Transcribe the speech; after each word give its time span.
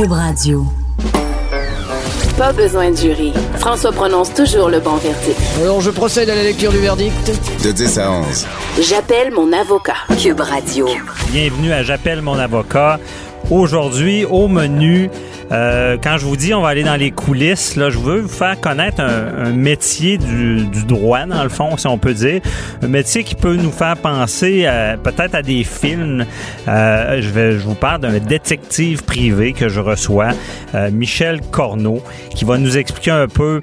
Cube 0.00 0.12
Radio. 0.12 0.64
Pas 2.38 2.54
besoin 2.54 2.90
de 2.90 2.96
jury. 2.96 3.34
François 3.56 3.92
prononce 3.92 4.32
toujours 4.32 4.70
le 4.70 4.80
bon 4.80 4.96
verdict. 4.96 5.38
Alors, 5.60 5.82
je 5.82 5.90
procède 5.90 6.30
à 6.30 6.34
la 6.34 6.42
lecture 6.42 6.72
du 6.72 6.78
verdict. 6.78 7.30
De 7.62 7.70
10 7.70 7.98
à 7.98 8.10
11. 8.10 8.46
J'appelle 8.80 9.30
mon 9.30 9.52
avocat. 9.52 9.96
Cube 10.18 10.40
Radio. 10.40 10.88
Bienvenue 11.32 11.72
à 11.72 11.82
J'appelle 11.82 12.22
mon 12.22 12.38
avocat. 12.38 12.98
Aujourd'hui, 13.50 14.24
au 14.24 14.48
menu, 14.48 15.10
euh, 15.52 15.96
quand 16.02 16.16
je 16.16 16.26
vous 16.26 16.36
dis 16.36 16.54
on 16.54 16.62
va 16.62 16.68
aller 16.68 16.84
dans 16.84 16.96
les 16.96 17.10
coulisses, 17.10 17.76
là, 17.76 17.90
je 17.90 17.98
veux 17.98 18.20
vous 18.20 18.28
faire 18.28 18.60
connaître 18.60 19.00
un, 19.00 19.50
métier 19.50 20.16
du, 20.18 20.66
droit, 20.86 21.26
dans 21.26 21.42
le 21.42 21.48
fond, 21.48 21.76
si 21.76 21.86
on 21.86 21.98
peut 21.98 22.14
dire. 22.14 22.40
Un 22.82 22.88
métier 22.88 23.24
qui 23.24 23.34
peut 23.34 23.56
nous 23.56 23.72
faire 23.72 23.96
penser 23.96 24.68
peut-être 25.02 25.34
à 25.34 25.42
des 25.42 25.64
films. 25.64 26.24
Euh, 26.68 27.20
je, 27.20 27.28
vais, 27.30 27.52
je 27.52 27.64
vous 27.64 27.74
parle 27.74 28.00
d'un 28.00 28.18
détective 28.18 29.04
privé 29.04 29.52
que 29.52 29.68
je 29.68 29.80
reçois, 29.80 30.30
euh, 30.74 30.90
Michel 30.90 31.40
Corneau, 31.50 32.02
qui 32.34 32.44
va 32.44 32.58
nous 32.58 32.78
expliquer 32.78 33.10
un 33.10 33.28
peu 33.28 33.60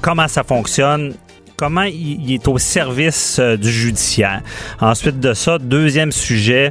comment 0.00 0.28
ça 0.28 0.42
fonctionne, 0.42 1.14
comment 1.56 1.82
il, 1.82 2.32
est 2.32 2.46
au 2.48 2.58
service 2.58 3.40
du 3.40 3.70
judiciaire. 3.70 4.42
Ensuite 4.80 5.20
de 5.20 5.32
ça, 5.32 5.58
deuxième 5.58 6.12
sujet, 6.12 6.70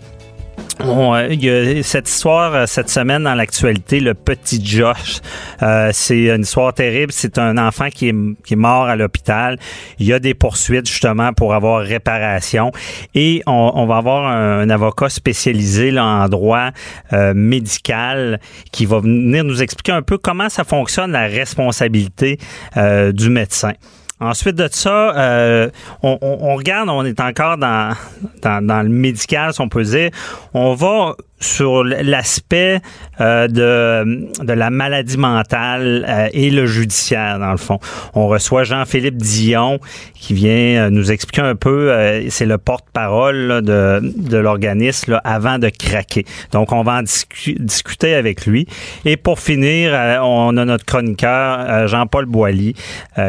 euh, 0.82 1.28
il 1.32 1.44
y 1.44 1.50
a 1.50 1.84
cette 1.84 2.10
histoire 2.10 2.54
euh, 2.54 2.66
cette 2.66 2.90
semaine 2.90 3.24
dans 3.24 3.36
l'actualité, 3.36 4.00
le 4.00 4.14
petit 4.14 4.64
Josh. 4.66 5.20
Euh, 5.62 5.92
c'est 5.94 6.26
une 6.26 6.42
histoire 6.42 6.74
terrible. 6.74 7.12
C'est 7.12 7.38
un 7.38 7.58
enfant 7.58 7.90
qui 7.90 8.10
est, 8.10 8.16
qui 8.44 8.56
mort 8.56 8.86
à 8.86 8.96
l'hôpital. 8.96 9.58
Il 10.00 10.08
y 10.08 10.14
a 10.14 10.20
des 10.20 10.34
poursuites 10.34 10.88
justement 10.88 11.34
pour 11.34 11.54
avoir 11.54 11.82
réparation. 11.82 12.72
Et 13.16 13.42
on, 13.46 13.86
va 13.86 13.98
avoir 13.98 14.28
un, 14.28 14.70
avocat 14.70 15.10
spécialisé 15.10 15.98
en 16.00 16.28
droit 16.28 16.70
médical 17.12 18.40
qui 18.72 18.86
va 18.86 19.00
venir 19.00 19.44
nous 19.44 19.62
expliquer 19.62 19.92
un 19.92 20.02
peu 20.02 20.18
comment 20.18 20.50
ça 20.50 20.64
fonctionne 20.64 21.12
la 21.12 21.28
responsabilité 21.28 22.40
du 22.76 23.30
médecin. 23.30 23.74
Ensuite 24.20 24.56
de 24.56 24.68
ça, 24.72 25.18
euh, 25.18 25.70
on, 26.02 26.18
on, 26.22 26.56
regarde, 26.56 26.88
on 26.90 27.04
est 27.04 27.20
encore 27.20 27.58
dans, 27.58 27.94
dans, 28.42 28.66
dans, 28.66 28.82
le 28.82 28.90
médical, 28.90 29.54
si 29.54 29.60
on 29.60 29.70
peut 29.70 29.84
dire. 29.84 30.12
On 30.54 30.76
va 30.76 31.16
sur 31.40 31.84
l'aspect 31.84 32.80
euh, 33.22 33.48
de, 33.48 34.44
de 34.44 34.54
la 34.54 34.70
maladie 34.70 35.18
mentale 35.18 36.06
euh, 36.08 36.30
et 36.34 36.50
le 36.50 36.66
judiciaire, 36.66 37.38
dans 37.40 37.52
le 37.52 37.58
fond. 37.58 37.80
On 38.14 38.28
reçoit 38.28 38.64
Jean-Philippe 38.64 39.18
Dion 39.18 39.80
qui 40.16 40.34
vient 40.34 40.86
euh, 40.86 40.90
nous 40.90 41.12
expliquer 41.12 41.42
un 41.42 41.56
peu, 41.56 41.92
c'est 42.30 42.46
le 42.46 42.58
porte-parole 42.58 43.62
de, 43.62 44.00
de 44.02 44.38
l'organisme 44.38 45.20
avant 45.24 45.60
de 45.60 45.70
craquer. 45.70 46.26
Donc, 46.52 46.72
on 46.72 46.84
va 46.84 47.00
en 47.00 47.04
discuter 47.04 48.16
avec 48.16 48.46
lui. 48.46 48.68
Et 49.06 49.18
pour 49.18 49.40
finir, 49.40 49.94
on 50.24 50.56
a 50.58 50.66
notre 50.66 50.86
chroniqueur, 50.86 51.88
Jean-Paul 51.88 52.26
Boilly, 52.26 52.76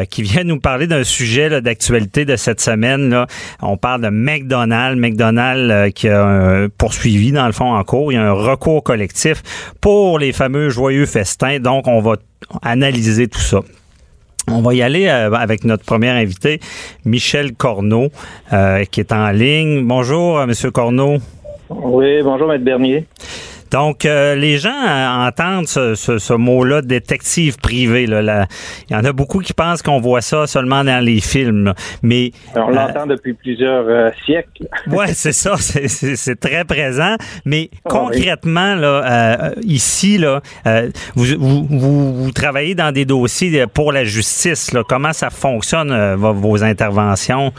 qui 0.09 0.21
vient 0.21 0.43
nous 0.43 0.59
parler 0.59 0.87
d'un 0.87 1.03
sujet 1.03 1.61
d'actualité 1.61 2.25
de 2.25 2.35
cette 2.35 2.61
semaine. 2.61 3.09
Là. 3.09 3.27
On 3.61 3.77
parle 3.77 4.01
de 4.01 4.09
McDonald's. 4.09 4.99
McDonald's 4.99 5.93
qui 5.93 6.07
a 6.07 6.67
poursuivi, 6.77 7.31
dans 7.31 7.47
le 7.47 7.51
fond, 7.53 7.73
en 7.73 7.83
cours 7.83 7.94
il 8.11 8.15
y 8.15 8.17
a 8.17 8.23
un 8.23 8.33
recours 8.33 8.83
collectif 8.83 9.41
pour 9.81 10.19
les 10.19 10.31
fameux 10.31 10.69
joyeux 10.69 11.05
festins. 11.05 11.59
Donc, 11.59 11.87
on 11.87 12.01
va 12.01 12.15
analyser 12.61 13.27
tout 13.27 13.39
ça. 13.39 13.61
On 14.47 14.61
va 14.61 14.75
y 14.75 14.83
aller 14.83 15.07
euh, 15.07 15.31
avec 15.31 15.63
notre 15.63 15.83
premier 15.83 16.09
invité, 16.09 16.59
Michel 17.03 17.53
Corneau, 17.53 18.09
euh, 18.53 18.83
qui 18.85 18.99
est 18.99 19.11
en 19.11 19.31
ligne. 19.31 19.87
Bonjour, 19.87 20.37
euh, 20.37 20.45
Monsieur 20.45 20.69
Corneau. 20.69 21.17
Oui, 21.69 22.21
bonjour, 22.21 22.47
Maître 22.47 22.63
Bernier. 22.63 23.05
Donc, 23.71 24.05
euh, 24.05 24.35
les 24.35 24.57
gens 24.57 24.69
euh, 24.69 25.27
entendent 25.27 25.67
ce, 25.67 26.33
mot-là, 26.33 26.81
détective 26.81 27.57
privé. 27.57 28.05
Là, 28.05 28.47
Il 28.89 28.93
y 28.93 28.95
en 28.95 29.03
a 29.03 29.11
beaucoup 29.11 29.39
qui 29.39 29.53
pensent 29.53 29.81
qu'on 29.81 29.99
voit 29.99 30.21
ça 30.21 30.47
seulement 30.47 30.83
dans 30.83 31.03
les 31.03 31.19
films. 31.19 31.73
Mais 32.01 32.31
on 32.55 32.69
euh, 32.69 32.73
l'entend 32.73 33.07
depuis 33.07 33.33
plusieurs 33.33 34.13
siècles. 34.25 34.67
ouais, 34.87 35.13
c'est 35.13 35.33
ça. 35.33 35.55
C'est 35.57 36.39
très 36.39 36.63
présent. 36.63 37.15
Mais 37.45 37.69
ah 37.73 37.89
concrètement, 37.89 38.75
là, 38.75 39.51
ici, 39.61 40.17
là, 40.17 40.41
vous, 41.15 41.25
vous, 41.37 41.67
vous, 41.69 42.31
travaillez 42.31 42.75
dans 42.75 42.91
des 42.91 43.05
dossiers 43.05 43.65
pour 43.67 43.91
la 43.91 44.03
justice. 44.03 44.73
Là. 44.73 44.83
Comment 44.87 45.13
ça 45.13 45.29
fonctionne, 45.29 46.15
vos 46.15 46.63
interventions? 46.63 47.51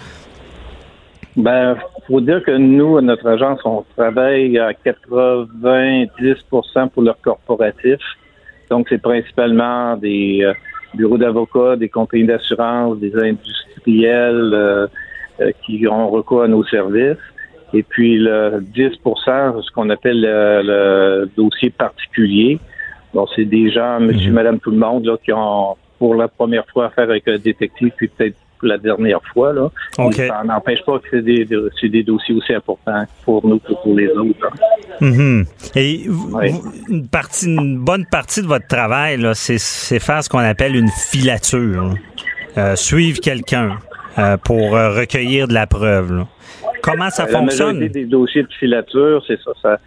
Ben, 1.37 1.77
faut 2.07 2.21
dire 2.21 2.43
que 2.43 2.53
nous, 2.53 2.97
à 2.97 3.03
notre 3.03 3.27
agence, 3.27 3.61
on 3.65 3.85
travaille 3.97 4.59
à 4.59 4.73
90% 4.73 6.89
pour 6.91 7.03
leur 7.03 7.21
corporatif. 7.21 7.99
Donc, 8.71 8.87
c'est 8.89 9.01
principalement 9.01 9.97
des 9.97 10.41
euh, 10.43 10.53
bureaux 10.95 11.19
d'avocats, 11.19 11.77
des 11.77 11.89
compagnies 11.89 12.27
d'assurance, 12.27 12.99
des 12.99 13.15
industriels 13.17 14.51
euh, 14.53 14.87
euh, 15.41 15.51
qui 15.65 15.87
ont 15.89 16.11
recours 16.11 16.43
à 16.43 16.49
nos 16.49 16.65
services. 16.65 17.17
Et 17.73 17.83
puis, 17.83 18.19
le 18.19 18.61
10% 18.61 19.63
ce 19.63 19.71
qu'on 19.73 19.91
appelle 19.91 20.21
le, 20.21 21.29
dossier 21.37 21.71
particulier. 21.71 22.59
Bon, 23.13 23.27
c'est 23.35 23.45
des 23.45 23.71
gens, 23.71 24.01
monsieur, 24.01 24.31
mhm. 24.31 24.35
madame, 24.35 24.61
tout 24.61 24.71
le 24.71 24.79
monde, 24.79 25.07
là, 25.07 25.17
qui 25.23 25.33
ont 25.33 25.77
pour 25.99 26.15
la 26.15 26.29
première 26.29 26.67
fois 26.67 26.87
affaire 26.87 27.05
avec 27.05 27.27
un 27.27 27.39
détective, 27.39 27.91
puis 27.97 28.09
peut-être 28.09 28.37
la 28.63 28.79
dernière 28.79 29.21
fois. 29.33 29.53
Là. 29.53 29.71
Ça 29.97 30.43
n'empêche 30.45 30.85
pas 30.85 30.99
que 30.99 31.09
c'est 31.11 31.23
des, 31.23 31.45
des, 31.45 32.03
dossiers 32.03 32.35
aussi 32.35 32.53
importants 32.55 33.05
pour 33.25 33.47
nous 33.47 33.59
que 33.59 33.73
pour 33.83 33.95
les 33.95 34.09
autres. 34.09 34.51
Mm-hmm. 35.01 35.47
Et 35.77 36.05
une, 36.89 37.09
partie, 37.09 37.47
une 37.47 37.79
bonne 37.79 38.07
partie 38.07 38.43
de 38.43 38.47
votre 38.47 38.67
travail, 38.67 39.21
c'est 39.35 39.99
faire 39.99 40.23
ce 40.23 40.29
qu'on 40.29 40.39
appelle 40.39 40.77
une 40.77 40.89
filature. 40.89 41.95
Euh, 42.59 42.75
suivre 42.75 43.21
quelqu'un 43.21 43.77
euh, 44.19 44.39
pour 44.39 44.75
euh, 44.75 44.89
recueillir 44.97 45.47
de 45.47 45.53
la 45.53 45.67
preuve. 45.67 46.25
Comment 46.83 47.11
ça 47.11 47.27
fonctionne? 47.27 47.81
La 47.81 47.89
des 47.89 48.07
dossiers 48.07 48.45
de 48.45 48.53
filature, 48.59 49.23
c'est 49.27 49.39
ça. 49.43 49.51
ça 49.61 49.79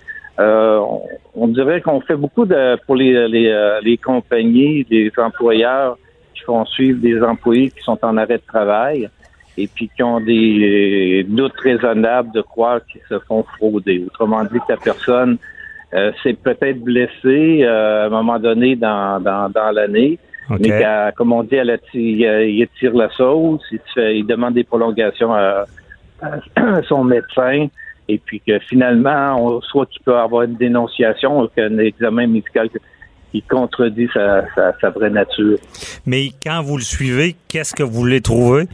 on, 1.34 1.47
dirait 1.47 1.81
qu'on 1.81 2.00
fait 2.01 2.16
beaucoup 2.16 2.46
de 2.46 2.78
pour 2.86 2.96
les, 2.96 3.28
les, 3.28 3.80
les 3.81 3.97
compagnies, 3.97 4.86
les 4.90 5.12
employeurs 5.18 5.97
qui 6.39 6.45
font 6.45 6.66
suivre 6.66 7.00
des 7.00 7.22
employés 7.22 7.69
qui 7.69 7.81
sont 7.83 7.97
en 8.01 8.17
arrêt 8.17 8.38
de 8.38 8.44
travail 8.47 9.09
et 9.57 9.67
puis 9.67 9.89
qui 9.94 10.01
ont 10.03 10.22
des 10.22 11.25
doutes 11.27 11.59
raisonnables 11.61 12.31
de 12.31 12.41
croire 12.41 12.79
qu'ils 12.85 13.01
se 13.09 13.19
font 13.19 13.44
frauder. 13.57 14.03
Autrement 14.07 14.44
dit, 14.44 14.59
que 14.59 14.72
la 14.72 14.77
personne 14.77 15.38
euh, 15.94 16.11
s'est 16.23 16.33
peut-être 16.33 16.81
blessée 16.81 17.63
euh, 17.63 18.03
à 18.03 18.05
un 18.05 18.09
moment 18.09 18.39
donné 18.39 18.75
dans, 18.75 19.22
dans, 19.22 19.50
dans 19.50 19.72
l'année, 19.72 20.17
mais 20.50 20.83
comme 21.16 21.31
on 21.31 21.44
dit, 21.44 21.55
elle 21.55 21.69
attire, 21.69 22.41
il 22.41 22.67
tire 22.79 22.95
la 22.95 23.09
sauce, 23.09 23.61
il, 23.71 23.79
il 23.97 24.25
demande 24.25 24.56
des 24.56 24.63
prolongations 24.63 25.33
à, 25.33 25.66
son 26.88 27.03
médecin, 27.03 27.67
et 28.07 28.17
puis 28.17 28.41
que 28.45 28.57
finalement, 28.59 29.35
on, 29.39 29.61
soit 29.61 29.85
qu'il 29.85 30.01
peut 30.01 30.17
avoir 30.17 30.44
une 30.44 30.56
dénonciation 30.56 31.41
ou 31.41 31.47
qu'un 31.47 31.77
examen 31.77 32.27
médical 32.27 32.69
il 33.34 33.44
contredit 33.44 34.07
sa, 34.13 34.44
sa, 34.81 34.90
vraie 34.90 35.09
nature. 35.09 35.57
Mais 36.06 36.29
quand 36.44 36.62
vous 36.62 36.78
le 36.78 36.84
suivez, 36.84 37.35
qu'est-ce 37.47 37.73
que 37.73 37.84
vous 37.84 37.91
voulez 37.91 38.22
trouver? 38.22 38.66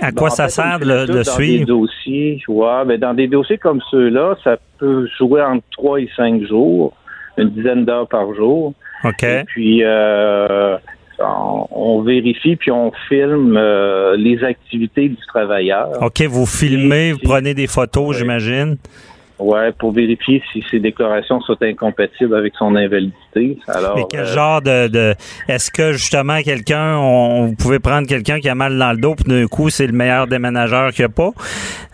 À 0.00 0.12
quoi 0.12 0.30
ça 0.30 0.48
sert 0.48 0.80
de 0.80 1.06
le, 1.12 1.24
suivre? 1.24 1.60
Des 1.60 1.64
dossiers, 1.64 2.42
ouais, 2.48 2.84
mais 2.86 2.98
dans 2.98 3.14
des 3.14 3.28
dossiers 3.28 3.58
comme 3.58 3.80
ceux-là, 3.90 4.36
ça 4.42 4.56
peut 4.78 5.08
jouer 5.16 5.42
entre 5.42 5.64
3 5.72 6.00
et 6.00 6.10
5 6.16 6.46
jours, 6.46 6.94
une 7.36 7.50
dizaine 7.50 7.84
d'heures 7.84 8.08
par 8.08 8.34
jour. 8.34 8.74
OK. 9.04 9.22
Et 9.22 9.44
puis, 9.46 9.84
euh, 9.84 10.76
on, 11.20 12.02
vérifie 12.02 12.56
puis 12.56 12.70
on 12.70 12.92
filme 13.08 13.56
euh, 13.56 14.16
les 14.16 14.42
activités 14.44 15.08
du 15.08 15.26
travailleur. 15.28 15.90
OK, 16.02 16.22
vous 16.22 16.46
filmez, 16.46 17.12
vous 17.12 17.20
prenez 17.22 17.54
des 17.54 17.66
photos, 17.66 18.16
j'imagine? 18.16 18.76
Ouais, 19.38 19.70
pour 19.70 19.92
vérifier 19.92 20.42
si 20.52 20.64
ses 20.68 20.80
décorations 20.80 21.40
sont 21.42 21.56
incompatibles 21.62 22.34
avec 22.34 22.54
son 22.58 22.74
invalidité. 22.74 23.56
Alors, 23.68 23.96
Mais 23.96 24.02
quel 24.10 24.20
euh, 24.20 24.34
genre 24.34 24.60
de, 24.60 24.88
de 24.88 25.14
est-ce 25.46 25.70
que 25.70 25.92
justement 25.92 26.42
quelqu'un, 26.42 26.96
on, 26.98 27.46
vous 27.46 27.54
pouvez 27.54 27.78
prendre 27.78 28.08
quelqu'un 28.08 28.40
qui 28.40 28.48
a 28.48 28.56
mal 28.56 28.76
dans 28.76 28.90
le 28.90 28.98
dos, 28.98 29.14
puis 29.14 29.24
d'un 29.28 29.46
coup 29.46 29.70
c'est 29.70 29.86
le 29.86 29.92
meilleur 29.92 30.26
déménageur 30.26 30.90
qu'il 30.90 31.04
n'y 31.04 31.12
a 31.12 31.14
pas? 31.14 31.30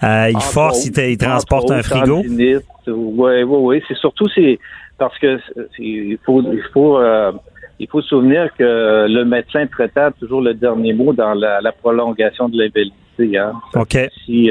Euh, 0.03 0.31
il 0.31 0.41
force, 0.41 0.87
il, 0.87 1.19
transporte 1.19 1.71
un 1.71 1.83
frigo? 1.83 2.23
Oui, 2.27 2.57
oui, 2.87 3.43
oui. 3.45 3.83
C'est 3.89 3.97
surtout 3.99 4.29
c'est 4.35 4.59
parce 4.97 5.19
que 5.19 5.39
il 5.79 6.17
faut 6.25 6.41
il 6.41 6.63
faut 6.73 6.99
euh, 6.99 7.33
il 7.79 7.89
faut 7.89 8.01
se 8.01 8.09
souvenir 8.09 8.49
que 8.57 9.07
le 9.07 9.25
médecin 9.25 9.67
traitant 9.67 10.07
a 10.07 10.11
toujours 10.13 10.41
le 10.41 10.55
dernier 10.55 10.95
mot 10.95 11.13
dans 11.13 11.35
la, 11.35 11.73
prolongation 11.73 12.49
de 12.49 12.57
l'invalidité. 12.57 13.37
Hein. 13.37 13.53
OK. 13.75 13.99
Si 14.25 14.51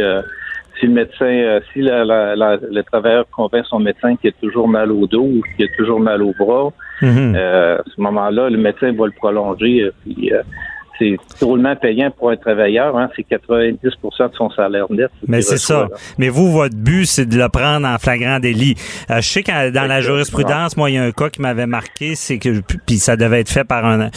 si 0.79 0.87
le 0.87 0.93
médecin, 0.93 1.25
euh, 1.25 1.59
si 1.71 1.79
le 1.81 2.81
travailleur 2.81 3.25
convainc 3.31 3.65
son 3.65 3.79
médecin 3.79 4.15
qu'il 4.15 4.29
a 4.29 4.33
toujours 4.41 4.67
mal 4.67 4.91
au 4.91 5.07
dos 5.07 5.23
ou 5.23 5.41
qu'il 5.55 5.65
a 5.65 5.67
toujours 5.77 5.99
mal 5.99 6.21
au 6.21 6.33
bras, 6.37 6.71
mhm. 7.01 7.35
euh, 7.35 7.77
à 7.77 7.83
ce 7.83 8.01
moment-là, 8.01 8.49
le 8.49 8.57
médecin 8.57 8.91
va 8.93 9.05
le 9.05 9.11
prolonger. 9.11 9.83
Euh, 9.83 9.91
puis, 10.03 10.31
c'est 10.99 11.17
drôlement 11.41 11.75
payant 11.75 12.11
pour 12.11 12.29
un 12.29 12.37
travailleur. 12.37 12.97
Hein, 12.97 13.09
c'est 13.15 13.25
90% 13.27 13.77
de 13.81 14.35
son 14.35 14.49
salaire 14.51 14.85
net. 14.89 15.09
Mais 15.27 15.41
c'est 15.41 15.57
ça. 15.57 15.87
Mais 16.17 16.29
vous, 16.29 16.51
votre 16.51 16.75
but, 16.75 17.05
c'est 17.05 17.25
de 17.25 17.37
le 17.37 17.49
prendre 17.49 17.87
en 17.87 17.97
flagrant 17.97 18.39
délit. 18.39 18.75
Euh, 19.09 19.21
je 19.21 19.27
sais 19.27 19.43
que 19.43 19.69
dans 19.71 19.87
la 19.87 20.01
jurisprudence, 20.01 20.77
moi, 20.77 20.89
il 20.89 20.95
y 20.95 20.97
a 20.97 21.03
un 21.03 21.11
cas 21.11 21.29
qui 21.29 21.41
m'avait 21.41 21.67
marqué, 21.67 22.15
c'est 22.15 22.37
que 22.37 22.61
puis 22.85 22.97
ça 22.97 23.15
devait 23.15 23.41
être 23.41 23.49
fait 23.49 23.63
par 23.63 23.85
un, 23.85 24.09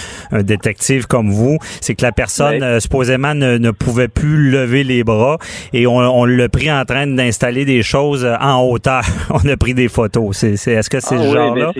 détective 0.43 1.07
comme 1.07 1.31
vous, 1.31 1.59
c'est 1.81 1.95
que 1.95 2.03
la 2.03 2.13
personne 2.13 2.63
euh, 2.63 2.81
supposément 2.81 3.35
ne, 3.35 3.71
pouvait 3.71 4.09
plus 4.09 4.51
lever 4.51 4.85
les 4.85 5.05
bras 5.05 5.39
et 5.73 5.87
on, 5.87 5.97
on 5.97 6.25
l'a 6.25 6.49
pris 6.49 6.71
en 6.71 6.85
train 6.85 7.07
d'installer 7.07 7.65
des 7.65 7.83
choses 7.83 8.25
euh, 8.25 8.37
en 8.41 8.63
hauteur. 8.63 9.03
on 9.31 9.49
a 9.49 9.57
pris 9.57 9.75
des 9.75 9.89
photos. 9.89 10.37
C'est, 10.37 10.53
est-ce 10.53 10.91
que 10.91 11.01
c'est 11.01 11.17
ce 11.17 11.23
ah 11.23 11.33
genre-là? 11.33 11.73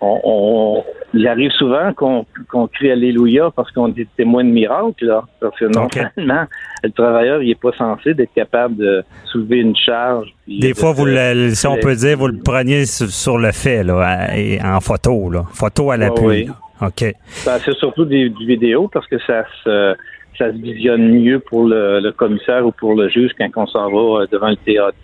on, 0.00 0.82
il 1.14 1.26
arrive 1.26 1.50
souvent 1.52 1.92
qu'on 1.94 2.66
crie 2.68 2.90
Alléluia 2.90 3.50
parce 3.54 3.70
qu'on 3.72 3.88
dit 3.88 4.07
témoin 4.16 4.44
de 4.44 4.50
miracle, 4.50 5.04
là. 5.04 5.24
Parce 5.40 5.58
que 5.58 5.66
non 5.66 5.88
seulement 5.90 6.44
le 6.82 6.90
travailleur, 6.90 7.42
il 7.42 7.50
est 7.50 7.60
pas 7.60 7.72
censé 7.76 8.14
d'être 8.14 8.32
capable 8.34 8.76
de 8.76 9.02
soulever 9.24 9.58
une 9.58 9.76
charge. 9.76 10.28
Des 10.46 10.74
fois, 10.74 10.92
vous 10.92 11.06
le, 11.06 11.50
si 11.54 11.66
on 11.66 11.76
peut 11.76 11.94
dire, 11.94 12.16
vous 12.16 12.28
le 12.28 12.38
preniez 12.38 12.86
sur, 12.86 13.38
le 13.38 13.52
fait, 13.52 13.82
là, 13.84 14.36
et 14.36 14.60
en 14.62 14.80
photo, 14.80 15.30
là. 15.30 15.44
Photo 15.52 15.90
à 15.90 15.96
l'appui. 15.96 16.26
Oui. 16.26 16.48
OK. 16.80 17.14
Ben, 17.44 17.58
c'est 17.64 17.74
surtout 17.74 18.04
des, 18.04 18.30
des, 18.30 18.44
vidéos 18.44 18.88
parce 18.88 19.06
que 19.08 19.18
ça 19.26 19.44
se 19.64 19.96
ça 20.38 20.52
se 20.52 20.56
visionne 20.56 21.20
mieux 21.20 21.40
pour 21.40 21.64
le, 21.64 22.10
commissaire 22.12 22.64
ou 22.64 22.70
pour 22.70 22.94
le 22.94 23.08
juge 23.08 23.32
quand 23.36 23.48
on 23.56 23.66
s'en 23.66 23.90
va 23.90 24.22
euh, 24.22 24.26
devant 24.30 24.50
le 24.50 24.56
théâtre. 24.56 24.96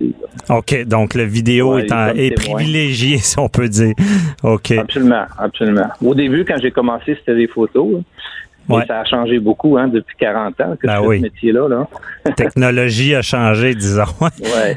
OK, 0.49 0.85
donc 0.87 1.15
le 1.15 1.25
vidéo 1.25 1.79
est, 1.79 2.35
privilégié, 2.37 3.19
si 3.19 3.39
on 3.39 3.49
peut 3.49 3.69
dire. 3.69 3.95
OK. 4.43 4.71
Absolument, 4.73 5.25
absolument. 5.37 5.89
Au 6.03 6.15
début, 6.15 6.45
quand 6.45 6.57
j'ai 6.63 6.71
commencé, 6.71 7.17
c'était 7.17 7.35
des 7.35 7.49
photos. 7.49 8.03
Ça 8.69 9.01
a 9.01 9.05
changé 9.05 9.39
beaucoup 9.39 9.77
hein, 9.77 9.89
depuis 9.89 10.17
40 10.19 10.61
ans 10.61 10.77
que 10.81 10.87
ben 10.87 11.03
ce 11.03 11.21
métier-là. 11.21 11.69
Là. 11.69 11.89
Technologie 12.37 13.15
a 13.15 13.23
changé, 13.23 13.75
disons. 13.75 14.05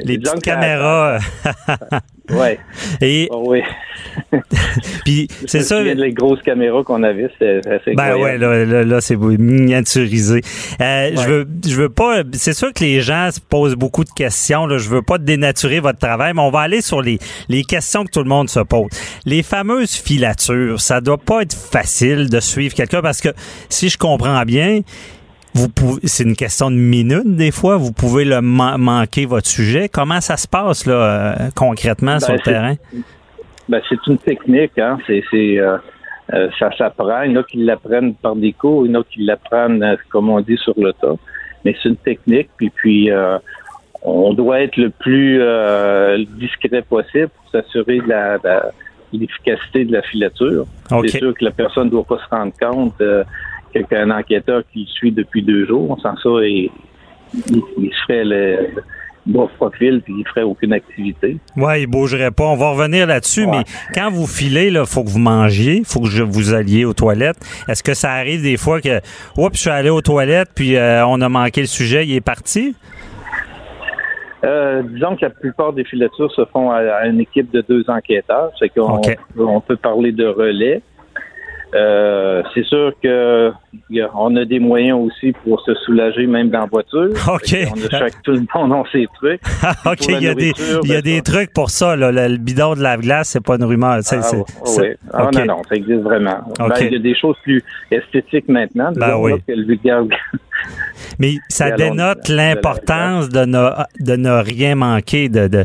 Les 0.04 0.18
petites 0.18 0.42
caméras. 0.42 1.18
Ouais. 2.30 2.58
Et 3.00 3.28
oh, 3.30 3.44
oui. 3.46 3.62
puis 5.04 5.28
c'est 5.46 5.62
ça. 5.62 5.82
Les 5.82 6.12
grosses 6.12 6.42
caméras 6.42 6.82
qu'on 6.84 7.02
avait, 7.02 7.30
c'est 7.38 7.66
assez 7.66 7.94
Ben 7.94 8.16
ouais, 8.16 8.36
là, 8.38 8.64
là, 8.64 8.84
là 8.84 9.00
c'est 9.00 9.16
miniaturisé. 9.16 10.40
Euh, 10.80 11.10
Je 11.14 11.28
veux, 11.28 11.48
je 11.66 11.74
veux 11.74 11.88
pas. 11.88 12.22
C'est 12.32 12.52
sûr 12.52 12.72
que 12.72 12.84
les 12.84 13.00
gens 13.00 13.30
se 13.30 13.40
posent 13.40 13.76
beaucoup 13.76 14.04
de 14.04 14.10
questions. 14.10 14.66
Là. 14.66 14.78
Je 14.78 14.88
veux 14.88 15.02
pas 15.02 15.18
dénaturer 15.18 15.80
votre 15.80 15.98
travail, 15.98 16.32
mais 16.34 16.42
on 16.42 16.50
va 16.50 16.60
aller 16.60 16.80
sur 16.80 17.02
les 17.02 17.18
les 17.48 17.64
questions 17.64 18.04
que 18.04 18.10
tout 18.10 18.22
le 18.22 18.28
monde 18.28 18.48
se 18.48 18.60
pose. 18.60 18.90
Les 19.24 19.42
fameuses 19.42 19.94
filatures, 19.94 20.80
ça 20.80 21.00
doit 21.00 21.18
pas 21.18 21.42
être 21.42 21.54
facile 21.54 22.28
de 22.28 22.40
suivre 22.40 22.74
quelqu'un 22.74 23.00
parce 23.00 23.20
que 23.20 23.30
si 23.68 23.88
je 23.88 23.96
comprends 23.98 24.42
bien, 24.42 24.80
vous 25.58 25.68
pouvez, 25.68 26.00
c'est 26.04 26.22
une 26.22 26.36
question 26.36 26.70
de 26.70 26.76
minutes 26.76 27.34
des 27.36 27.50
fois. 27.50 27.76
Vous 27.76 27.92
pouvez 27.92 28.24
le 28.24 28.40
manquer 28.40 29.26
votre 29.26 29.48
sujet. 29.48 29.88
Comment 29.88 30.20
ça 30.20 30.36
se 30.36 30.46
passe 30.46 30.86
là 30.86 30.94
euh, 30.94 31.34
concrètement 31.56 32.12
ben, 32.12 32.20
sur 32.20 32.32
le 32.32 32.38
terrain? 32.38 32.74
Ben, 33.68 33.80
c'est 33.88 34.06
une 34.06 34.18
technique. 34.18 34.78
Hein. 34.78 34.98
C'est, 35.06 35.24
euh, 35.34 35.76
euh, 36.32 36.48
ça 36.58 36.70
s'apprend. 36.76 37.22
Il 37.22 37.32
y 37.32 37.36
en 37.36 37.40
a 37.40 37.42
qui 37.42 37.58
l'apprennent 37.58 38.14
par 38.14 38.36
des 38.36 38.52
cours, 38.52 38.86
il 38.86 38.92
y 38.92 38.96
en 38.96 39.00
a 39.00 39.04
qui 39.04 39.24
l'apprennent 39.24 39.96
comme 40.10 40.30
on 40.30 40.40
dit 40.40 40.58
sur 40.58 40.74
le 40.76 40.92
tas. 40.92 41.16
Mais 41.64 41.74
c'est 41.82 41.88
une 41.88 41.96
technique. 41.96 42.50
Puis 42.56 42.70
puis 42.70 43.10
on 44.02 44.32
doit 44.32 44.60
être 44.60 44.76
le 44.76 44.90
plus 44.90 45.42
discret 46.38 46.82
possible 46.82 47.30
pour 47.30 47.50
s'assurer 47.50 47.98
de 47.98 48.08
la, 48.08 48.38
l'efficacité 49.12 49.84
de 49.84 49.92
la 49.92 50.02
filature. 50.02 50.66
C'est 50.88 51.18
sûr 51.18 51.34
que 51.34 51.44
la 51.44 51.50
personne 51.50 51.86
ne 51.86 51.90
doit 51.90 52.04
pas 52.04 52.18
se 52.18 52.28
rendre 52.30 52.52
compte 52.60 53.02
qu'un 53.72 54.10
enquêteur 54.10 54.62
qui 54.72 54.86
suit 54.86 55.12
depuis 55.12 55.42
deux 55.42 55.66
jours. 55.66 55.98
Sans 56.02 56.16
ça, 56.16 56.28
il, 56.42 56.70
il, 57.34 57.90
se 57.92 58.04
fait 58.06 58.24
le 58.24 58.68
bas 59.26 59.46
profil 59.56 60.00
puis 60.02 60.14
il 60.18 60.26
ferait 60.28 60.42
aucune 60.42 60.72
activité. 60.72 61.36
Oui, 61.56 61.82
il 61.82 61.86
bougerait 61.86 62.30
pas. 62.30 62.44
On 62.44 62.56
va 62.56 62.70
revenir 62.70 63.06
là-dessus, 63.06 63.46
mais 63.46 63.64
quand 63.94 64.10
vous 64.10 64.26
filez, 64.26 64.68
il 64.68 64.82
faut 64.86 65.04
que 65.04 65.10
vous 65.10 65.18
mangiez, 65.18 65.78
il 65.78 65.84
faut 65.84 66.00
que 66.00 66.22
vous 66.22 66.54
alliez 66.54 66.84
aux 66.84 66.94
toilettes. 66.94 67.38
Est-ce 67.68 67.82
que 67.82 67.94
ça 67.94 68.12
arrive 68.12 68.42
des 68.42 68.56
fois 68.56 68.80
que, 68.80 69.00
oups, 69.36 69.54
je 69.54 69.60
suis 69.60 69.70
allé 69.70 69.90
aux 69.90 70.02
toilettes, 70.02 70.50
puis 70.54 70.76
euh, 70.76 71.06
on 71.06 71.20
a 71.20 71.28
manqué 71.28 71.60
le 71.60 71.66
sujet, 71.66 72.06
il 72.06 72.14
est 72.14 72.20
parti? 72.20 72.74
Euh, 74.44 74.82
disons 74.82 75.16
que 75.16 75.22
la 75.22 75.30
plupart 75.30 75.72
des 75.72 75.84
filatures 75.84 76.32
se 76.32 76.44
font 76.46 76.70
à, 76.70 77.06
une 77.06 77.20
équipe 77.20 77.50
de 77.50 77.60
deux 77.68 77.84
enquêteurs. 77.88 78.52
C'est 78.58 78.68
qu'on 78.68 79.00
on 79.36 79.60
peut 79.60 79.76
parler 79.76 80.12
de 80.12 80.26
relais. 80.26 80.82
Euh, 81.74 82.42
c'est 82.54 82.64
sûr 82.64 82.92
que 83.02 83.52
on 84.14 84.36
a 84.36 84.44
des 84.44 84.58
moyens 84.58 84.98
aussi 84.98 85.32
pour 85.44 85.60
se 85.62 85.74
soulager 85.74 86.26
même 86.26 86.48
dans 86.48 86.60
la 86.60 86.66
voiture. 86.66 87.10
OK. 87.28 87.56
On 87.74 87.86
a 87.86 87.98
chaque, 87.98 88.22
tout 88.22 88.32
le 88.32 88.44
monde 88.54 88.72
a 88.72 88.82
ses 88.90 89.06
trucs. 89.14 89.40
OK, 89.86 90.06
il 90.08 90.22
y 90.22 90.28
a 90.28 90.34
des, 90.34 90.52
il 90.84 90.88
y 90.88 90.92
a 90.92 90.96
ben, 90.96 91.02
des 91.02 91.20
trucs 91.22 91.52
pour 91.52 91.70
ça. 91.70 91.96
Là. 91.96 92.10
Le, 92.10 92.36
bidon 92.36 92.74
de 92.74 92.82
la 92.82 92.96
glace, 92.96 93.30
c'est 93.30 93.44
pas 93.44 93.56
une 93.56 93.64
rumeur. 93.64 93.98
C'est, 94.02 94.18
ah, 94.18 94.30
oui. 94.32 94.84
Ah, 95.12 95.30
non, 95.34 95.44
non, 95.44 95.62
ça 95.68 95.74
existe 95.74 96.00
vraiment. 96.00 96.38
Ben, 96.58 96.74
il 96.80 96.92
y 96.92 96.96
a 96.96 97.00
des 97.00 97.14
choses 97.14 97.36
plus 97.42 97.62
esthétiques 97.90 98.48
maintenant. 98.48 98.92
Ben, 98.94 99.16
oui. 99.16 99.32
Que 99.46 99.52
le 99.52 99.64
Mais 101.18 101.34
ça 101.48 101.70
dénote 101.70 102.28
l'importance 102.28 103.28
de 103.28 103.44
ne, 103.44 103.70
de 104.00 104.16
ne 104.16 104.30
rien 104.30 104.74
manquer. 104.74 105.28
De, 105.28 105.48
de, 105.48 105.64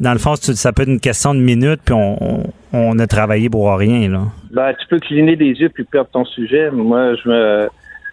dans 0.00 0.12
le 0.12 0.18
fond, 0.18 0.34
ça 0.36 0.72
peut 0.72 0.82
être 0.82 0.88
une 0.88 1.00
question 1.00 1.34
de 1.34 1.40
minutes, 1.40 1.80
puis 1.84 1.94
on, 1.94 2.44
on 2.72 2.98
a 2.98 3.06
travaillé 3.06 3.48
pour 3.48 3.74
rien. 3.76 4.08
Là. 4.08 4.22
Ben, 4.50 4.74
tu 4.74 4.86
peux 4.88 4.98
cligner 4.98 5.36
des 5.36 5.52
yeux 5.52 5.68
puis 5.68 5.84
perdre 5.84 6.10
ton 6.10 6.24
sujet. 6.24 6.70
Moi, 6.70 7.14
je 7.16 7.28
me, 7.28 7.68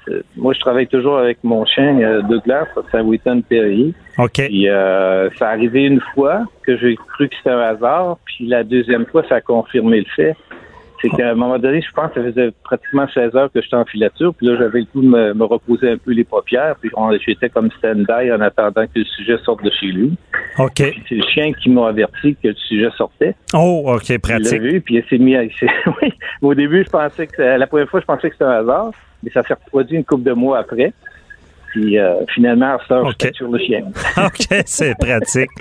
euh, 0.09 0.21
moi, 0.35 0.53
je 0.53 0.59
travaille 0.59 0.87
toujours 0.87 1.17
avec 1.17 1.39
mon 1.43 1.65
chien 1.65 1.99
euh, 1.99 2.21
Douglas, 2.23 2.67
c'est 2.91 3.01
Witton 3.01 3.41
Perrier. 3.47 3.93
OK. 4.17 4.45
Puis, 4.47 4.69
euh, 4.69 5.29
ça 5.37 5.49
a 5.49 5.51
arrivé 5.51 5.83
une 5.83 6.01
fois 6.13 6.45
que 6.63 6.77
j'ai 6.77 6.95
cru 6.95 7.29
que 7.29 7.35
c'était 7.35 7.51
un 7.51 7.59
hasard, 7.59 8.17
puis 8.25 8.47
la 8.47 8.63
deuxième 8.63 9.05
fois, 9.05 9.23
ça 9.27 9.35
a 9.35 9.41
confirmé 9.41 9.99
le 9.99 10.05
fait 10.15 10.35
c'est 11.01 11.09
qu'à 11.09 11.31
un 11.31 11.35
moment 11.35 11.57
donné, 11.57 11.81
je 11.81 11.91
pense 11.93 12.11
que 12.11 12.21
ça 12.21 12.31
faisait 12.31 12.51
pratiquement 12.63 13.07
16 13.13 13.35
heures 13.35 13.51
que 13.51 13.61
j'étais 13.61 13.75
en 13.75 13.85
filature, 13.85 14.33
puis 14.33 14.47
là, 14.47 14.57
j'avais 14.57 14.79
le 14.79 14.85
coup 14.85 15.01
de 15.01 15.07
me, 15.07 15.43
reposer 15.43 15.91
un 15.91 15.97
peu 15.97 16.11
les 16.11 16.23
paupières, 16.23 16.75
puis 16.81 16.91
j'étais 17.25 17.49
comme 17.49 17.69
stand-by 17.77 18.31
en 18.31 18.41
attendant 18.41 18.85
que 18.85 18.99
le 18.99 19.05
sujet 19.05 19.37
sorte 19.43 19.63
de 19.63 19.71
chez 19.71 19.87
lui. 19.87 20.13
OK. 20.57 20.77
C'est 20.77 21.15
le 21.15 21.23
chien 21.33 21.53
qui 21.53 21.69
m'a 21.69 21.87
averti 21.87 22.35
que 22.41 22.49
le 22.49 22.55
sujet 22.55 22.89
sortait. 22.97 23.35
Oh, 23.53 23.83
OK, 23.95 24.17
pratique. 24.19 24.51
Il 24.51 24.61
l'a 24.61 24.71
vu, 24.71 24.81
puis 24.81 24.95
il 24.95 25.03
s'est 25.09 25.17
mis 25.17 25.35
à... 25.35 25.41
oui, 26.01 26.13
au 26.41 26.53
début, 26.53 26.83
je 26.83 26.89
pensais 26.89 27.27
que... 27.27 27.41
La 27.41 27.67
première 27.67 27.89
fois, 27.89 28.01
je 28.01 28.05
pensais 28.05 28.29
que 28.29 28.35
c'était 28.35 28.45
un 28.45 28.59
hasard, 28.59 28.91
mais 29.23 29.31
ça 29.31 29.43
s'est 29.43 29.53
reproduit 29.53 29.97
une 29.97 30.05
couple 30.05 30.23
de 30.23 30.33
mois 30.33 30.59
après. 30.59 30.93
Puis 31.69 31.99
euh, 31.99 32.25
finalement, 32.33 32.77
ça, 32.87 33.01
okay. 33.03 33.31
sur 33.33 33.49
le 33.49 33.59
chien. 33.59 33.83
OK, 34.17 34.63
c'est 34.65 34.97
pratique. 34.97 35.51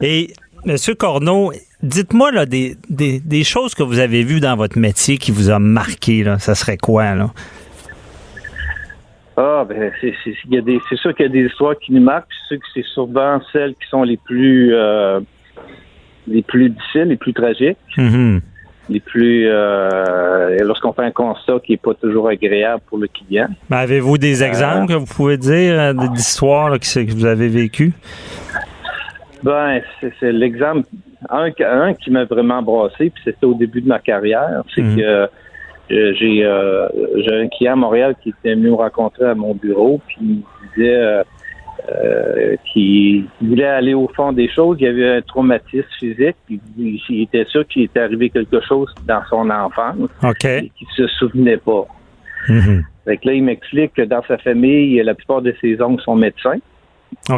Et 0.00 0.32
Monsieur 0.64 0.94
Corneau, 0.94 1.52
dites-moi 1.82 2.32
là 2.32 2.46
des, 2.46 2.76
des, 2.88 3.44
choses 3.44 3.74
que 3.74 3.82
vous 3.82 3.98
avez 3.98 4.22
vues 4.22 4.40
dans 4.40 4.56
votre 4.56 4.78
métier 4.78 5.16
qui 5.16 5.30
vous 5.30 5.50
a 5.50 5.58
marqué. 5.58 6.22
Là. 6.22 6.38
Ça 6.38 6.54
serait 6.54 6.76
quoi, 6.76 7.14
là? 7.14 7.30
Ah, 9.36 9.64
ben, 9.66 9.90
c'est, 10.00 10.12
sûr 10.96 11.14
qu'il 11.14 11.24
y 11.24 11.28
a 11.28 11.32
des 11.32 11.46
histoires 11.46 11.78
qui 11.78 11.92
nous 11.92 12.02
marquent. 12.02 12.28
C'est 12.42 12.54
sûr 12.54 12.58
que 12.58 12.66
c'est 12.74 12.86
souvent 12.94 13.40
celles 13.52 13.74
qui 13.74 13.88
sont 13.88 14.02
les 14.02 14.18
plus 14.18 14.74
euh, 14.74 15.20
les 16.26 16.42
plus 16.42 16.68
difficiles, 16.68 17.04
les 17.04 17.16
plus 17.16 17.32
tragiques. 17.32 17.78
Mm-hmm. 17.96 18.40
Les 18.90 19.00
plus 19.00 19.46
euh, 19.46 20.58
lorsqu'on 20.62 20.92
fait 20.92 21.04
un 21.04 21.10
constat 21.10 21.54
qui 21.64 21.72
n'est 21.72 21.78
pas 21.78 21.94
toujours 21.94 22.28
agréable 22.28 22.82
pour 22.86 22.98
le 22.98 23.08
client. 23.08 23.48
Ben, 23.70 23.78
avez-vous 23.78 24.18
des 24.18 24.42
euh, 24.42 24.46
exemples 24.46 24.92
que 24.92 24.98
vous 24.98 25.06
pouvez 25.06 25.38
dire 25.38 25.94
d'histoires 25.94 26.78
que 26.78 27.12
vous 27.12 27.24
avez 27.24 27.48
vécues? 27.48 27.94
Ben, 29.42 29.80
c'est 30.20 30.32
l'exemple. 30.32 30.86
Un, 31.28 31.50
un 31.60 31.94
qui 31.94 32.10
m'a 32.10 32.24
vraiment 32.24 32.62
brassé, 32.62 33.10
puis 33.10 33.22
c'était 33.24 33.46
au 33.46 33.54
début 33.54 33.82
de 33.82 33.88
ma 33.88 33.98
carrière, 33.98 34.62
c'est 34.74 34.82
mhm. 34.82 34.96
que 34.96 35.28
euh, 35.90 36.12
j'ai 36.18 36.44
euh, 36.44 36.88
j'ai 37.16 37.34
un 37.34 37.48
client 37.48 37.72
à 37.72 37.76
Montréal 37.76 38.14
qui 38.22 38.28
était 38.30 38.54
venu 38.54 38.70
me 38.70 38.74
rencontrer 38.74 39.24
à 39.24 39.34
mon 39.34 39.54
bureau, 39.54 40.00
puis 40.06 40.16
il 40.20 40.28
me 40.28 40.42
disait 40.74 40.94
euh, 40.94 41.22
euh 41.92 42.56
qu'il 42.72 43.24
voulait 43.42 43.66
aller 43.66 43.94
au 43.94 44.08
fond 44.14 44.32
des 44.32 44.48
choses. 44.48 44.76
Il 44.80 44.84
y 44.84 44.88
avait 44.88 45.16
un 45.16 45.22
traumatisme 45.22 45.88
physique, 45.98 46.36
puis 46.46 46.60
il, 46.78 47.22
était 47.22 47.44
sûr 47.46 47.66
qu'il 47.66 47.82
était 47.82 48.00
arrivé 48.00 48.30
quelque 48.30 48.60
chose 48.60 48.94
dans 49.06 49.22
son 49.28 49.50
enfance 49.50 50.08
okay. 50.22 50.58
et 50.58 50.72
qu'il 50.78 50.88
se 50.94 51.06
souvenait 51.08 51.56
pas. 51.56 51.86
Mhm. 52.48 52.84
Fait 53.04 53.16
que 53.16 53.26
là, 53.26 53.34
il 53.34 53.42
m'explique 53.42 53.94
que 53.94 54.02
dans 54.02 54.22
sa 54.28 54.38
famille, 54.38 55.02
la 55.02 55.14
plupart 55.14 55.42
de 55.42 55.54
ses 55.60 55.80
oncles 55.82 56.02
sont 56.04 56.14
médecins. 56.14 56.58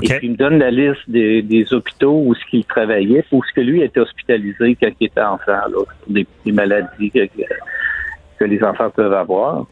Et 0.02 0.08
puis, 0.08 0.18
il 0.22 0.30
me 0.32 0.36
donne 0.36 0.58
la 0.58 0.70
liste 0.70 1.08
des, 1.08 1.66
hôpitaux 1.72 2.22
où 2.24 2.34
ce 2.34 2.44
qu'il 2.50 2.64
travaillait, 2.64 3.24
où 3.32 3.42
ce 3.42 3.52
que 3.52 3.60
lui 3.60 3.82
était 3.82 4.00
hospitalisé 4.00 4.76
quand 4.80 4.90
il 5.00 5.06
était 5.06 5.20
enfant, 5.20 5.52
là, 5.52 5.68
pour 5.68 6.12
des, 6.12 6.26
maladies 6.52 7.10
que, 7.10 8.44
les 8.44 8.64
enfants 8.64 8.90
peuvent 8.90 9.12
avoir. 9.12 9.66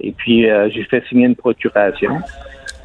Et 0.00 0.12
puis, 0.12 0.48
euh, 0.48 0.70
j'ai 0.70 0.84
fait 0.84 1.04
signer 1.08 1.26
une 1.26 1.36
procuration. 1.36 2.20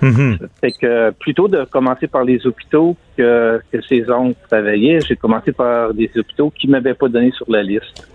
Mm-hmm. 0.01 0.37
Fait 0.59 0.71
que 0.73 1.11
plutôt 1.11 1.47
de 1.47 1.63
commencer 1.63 2.07
par 2.07 2.25
les 2.25 2.45
hôpitaux 2.45 2.97
que, 3.17 3.61
que 3.71 3.81
ces 3.83 4.09
oncles 4.09 4.35
travaillaient, 4.49 4.99
j'ai 4.99 5.15
commencé 5.15 5.53
par 5.53 5.93
des 5.93 6.11
hôpitaux 6.17 6.49
qui 6.49 6.67
m'avaient 6.67 6.93
pas 6.93 7.07
donné 7.07 7.31
sur 7.31 7.49
la 7.49 7.63
liste. 7.63 8.05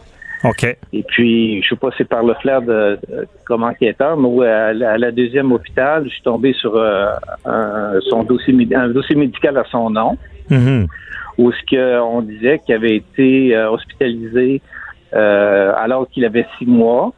OK. 0.45 0.65
Et 0.93 1.03
puis, 1.03 1.63
je 1.63 1.69
sais 1.71 1.77
pas 1.77 1.91
si 1.91 1.99
c'est 1.99 2.09
par 2.09 2.23
le 2.23 2.35
flair 2.35 2.63
de, 2.63 2.99
de- 3.09 3.27
comme 3.45 3.65
enquêteur, 3.65 4.17
mais 4.17 4.47
à, 4.47 4.73
la- 4.73 4.93
à 4.93 4.99
la 4.99 5.11
deuxième 5.11 5.51
hôpital, 5.53 6.05
je 6.05 6.11
suis 6.11 6.23
tombé 6.23 6.53
sur 6.53 6.77
euh, 6.77 7.09
un, 7.45 7.95
son 8.09 8.23
dossier, 8.23 8.55
un 8.75 8.89
dossier 8.89 9.17
médical 9.17 9.57
à 9.59 9.65
son 9.71 9.91
nom, 9.91 10.17
Mhm. 10.51 10.87
où 11.39 11.53
ce 11.53 11.63
que 11.71 12.01
on 12.01 12.23
disait 12.23 12.61
qu'il 12.65 12.75
avait 12.75 12.97
été 12.97 13.55
euh, 13.57 13.71
hospitalisé 13.71 14.63
euh, 15.15 15.73
alors 15.77 16.09
qu'il 16.09 16.25
avait 16.25 16.47
six 16.59 16.67
mois. 16.67 17.13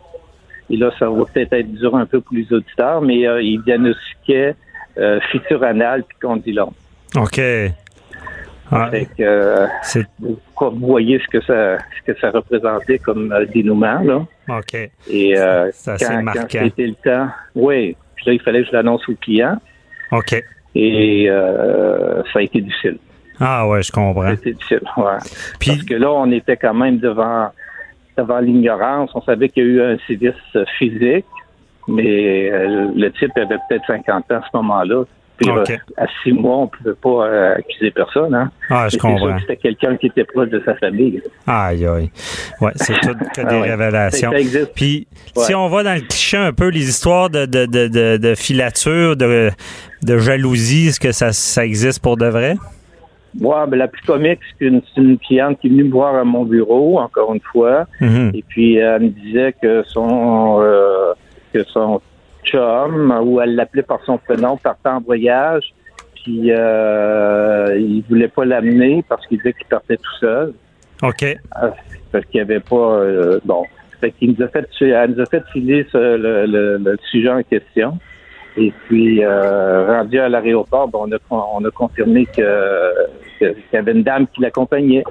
Et 0.70 0.76
là, 0.76 0.90
ça 0.98 1.08
va 1.10 1.24
peut-être 1.24 1.52
être 1.52 1.72
dur 1.74 1.94
un 1.96 2.06
peu 2.06 2.20
pour 2.20 2.34
les 2.36 2.50
auditeurs, 2.52 3.02
mais 3.02 3.26
euh, 3.26 3.42
il 3.42 3.60
diagnostiquait 3.62 4.54
euh, 4.98 5.20
fissure 5.30 5.62
anale 5.64 6.04
puis 6.08 6.16
condylome. 6.22 6.70
OK. 7.16 7.40
Euh, 8.72 9.66
vous 10.22 10.86
voyez 10.86 11.18
ce 11.18 11.26
que 11.28 11.40
ça, 11.44 11.78
ce 11.78 12.12
que 12.12 12.18
ça 12.20 12.30
représentait 12.30 12.98
comme 12.98 13.32
euh, 13.32 13.44
dénouement, 13.46 14.00
là. 14.00 14.26
OK. 14.48 14.74
Et 15.10 15.36
euh, 15.38 15.70
C'est 15.72 15.92
assez 15.92 16.04
quand, 16.04 16.16
quand 16.16 16.22
marquant. 16.22 16.46
c'était 16.50 16.86
le 16.86 16.94
temps, 16.94 17.28
oui, 17.54 17.96
puis 18.14 18.26
là, 18.26 18.32
il 18.34 18.40
fallait 18.40 18.62
que 18.62 18.68
je 18.68 18.72
l'annonce 18.72 19.08
au 19.08 19.14
client 19.14 19.56
OK. 20.12 20.42
et 20.74 21.26
euh, 21.28 22.22
ça 22.32 22.38
a 22.38 22.42
été 22.42 22.60
difficile. 22.60 22.98
Ah 23.40 23.66
ouais, 23.66 23.82
je 23.82 23.90
comprends. 23.90 24.30
C'était 24.36 24.52
difficile, 24.52 24.82
ouais. 24.96 25.04
Puis 25.58 25.70
Parce 25.70 25.82
que 25.84 25.94
là, 25.94 26.12
on 26.12 26.30
était 26.30 26.56
quand 26.56 26.74
même 26.74 26.98
devant, 26.98 27.48
devant 28.16 28.38
l'ignorance. 28.38 29.10
On 29.14 29.22
savait 29.22 29.48
qu'il 29.48 29.64
y 29.64 29.66
a 29.66 29.70
eu 29.70 29.82
un 29.94 29.98
sévice 30.06 30.34
physique, 30.78 31.24
mais 31.88 32.50
le 32.50 33.10
type 33.12 33.32
avait 33.36 33.56
peut-être 33.68 33.86
50 33.86 34.30
ans 34.30 34.36
à 34.36 34.42
ce 34.42 34.56
moment-là. 34.58 35.04
Euh, 35.48 35.64
à 35.96 36.06
six 36.22 36.32
mois, 36.32 36.56
on 36.58 36.62
ne 36.64 36.66
pouvait 36.68 36.94
pas 37.02 37.26
euh, 37.26 37.54
accuser 37.56 37.90
personne. 37.90 38.34
Hein? 38.34 38.50
ah, 38.68 38.88
je 38.88 38.98
comprends. 38.98 39.34
que 39.34 39.40
c'était 39.40 39.56
quelqu'un 39.56 39.96
qui 39.96 40.06
était 40.06 40.24
proche 40.24 40.50
de 40.50 40.62
sa 40.64 40.74
famille. 40.76 41.22
Aïe 41.46 41.86
aïe. 41.86 42.10
Ouais, 42.60 42.72
c'est 42.76 42.92
tout 43.00 43.14
que 43.34 43.40
des 43.40 43.46
Ah 43.48 43.60
ouais. 43.60 43.70
révélations. 43.70 44.30
Ça 44.32 44.38
existe. 44.38 44.72
Puis, 44.74 45.06
Ouais. 45.36 45.44
si 45.44 45.54
on 45.54 45.68
va 45.68 45.82
dans 45.82 45.94
le 45.94 46.00
cliché 46.00 46.36
un 46.36 46.52
peu, 46.52 46.68
les 46.68 46.88
histoires 46.88 47.30
de, 47.30 47.46
de, 47.46 47.64
de, 47.66 47.88
de, 47.88 48.16
de 48.16 48.34
filature, 48.34 49.16
de, 49.16 49.50
de 50.02 50.18
jalousie, 50.18 50.88
est-ce 50.88 51.00
que 51.00 51.12
ça, 51.12 51.32
ça 51.32 51.64
existe 51.64 52.02
pour 52.02 52.16
de 52.16 52.26
vrai? 52.26 52.56
Moi, 53.40 53.64
ben, 53.66 53.76
la 53.76 53.86
plus 53.86 54.02
comique, 54.02 54.40
c'est 54.58 54.66
une, 54.66 55.18
cliente 55.18 55.58
qui 55.60 55.68
est 55.68 55.70
venue 55.70 55.84
me 55.84 55.92
voir 55.92 56.16
à 56.16 56.24
mon 56.24 56.44
bureau, 56.44 56.98
encore 56.98 57.32
une 57.32 57.40
fois, 57.52 57.86
Mhm. 58.00 58.32
et 58.34 58.44
puis 58.48 58.74
elle 58.76 59.02
me 59.02 59.08
disait 59.10 59.54
que 59.62 59.84
son 59.86 60.58
euh, 60.60 61.12
que 61.52 61.62
son 61.64 62.00
chum, 62.44 63.12
ou 63.24 63.40
elle 63.40 63.54
l'appelait 63.54 63.82
par 63.82 64.00
son 64.04 64.18
prénom, 64.18 64.56
partait 64.56 64.88
en 64.88 65.00
voyage, 65.00 65.72
puis 66.14 66.50
euh, 66.52 67.76
il 67.78 68.02
voulait 68.08 68.28
pas 68.28 68.44
l'amener 68.44 69.04
parce 69.08 69.26
qu'il 69.26 69.38
disait 69.38 69.52
qu'il 69.54 69.66
partait 69.66 69.96
tout 69.96 70.16
seul, 70.20 70.52
OK. 71.02 71.22
euh, 71.22 71.36
parce 72.12 72.24
qu'il 72.26 72.38
n'y 72.38 72.40
avait 72.42 72.60
pas 72.60 72.76
euh, 72.76 73.38
bon. 73.44 73.64
Fait 74.00 74.12
qu'il 74.12 74.34
nous 74.36 74.42
a 74.44 74.48
fait 74.48 74.66
elle 74.80 75.10
nous 75.12 75.20
a 75.20 75.26
fait 75.26 75.42
filer 75.52 75.86
ce- 75.92 75.98
le, 75.98 76.46
le- 76.46 76.78
le 76.78 76.96
sujet 77.10 77.28
en 77.30 77.42
question. 77.42 77.98
Et 78.56 78.72
puis, 78.86 79.22
euh, 79.24 79.86
rendu 79.86 80.18
à 80.18 80.28
l'aéroport, 80.28 80.88
ben, 80.88 80.98
on, 81.02 81.12
a, 81.12 81.18
on 81.54 81.64
a 81.64 81.70
confirmé 81.70 82.26
que- 82.26 82.94
qu'il 83.38 83.54
y 83.72 83.76
avait 83.76 83.92
une 83.92 84.02
dame 84.02 84.26
qui 84.26 84.40
l'accompagnait. 84.40 85.04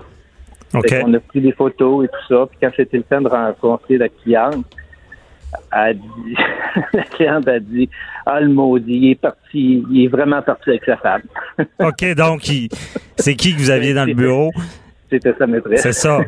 OK. 0.74 0.90
Fait 0.90 1.02
qu'on 1.02 1.14
a 1.14 1.20
pris 1.20 1.40
des 1.42 1.52
photos 1.54 2.06
et 2.06 2.08
tout 2.10 2.34
ça. 2.36 2.46
Puis 2.48 2.58
quand 2.62 2.70
c'était 2.76 2.98
le 2.98 3.04
temps 3.04 3.22
de 3.22 3.30
rencontrer 3.30 3.98
la 3.98 4.10
cliente, 4.10 4.66
a 5.72 5.94
dit, 5.94 6.36
la 6.94 7.04
cliente 7.04 7.48
a 7.48 7.60
dit, 7.60 7.90
ah, 8.26 8.40
le 8.42 8.50
maudit, 8.50 8.94
il 8.98 9.12
est 9.12 9.16
parti, 9.22 9.84
il 9.92 10.04
est 10.06 10.08
vraiment 10.08 10.42
parti 10.42 10.70
avec 10.72 10.84
sa 10.86 10.98
femme. 10.98 11.22
OK, 11.80 12.14
donc, 12.16 12.50
c'est 13.18 13.36
qui 13.36 13.54
que 13.56 13.60
vous 13.60 13.70
aviez 13.72 13.94
dans 13.94 14.06
le 14.06 14.14
bureau? 14.14 14.52
C'était 15.12 15.34
sa 15.40 15.48
maîtresse. 15.48 15.82
C'est 15.82 15.92
ça. 15.92 16.20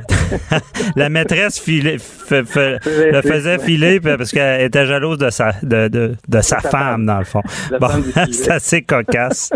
La 0.96 1.08
maîtresse 1.10 1.60
filait- 1.60 1.98
le 2.32 3.22
faisait 3.22 3.60
filer 3.60 4.00
parce 4.00 4.32
qu'elle 4.32 4.62
était 4.62 4.88
jalouse 4.88 5.20
de 5.20 5.30
sa, 5.30 5.51
de, 5.62 5.88
de, 5.88 6.16
de 6.28 6.42
sa 6.42 6.60
femme, 6.62 6.72
femme. 6.72 7.06
dans 7.06 7.20
le 7.20 7.25
fond. 7.25 7.44
La 7.70 7.78
Bon, 7.78 7.90
c'est 8.32 8.50
assez 8.50 8.82
cocasse. 8.82 9.51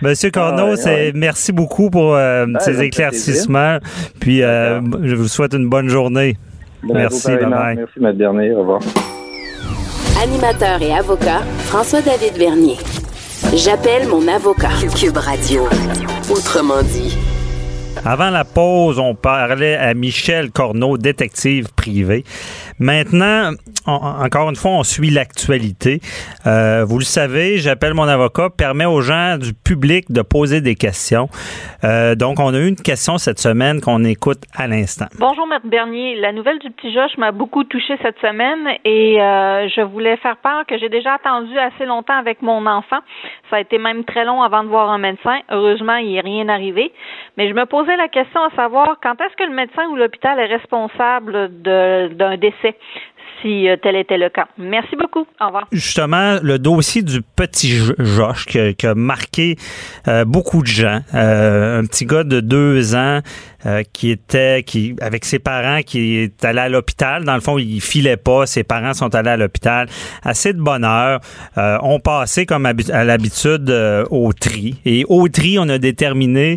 Monsieur 0.00 0.30
Corneau, 0.30 0.74
Ah 0.86 0.88
ouais, 0.88 1.12
merci 1.14 1.52
beaucoup 1.52 1.90
pour 1.90 2.14
euh, 2.14 2.46
ça 2.54 2.60
ces 2.60 2.82
éclaircissements. 2.82 3.76
Puis, 4.20 4.42
euh, 4.42 4.80
je 5.02 5.14
vous 5.14 5.28
souhaite 5.28 5.52
une 5.52 5.68
bonne 5.68 5.88
journée. 5.88 6.38
Merci, 6.82 7.28
bye-bye. 7.28 7.76
Merci, 7.76 8.00
ma 8.00 8.12
dernière. 8.12 8.56
Au 8.56 8.60
revoir. 8.60 8.80
Animateur 10.22 10.82
et 10.82 10.94
avocat, 10.94 11.40
François-David 11.66 12.34
Vernier. 12.36 12.76
J'appelle 13.54 14.06
mon 14.08 14.28
avocat. 14.28 14.68
Cube 14.94 15.16
Radio. 15.16 15.62
Autrement 16.30 16.82
dit. 16.82 17.16
Avant 18.06 18.30
la 18.30 18.44
pause, 18.44 18.98
on 18.98 19.14
parlait 19.14 19.76
à 19.76 19.92
Michel 19.94 20.50
Corneau, 20.50 20.96
détective 20.96 21.66
privé. 21.76 22.24
Maintenant, 22.78 23.50
on- 23.86 23.92
encore 23.92 24.48
une 24.48 24.56
fois, 24.56 24.70
on 24.72 24.82
suit 24.84 25.10
l'actualité. 25.10 26.00
Euh, 26.46 26.84
vous 26.88 26.98
le 26.98 27.04
savez, 27.04 27.58
j'appelle 27.58 27.92
mon 27.92 28.08
avocat, 28.08 28.48
permet 28.56 28.86
aux 28.86 29.02
gens 29.02 29.36
du 29.38 29.52
public 29.52 30.10
de 30.10 30.22
poser 30.22 30.62
des 30.62 30.76
questions. 30.76 31.28
Euh, 31.84 32.14
donc, 32.14 32.40
on 32.40 32.54
a 32.54 32.58
eu 32.58 32.68
une 32.68 32.76
question 32.76 33.18
cette 33.18 33.38
semaine 33.38 33.80
qu'on 33.82 34.02
écoute 34.04 34.42
à 34.56 34.66
l'instant. 34.66 35.06
Bonjour, 35.18 35.46
Maître 35.46 35.66
Bernier. 35.66 36.16
La 36.20 36.32
nouvelle 36.32 36.58
du 36.58 36.70
petit 36.70 36.92
Josh 36.94 37.16
m'a 37.18 37.32
beaucoup 37.32 37.64
touchée 37.64 37.98
cette 38.02 38.18
semaine 38.20 38.66
et 38.86 39.20
euh, 39.20 39.68
je 39.76 39.82
voulais 39.82 40.16
faire 40.16 40.38
part 40.38 40.64
que 40.66 40.78
j'ai 40.78 40.88
déjà 40.88 41.14
attendu 41.14 41.56
assez 41.58 41.84
longtemps 41.84 42.18
avec 42.18 42.40
mon 42.40 42.64
enfant. 42.66 42.98
Ça 43.50 43.56
a 43.56 43.60
été 43.60 43.76
même 43.78 44.04
très 44.04 44.24
long 44.24 44.42
avant 44.42 44.64
de 44.64 44.68
voir 44.68 44.88
un 44.88 44.98
médecin. 44.98 45.38
Heureusement, 45.50 45.96
il 45.96 46.12
n'est 46.14 46.20
rien 46.20 46.48
arrivé. 46.48 46.92
Mais 47.36 47.48
je 47.48 47.54
me 47.54 47.66
posais 47.66 47.89
la 47.96 48.08
question 48.08 48.40
à 48.42 48.50
savoir 48.56 48.96
quand 49.02 49.20
est-ce 49.20 49.36
que 49.36 49.48
le 49.48 49.54
médecin 49.54 49.86
ou 49.90 49.96
l'hôpital 49.96 50.38
est 50.38 50.46
responsable 50.46 51.48
d'un 51.62 52.36
décès, 52.36 52.76
si 53.42 53.68
euh, 53.68 53.76
tel 53.82 53.96
était 53.96 54.18
le 54.18 54.28
cas. 54.28 54.48
Merci 54.58 54.96
beaucoup. 54.96 55.26
Au 55.40 55.46
revoir. 55.46 55.66
justement 55.72 56.38
le 56.42 56.58
dossier 56.58 57.02
du 57.02 57.22
petit 57.22 57.70
Jo- 57.70 57.94
Josh 57.98 58.46
qui 58.46 58.86
a, 58.86 58.94
marqué 58.94 59.56
euh, 60.08 60.24
beaucoup 60.24 60.62
de 60.62 60.66
gens. 60.66 61.00
Euh, 61.14 61.80
un 61.80 61.86
petit 61.86 62.04
gars 62.06 62.24
de 62.24 62.40
deux 62.40 62.94
ans 62.94 63.20
qui 63.92 64.10
était 64.10 64.62
qui 64.62 64.96
avec 65.02 65.26
ses 65.26 65.38
parents 65.38 65.82
qui 65.82 66.16
est 66.16 66.44
allé 66.46 66.60
à 66.60 66.68
l'hôpital. 66.70 67.24
Dans 67.24 67.34
le 67.34 67.42
fond, 67.42 67.58
il 67.58 67.82
filait 67.82 68.16
pas. 68.16 68.46
Ses 68.46 68.64
parents 68.64 68.94
sont 68.94 69.14
allés 69.14 69.28
à 69.28 69.36
l'hôpital. 69.36 69.86
Assez 70.22 70.54
de 70.54 70.62
bonheur. 70.62 71.20
On 71.58 72.00
passait 72.00 72.46
comme 72.46 72.64
à 72.64 73.04
l'habitude 73.04 73.70
au 74.10 74.32
tri. 74.32 74.80
Et 74.86 75.04
au 75.10 75.28
tri, 75.28 75.58
on 75.58 75.68
a 75.68 75.76
déterminé 75.76 76.56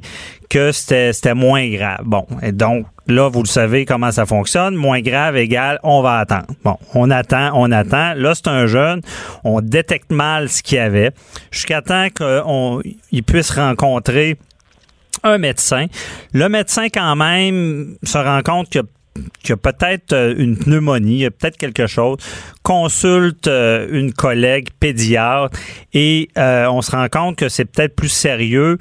que 0.53 0.71
c'était 0.71 1.33
moins 1.33 1.67
grave. 1.69 2.01
Bon, 2.03 2.27
et 2.43 2.51
donc 2.51 2.85
là, 3.07 3.27
vous 3.27 3.41
le 3.41 3.47
savez 3.47 3.85
comment 3.85 4.11
ça 4.11 4.27
fonctionne. 4.27 4.75
Moins 4.75 5.01
grave 5.01 5.35
égale, 5.35 5.79
on 5.81 6.03
va 6.03 6.19
attendre. 6.19 6.45
Bon, 6.63 6.77
on 6.93 7.09
attend, 7.09 7.49
on 7.55 7.71
attend. 7.71 8.13
Là, 8.13 8.35
c'est 8.35 8.47
un 8.47 8.67
jeune. 8.67 9.01
On 9.43 9.61
détecte 9.61 10.11
mal 10.11 10.49
ce 10.49 10.61
qu'il 10.61 10.77
y 10.77 10.81
avait 10.81 11.09
jusqu'à 11.49 11.81
temps 11.81 12.07
qu'il 12.09 13.23
puisse 13.23 13.49
rencontrer 13.49 14.37
un 15.23 15.39
médecin. 15.39 15.87
Le 16.33 16.47
médecin, 16.49 16.89
quand 16.93 17.15
même, 17.15 17.95
se 18.03 18.19
rend 18.19 18.41
compte 18.43 18.69
qu'il 18.69 18.83
y 19.49 19.51
a 19.53 19.57
peut-être 19.57 20.13
euh, 20.13 20.35
une 20.37 20.55
pneumonie, 20.55 21.13
il 21.13 21.19
y 21.21 21.25
a 21.25 21.31
peut-être 21.31 21.57
quelque 21.57 21.87
chose, 21.87 22.17
consulte 22.61 23.47
euh, 23.47 23.87
une 23.91 24.13
collègue 24.13 24.69
pédiatre 24.79 25.57
et 25.93 26.29
euh, 26.37 26.67
on 26.67 26.81
se 26.81 26.91
rend 26.91 27.07
compte 27.09 27.37
que 27.37 27.49
c'est 27.49 27.65
peut-être 27.65 27.95
plus 27.95 28.09
sérieux 28.09 28.77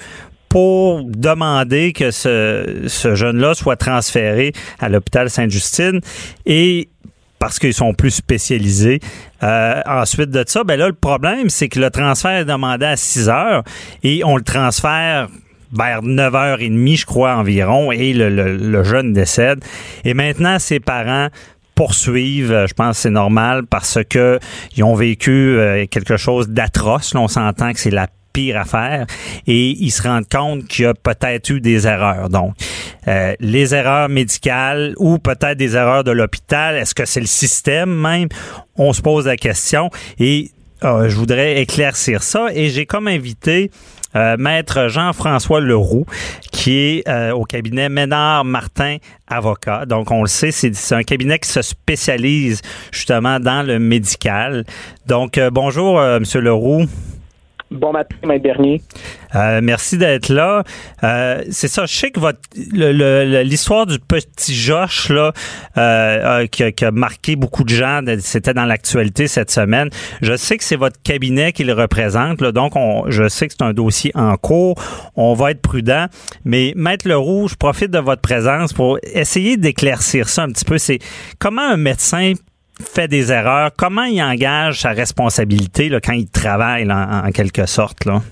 pour 0.53 1.03
demander 1.07 1.95
que 1.95 2.11
ce, 2.11 2.83
ce 2.87 3.15
jeune-là 3.15 3.55
soit 3.55 3.77
transféré 3.77 4.53
à 4.81 4.91
l'hôpital 4.91 5.31
Sainte-Justine 5.31 6.01
et 6.45 6.91
parce 7.39 7.59
qu'ils 7.59 7.73
sont 7.73 7.95
plus 7.95 8.11
spécialisés. 8.11 9.01
Euh, 9.43 9.81
ensuite 9.87 10.29
de 10.29 10.45
ça, 10.47 10.63
ben 10.63 10.79
là, 10.79 10.89
le 10.89 10.93
problème, 10.93 11.49
c'est 11.49 11.71
que 11.71 11.81
le 11.81 11.89
transfert 11.89 12.33
est 12.33 12.45
demandé 12.45 12.85
à 12.85 12.97
6 12.99 13.31
heures 13.31 13.63
et 14.03 14.23
on 14.27 14.37
le 14.37 14.43
transfère 14.43 15.29
vers 15.73 16.03
9h30, 16.03 16.99
je 16.99 17.07
crois, 17.07 17.35
environ, 17.37 17.91
et 17.91 18.13
le, 18.13 18.29
le- 18.29 18.59
le 18.59 18.85
jeune 18.85 19.15
décède. 19.15 19.65
Et 20.05 20.13
maintenant, 20.13 20.59
ses 20.59 20.81
parents 20.81 21.29
poursuivent, 21.75 22.67
je 22.69 22.75
pense 22.75 22.99
c'est 22.99 23.11
normal, 23.11 23.63
parce 23.65 23.99
que 24.07 24.39
ils 24.77 24.85
ont 24.85 24.95
vécu 24.95 25.31
euh, 25.57 25.87
quelque 25.91 26.19
chose 26.19 26.51
d'atroce. 26.51 27.15
On 27.15 27.27
s'entend 27.27 27.73
que 27.73 27.79
c'est 27.81 27.91
la 27.91 28.07
pire 28.33 28.59
affaire 28.59 29.07
et 29.47 29.71
ils 29.71 29.91
se 29.91 30.03
rendent 30.03 30.29
compte 30.29 30.67
qu'il 30.67 30.85
y 30.85 30.89
a 30.89 30.95
peut-être 30.95 31.51
eu 31.51 31.61
des 31.61 31.87
erreurs. 31.87 32.29
Donc, 32.29 32.55
euh, 33.09 33.35
les 33.41 33.75
erreurs 33.75 34.09
médicales 34.09 34.95
ou 34.99 35.19
peut-être 35.19 35.59
des 35.59 35.77
erreurs 35.77 36.05
de 36.05 36.11
l'hôpital, 36.11 36.77
est-ce 36.77 36.95
que 36.95 37.05
c'est 37.05 37.21
le 37.21 37.27
système 37.27 37.95
même? 37.95 38.29
On 38.77 38.93
se 38.93 39.03
pose 39.03 39.27
la 39.27 39.37
question 39.37 39.91
et 40.19 40.51
euh, 40.85 41.09
je 41.09 41.17
voudrais 41.17 41.61
éclaircir 41.61 42.23
ça 42.23 42.49
et 42.53 42.71
j'ai 42.71 42.87
comme 42.87 43.09
invité 43.09 43.71
euh, 44.15 44.37
maître 44.39 44.89
Jean-François 44.89 45.61
Leroux, 45.61 46.07
qui 46.51 46.77
est 46.77 47.09
euh, 47.09 47.33
au 47.33 47.45
cabinet 47.45 47.89
Ménard 47.89 48.45
Martin 48.45 48.99
Avocat. 49.27 49.87
Donc, 49.87 50.11
on 50.11 50.23
le 50.23 50.29
sait, 50.29 50.51
c'est 50.51 50.75
c'est 50.75 50.95
un 50.95 51.03
cabinet 51.03 51.39
qui 51.39 51.49
se 51.49 51.63
spécialise 51.63 52.61
justement 52.91 53.41
dans 53.41 53.67
le 53.67 53.79
médical. 53.79 54.65
Donc, 55.07 55.39
euh, 55.39 55.51
bonjour, 55.51 55.99
euh, 55.99 56.21
Monsieur 56.21 56.41
Leroux. 56.41 56.85
Bon 57.73 57.93
matin, 57.93 58.17
Maître 58.25 58.43
Bernier. 58.43 58.83
Euh, 59.35 59.61
merci 59.63 59.97
d'être 59.97 60.29
là. 60.29 60.63
Euh, 61.05 61.43
c'est 61.51 61.69
ça, 61.69 61.87
je 61.87 61.95
sais 61.95 62.11
que 62.11 62.21
votre 62.21 62.39
l'histoire 62.55 63.87
du 63.87 63.99
petit 63.99 64.55
Josh 64.55 65.09
là, 65.09 65.33
euh, 65.79 66.47
qui, 66.49 66.63
a, 66.63 66.91
marqué 66.91 67.35
beaucoup 67.35 67.65
de 67.65 67.71
gens, 67.71 68.01
c'était 68.21 68.53
dans 68.53 68.67
l'actualité 68.67 69.27
cette 69.27 69.51
semaine. 69.51 69.89
Je 70.21 70.37
sais 70.37 70.59
que 70.59 70.65
c'est 70.65 70.77
votre 70.77 71.01
cabinet 71.03 71.53
qui 71.53 71.65
le 71.65 71.73
représente, 71.73 72.43
donc 72.43 72.77
on, 72.77 73.05
je 73.09 73.27
sais 73.29 73.49
que 73.49 73.55
c'est 73.59 73.65
un 73.65 73.73
dossier 73.73 74.13
en 74.15 74.37
cours. 74.37 74.75
On 75.17 75.33
va 75.33 75.53
être 75.53 75.63
prudent, 75.63 76.07
mais 76.45 76.75
Maître 76.77 77.09
Leroux, 77.09 77.49
je 77.49 77.55
profite 77.55 77.91
de 77.91 78.01
votre 78.01 78.21
présence 78.21 78.75
pour 78.75 78.99
essayer 79.03 79.57
d'éclaircir 79.57 80.29
ça 80.29 80.43
un 80.43 80.49
petit 80.49 80.67
peu. 80.67 80.77
C'est 80.77 80.99
comment 81.39 81.63
un 81.63 81.79
médecin 81.79 82.35
fait 82.83 83.09
des 83.09 83.33
erreurs, 83.33 83.71
comment 83.77 84.05
il 84.05 84.23
engage 84.23 84.81
sa 84.81 84.91
responsabilité 84.91 85.89
là, 85.89 86.01
quand 86.01 86.13
il 86.13 86.29
travaille 86.29 86.91
en, 86.91 87.31
quelque 87.33 87.67
sorte? 87.67 88.05
Là? 88.05 88.23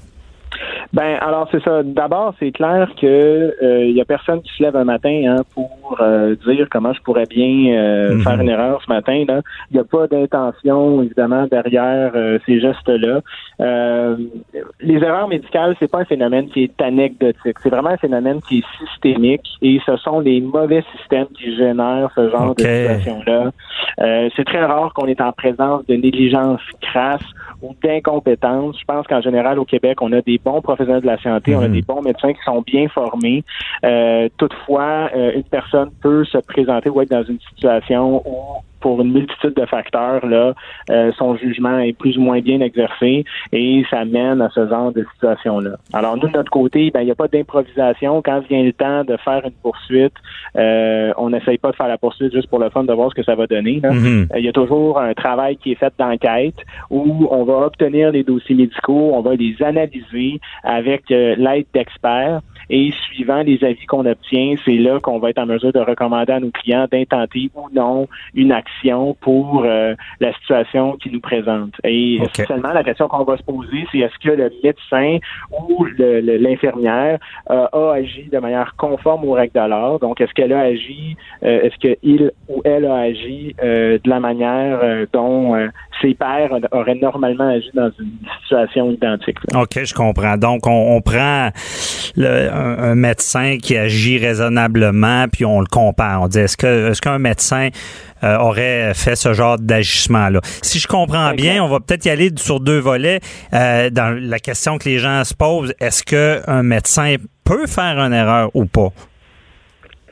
Ben 0.93 1.19
alors 1.21 1.49
c'est 1.53 1.63
ça. 1.63 1.83
D'abord, 1.85 2.35
c'est 2.41 2.51
clair 2.51 2.91
que 3.01 3.55
il 3.61 3.67
euh, 3.67 3.91
y 3.91 4.01
a 4.01 4.05
personne 4.05 4.43
qui 4.43 4.53
se 4.57 4.63
lève 4.63 4.75
un 4.75 4.85
matin 4.85 5.23
hein, 5.29 5.43
pour 5.55 5.97
euh, 6.01 6.35
dire 6.47 6.67
comment 6.69 6.93
je 6.93 7.01
pourrais 7.03 7.27
bien 7.27 7.75
euh, 7.75 8.15
mhm. 8.15 8.23
faire 8.23 8.41
une 8.41 8.49
erreur 8.49 8.83
ce 8.85 8.93
matin. 8.93 9.13
Il 9.15 9.43
n'y 9.73 9.79
a 9.79 9.85
pas 9.85 10.09
d'intention 10.09 11.03
évidemment 11.03 11.47
derrière 11.47 12.13
ces 12.45 12.61
gestes-là. 12.61 13.21
les 14.81 14.97
erreurs 14.97 15.29
médicales, 15.29 15.77
c'est 15.79 15.91
pas 15.91 16.01
un 16.01 16.05
phénomène 16.05 16.49
qui 16.49 16.65
est 16.65 16.83
anecdotique. 16.83 17.59
C'est 17.63 17.71
vraiment 17.71 17.91
un 17.91 17.97
phénomène 17.97 18.41
qui 18.49 18.59
est 18.59 18.85
systémique 18.85 19.47
et 19.63 19.81
ce 19.87 19.97
sont 19.99 20.19
les 20.21 20.41
mauvais 20.41 20.83
systèmes 20.97 21.29
qui 21.37 21.55
génèrent 21.57 22.11
ce 22.17 22.31
genre 22.31 22.55
de 22.57 22.63
situation-là. 22.63 23.53
c'est 24.37 24.45
très 24.45 24.65
rare 24.65 24.93
qu'on 24.95 25.07
est 25.07 25.21
en 25.21 25.33
présence 25.33 25.87
de 25.87 25.95
négligence 25.95 26.61
crasse 26.81 27.23
ou 27.63 27.75
d'incompétence. 27.83 28.77
Je 28.81 28.85
pense 28.85 29.07
qu'en 29.07 29.21
général 29.21 29.59
au 29.59 29.65
Québec, 29.65 29.99
on 30.01 30.13
a 30.13 30.21
des 30.23 30.39
bons 30.39 30.61
professionnels 30.61 30.80
de 30.85 31.07
la 31.07 31.19
santé, 31.19 31.55
on 31.55 31.61
a 31.61 31.69
mhm. 31.69 31.75
des 31.75 31.83
bons 31.83 32.03
médecins 32.03 32.33
qui 32.33 32.43
sont 32.45 32.63
bien 32.63 32.89
formés. 32.89 33.45
Euh, 33.85 34.29
toutefois, 34.37 35.11
euh, 35.15 35.33
une 35.35 35.45
personne 35.45 35.91
peut 36.01 36.25
se 36.25 36.39
présenter 36.39 36.91
ou 36.91 37.01
être 37.01 37.11
dans 37.11 37.25
une 37.25 37.41
situation 37.41 38.23
où 38.27 38.63
pour 38.81 39.01
une 39.01 39.13
multitude 39.13 39.55
de 39.55 39.67
facteurs, 39.67 40.25
là, 40.27 40.55
euh, 40.91 41.13
son 41.17 41.37
jugement 41.37 41.79
est 41.79 41.93
plus 41.93 42.17
ou 42.19 42.23
moins 42.23 42.41
bien 42.41 42.61
exercé 42.61 43.25
et 43.53 43.85
ça 43.91 44.05
mène 44.05 44.41
à 44.41 44.51
ce 44.51 44.67
genre 44.69 44.93
de 44.93 45.07
situation-là. 45.15 45.77
Alors, 45.93 46.17
nous, 46.17 46.29
de 46.29 46.37
notre 46.37 46.51
côté, 46.51 46.91
ben, 46.91 47.01
il 47.01 47.07
n'y 47.07 47.11
a 47.11 47.15
pas 47.15 47.29
d'improvisation. 47.29 48.23
Quand 48.23 48.41
vient 48.49 48.63
le 48.63 48.73
temps 48.73 49.05
de 49.05 49.17
faire 49.19 49.43
une 49.45 49.53
poursuite, 49.63 50.15
euh, 50.57 51.13
on 51.17 51.31
n'essaye 51.31 51.59
pas 51.59 51.71
de 51.71 51.77
faire 51.77 51.89
la 51.89 51.99
poursuite 51.99 52.33
juste 52.33 52.49
pour 52.49 52.59
le 52.59 52.71
fun 52.71 52.85
de 52.85 52.93
voir 52.93 53.11
ce 53.11 53.15
que 53.15 53.23
ça 53.23 53.35
va 53.35 53.47
donner. 53.47 53.81
Mm-hmm. 53.81 54.39
Il 54.39 54.45
y 54.45 54.49
a 54.49 54.53
toujours 54.53 54.99
un 54.99 55.15
travail 55.15 55.57
qui 55.57 55.73
est 55.73 55.77
fait 55.77 55.93
d'enquête 55.99 56.57
où 56.91 57.29
on 57.31 57.45
va 57.45 57.67
obtenir 57.67 58.11
les 58.13 58.25
dossiers 58.25 58.55
médicaux, 58.55 59.13
on 59.15 59.21
va 59.21 59.35
les 59.35 59.57
analyser 59.63 60.41
avec 60.65 61.11
euh, 61.11 61.35
l'aide 61.37 61.67
d'experts 61.75 62.41
et 62.71 62.93
suivant 62.93 63.43
les 63.43 63.63
avis 63.65 63.85
qu'on 63.87 64.07
obtient, 64.07 64.55
c'est 64.65 64.77
là 64.77 65.01
qu'on 65.01 65.19
va 65.19 65.31
être 65.31 65.39
en 65.39 65.47
mesure 65.47 65.73
de 65.73 65.81
recommander 65.81 66.33
à 66.33 66.41
nos 66.41 66.51
clients 66.51 66.87
d'intenter 66.91 67.51
ou 67.55 67.69
non 67.73 68.07
une 68.35 68.53
action 68.53 69.17
pour 69.21 69.65
euh, 69.65 69.95
la 70.21 70.33
situation 70.35 70.97
qui 70.97 71.11
nous 71.11 71.21
présente. 71.21 71.73
Et 71.85 72.21
seulement 72.47 72.73
la 72.73 72.85
question 72.85 73.09
qu'on 73.09 73.25
va 73.25 73.37
se 73.37 73.43
poser, 73.43 73.87
c'est 73.91 73.99
est-ce 73.99 74.19
que 74.19 74.31
le 74.31 74.51
médecin 74.63 75.19
ou 75.51 75.85
l'infirmière 75.85 77.19
euh, 77.51 77.67
a 77.73 77.95
agi 77.95 78.29
de 78.31 78.39
manière 78.39 78.75
conforme 78.77 79.25
aux 79.25 79.33
règles 79.33 79.55
de 79.55 79.69
l'art? 79.69 79.99
Donc, 79.99 80.21
est-ce 80.21 80.33
qu'elle 80.33 80.53
a 80.53 80.61
agi, 80.61 81.17
euh, 81.43 81.63
est-ce 81.63 81.77
qu'il 81.77 82.31
ou 82.49 82.63
elle 82.65 82.87
a 82.87 82.97
agi 82.97 83.55
de 83.61 84.09
la 84.09 84.21
manière 84.21 85.07
dont 85.13 85.57
ses 86.01 86.15
pairs 86.15 86.51
auraient 86.73 86.95
normalement 86.95 87.49
agi 87.49 87.69
dans 87.75 87.91
une 87.99 88.13
situation 88.43 88.91
identique. 88.91 89.39
OK, 89.55 89.85
je 89.85 89.95
comprends. 89.95 90.37
Donc, 90.37 90.67
on, 90.67 91.01
prend 91.01 91.51
un, 92.17 92.95
médecin 92.95 93.59
qui 93.59 93.77
agit 93.77 94.19
raisonnablement, 94.19 95.27
puis 95.29 95.45
on 95.45 95.61
le 95.61 95.67
compare. 95.67 96.23
On 96.23 96.29
dit, 96.29 96.39
est-ce 96.39 96.57
que 96.57 96.91
est-ce 96.91 97.01
qu'un 97.01 97.19
médecin 97.19 97.69
euh, 98.23 98.37
aurait 98.39 98.93
fait 98.95 99.17
ce 99.17 99.33
genre 99.33 99.59
d'agissement-là? 99.59 100.41
Si 100.63 100.79
je 100.79 100.89
comprends 100.89 101.33
bien, 101.33 101.63
on 101.63 101.69
va 101.69 101.81
peut-être 101.81 102.07
y 102.07 102.11
aller 102.11 102.31
sur 102.37 102.61
deux 102.61 102.79
volets. 102.79 103.21
Euh, 103.53 103.91
dans 103.91 104.19
la 104.21 104.39
question 104.39 104.79
que 104.79 104.89
les 104.89 104.99
gens 104.99 105.25
se 105.25 105.35
posent, 105.35 105.75
est-ce 105.81 106.03
qu'un 106.03 106.63
médecin 106.63 107.17
peut 107.45 107.67
faire 107.67 107.99
une 107.99 108.13
erreur 108.13 108.51
ou 108.55 108.67
pas? 108.67 108.91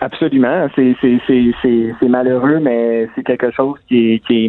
Absolument, 0.01 0.69
c'est 0.77 0.95
c'est 1.01 2.09
malheureux, 2.09 2.61
mais 2.61 3.09
c'est 3.15 3.25
quelque 3.25 3.51
chose 3.51 3.77
qui 3.89 4.13
est, 4.15 4.19
qui 4.27 4.47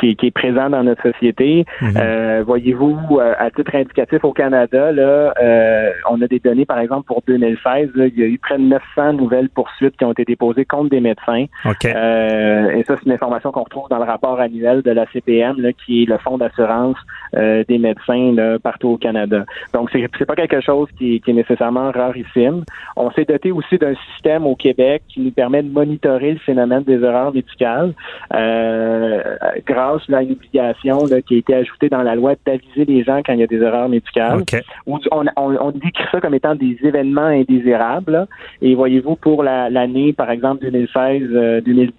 est, 0.00 0.14
qui 0.14 0.26
est, 0.26 0.30
présent 0.30 0.70
dans 0.70 0.84
notre 0.84 1.02
société. 1.02 1.64
Mhm. 1.80 1.94
euh, 1.96 2.42
Voyez-vous, 2.46 3.18
euh, 3.18 3.34
à 3.38 3.50
titre 3.50 3.74
indicatif 3.74 4.22
au 4.24 4.32
Canada, 4.32 4.92
là, 4.92 5.34
euh, 5.42 5.90
on 6.08 6.20
a 6.22 6.28
des 6.28 6.38
données, 6.38 6.64
par 6.64 6.78
exemple, 6.78 7.06
pour 7.06 7.22
2016, 7.26 7.90
il 7.96 8.18
y 8.18 8.22
a 8.22 8.26
eu 8.26 8.38
près 8.38 8.56
de 8.56 8.62
900 8.62 9.14
nouvelles 9.14 9.48
poursuites 9.48 9.96
qui 9.96 10.04
ont 10.04 10.12
été 10.12 10.24
déposées 10.24 10.64
contre 10.64 10.90
des 10.90 11.00
médecins. 11.00 11.46
Euh, 11.64 12.70
et 12.70 12.84
ça, 12.84 12.94
c'est 12.96 13.06
une 13.06 13.12
information 13.12 13.50
qu'on 13.50 13.64
retrouve 13.64 13.88
dans 13.88 13.98
le 13.98 14.04
rapport 14.04 14.38
annuel 14.38 14.82
de 14.82 14.90
la 14.92 15.06
CPM, 15.12 15.60
là, 15.60 15.70
qui 15.72 16.04
est 16.04 16.06
le 16.06 16.18
fonds 16.18 16.38
d'assurance 16.38 16.96
euh, 17.36 17.64
des 17.66 17.78
médecins 17.78 18.32
là, 18.32 18.58
partout 18.60 18.90
au 18.90 18.96
Canada. 18.96 19.44
Donc, 19.72 19.90
c'est 19.92 20.04
c'est 20.18 20.26
pas 20.26 20.36
quelque 20.36 20.60
chose 20.60 20.88
qui, 20.98 21.20
qui 21.20 21.30
est 21.30 21.34
nécessairement 21.34 21.90
rarissime. 21.90 22.64
On 22.96 23.10
s'est 23.10 23.24
doté 23.24 23.50
aussi 23.50 23.76
d'un 23.78 23.94
système 24.12 24.46
au 24.46 24.54
Québec 24.54 24.83
qui 25.08 25.20
nous 25.20 25.30
permet 25.30 25.62
de 25.62 25.70
monitorer 25.70 26.32
le 26.32 26.38
phénomène 26.38 26.82
des 26.82 27.02
erreurs 27.02 27.32
médicales 27.32 27.94
euh, 28.34 29.22
grâce 29.66 30.02
à 30.12 30.22
une 30.22 30.32
obligation 30.32 30.98
qui 31.26 31.34
a 31.34 31.38
été 31.38 31.54
ajoutée 31.54 31.88
dans 31.88 32.02
la 32.02 32.14
loi 32.14 32.34
d'aviser 32.46 32.84
les 32.84 33.04
gens 33.04 33.20
quand 33.24 33.32
il 33.32 33.40
y 33.40 33.42
a 33.42 33.46
des 33.46 33.60
erreurs 33.60 33.88
médicales. 33.88 34.42
On, 34.86 34.98
on, 35.36 35.70
décrit 35.70 36.04
ça 36.10 36.20
comme 36.20 36.34
étant 36.34 36.54
des 36.54 36.76
événements 36.82 37.22
indésirables. 37.22 38.26
Et 38.62 38.74
voyez-vous, 38.74 39.16
pour 39.16 39.42
l'année, 39.42 40.12
par 40.12 40.30
exemple, 40.30 40.64
2016-2017, 40.66 41.90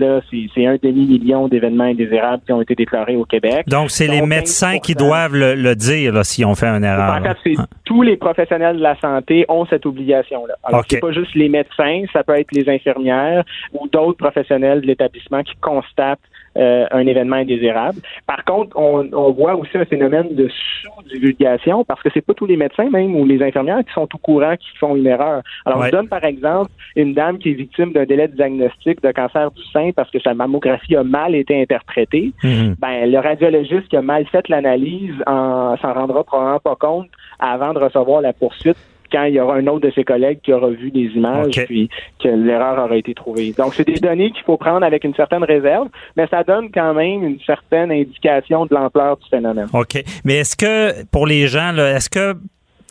euh, 0.00 0.20
c'est 0.54 0.66
un 0.66 0.76
demi-million 0.82 1.48
d'événements 1.48 1.84
indésirables 1.84 2.42
qui 2.44 2.52
ont 2.52 2.62
été 2.62 2.74
déclarés 2.74 3.16
au 3.16 3.24
Québec. 3.24 3.66
Donc, 3.66 3.90
c'est 3.90 4.06
les 4.06 4.22
médecins 4.22 4.78
qui 4.78 4.94
doivent 4.94 5.34
le, 5.34 5.74
dire 5.74 6.24
si 6.24 6.44
on 6.44 6.54
fait 6.54 6.68
une 6.68 6.84
erreur. 6.84 7.20
En 7.20 7.34
fait, 7.34 7.56
tous 7.84 8.02
les 8.02 8.16
professionnels 8.16 8.76
de 8.76 8.82
la 8.82 8.98
santé 9.00 9.44
ont 9.48 9.66
cette 9.66 9.86
obligation-là. 9.86 10.54
Alors, 10.62 10.84
c'est 10.88 11.00
pas 11.00 11.12
juste 11.12 11.34
les 11.34 11.48
médecins, 11.48 12.04
ça 12.12 12.22
peut 12.22 12.33
être 12.38 12.52
les 12.52 12.68
infirmières 12.68 13.44
ou 13.72 13.88
d'autres 13.88 14.18
professionnels 14.18 14.80
de 14.80 14.86
l'établissement 14.86 15.42
qui 15.42 15.54
constatent 15.60 16.20
euh, 16.56 16.86
un 16.92 17.04
événement 17.04 17.34
indésirable. 17.34 17.98
Par 18.28 18.44
contre, 18.44 18.76
on, 18.76 19.08
on, 19.12 19.32
voit 19.32 19.56
aussi 19.56 19.76
un 19.76 19.84
phénomène 19.84 20.36
de 20.36 20.48
sous-divulgation 20.82 21.84
parce 21.84 22.00
que 22.00 22.10
c'est 22.14 22.20
pas 22.20 22.32
tous 22.32 22.46
les 22.46 22.56
médecins 22.56 22.88
même 22.90 23.16
ou 23.16 23.26
les 23.26 23.42
infirmières 23.42 23.84
qui 23.84 23.92
sont 23.92 24.08
au 24.14 24.18
courant 24.18 24.54
qui 24.54 24.68
font 24.78 24.94
une 24.94 25.08
erreur. 25.08 25.42
Alors, 25.66 25.82
on 25.84 25.88
donne 25.88 26.06
par 26.06 26.22
exemple 26.22 26.70
une 26.94 27.12
dame 27.12 27.38
qui 27.38 27.50
est 27.50 27.54
victime 27.54 27.92
d'un 27.92 28.04
délai 28.04 28.28
de 28.28 28.36
diagnostic 28.36 29.02
de 29.02 29.10
cancer 29.10 29.50
du 29.50 29.64
sein 29.72 29.90
parce 29.96 30.08
que 30.12 30.20
sa 30.20 30.32
mammographie 30.32 30.94
a 30.94 31.02
mal 31.02 31.34
été 31.34 31.60
interprétée. 31.60 32.32
Mhm. 32.44 32.76
Ben, 32.78 33.10
le 33.10 33.18
radiologiste 33.18 33.88
qui 33.88 33.96
a 33.96 34.02
mal 34.02 34.24
fait 34.26 34.48
l'analyse 34.48 35.14
s'en 35.26 35.92
rendra 35.92 36.22
probablement 36.22 36.60
pas 36.60 36.76
compte 36.76 37.08
avant 37.40 37.72
de 37.72 37.80
recevoir 37.80 38.20
la 38.20 38.32
poursuite 38.32 38.76
quand 39.14 39.24
il 39.24 39.34
y 39.34 39.40
aura 39.40 39.54
un 39.54 39.66
autre 39.68 39.86
de 39.86 39.92
ses 39.94 40.02
collègues 40.02 40.40
qui 40.42 40.52
aura 40.52 40.70
vu 40.70 40.90
les 40.92 41.06
images, 41.14 41.64
puis 41.66 41.88
que 42.20 42.28
l'erreur 42.28 42.84
aura 42.84 42.96
été 42.96 43.14
trouvée. 43.14 43.54
Donc, 43.56 43.74
c'est 43.74 43.86
des 43.86 44.00
données 44.00 44.32
qu'il 44.32 44.42
faut 44.42 44.56
prendre 44.56 44.84
avec 44.84 45.04
une 45.04 45.14
certaine 45.14 45.44
réserve, 45.44 45.86
mais 46.16 46.26
ça 46.26 46.42
donne 46.42 46.70
quand 46.72 46.94
même 46.94 47.22
une 47.22 47.38
certaine 47.46 47.92
indication 47.92 48.66
de 48.66 48.74
l'ampleur 48.74 49.16
du 49.18 49.28
phénomène. 49.28 49.68
OK. 49.72 50.02
Mais 50.24 50.38
est-ce 50.38 50.56
que, 50.56 51.04
pour 51.12 51.28
les 51.28 51.46
gens, 51.46 51.76
est-ce 51.76 52.10
que 52.10 52.34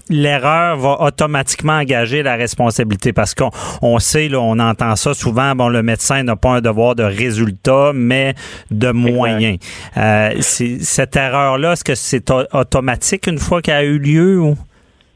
l'erreur 0.09 0.77
va 0.77 1.01
automatiquement 1.01 1.73
engager 1.73 2.23
la 2.23 2.35
responsabilité? 2.35 3.11
Parce 3.11 3.35
qu'on 3.35 3.51
on 3.81 3.99
sait, 3.99 4.29
là, 4.29 4.39
on 4.39 4.59
entend 4.59 4.95
ça 4.95 5.13
souvent, 5.13 5.55
bon, 5.55 5.67
le 5.67 5.83
médecin 5.83 6.23
n'a 6.23 6.37
pas 6.37 6.51
un 6.51 6.61
devoir 6.61 6.95
de 6.95 7.03
résultat, 7.03 7.91
mais 7.93 8.33
de 8.71 8.91
moyens. 8.91 9.57
Euh, 9.97 10.29
cette 10.39 11.17
erreur-là, 11.17 11.73
est-ce 11.73 11.83
que 11.83 11.95
c'est 11.95 12.31
automatique 12.53 13.27
une 13.27 13.39
fois 13.39 13.61
qu'elle 13.61 13.75
a 13.75 13.83
eu 13.83 13.99
lieu 13.99 14.39
ou? 14.39 14.55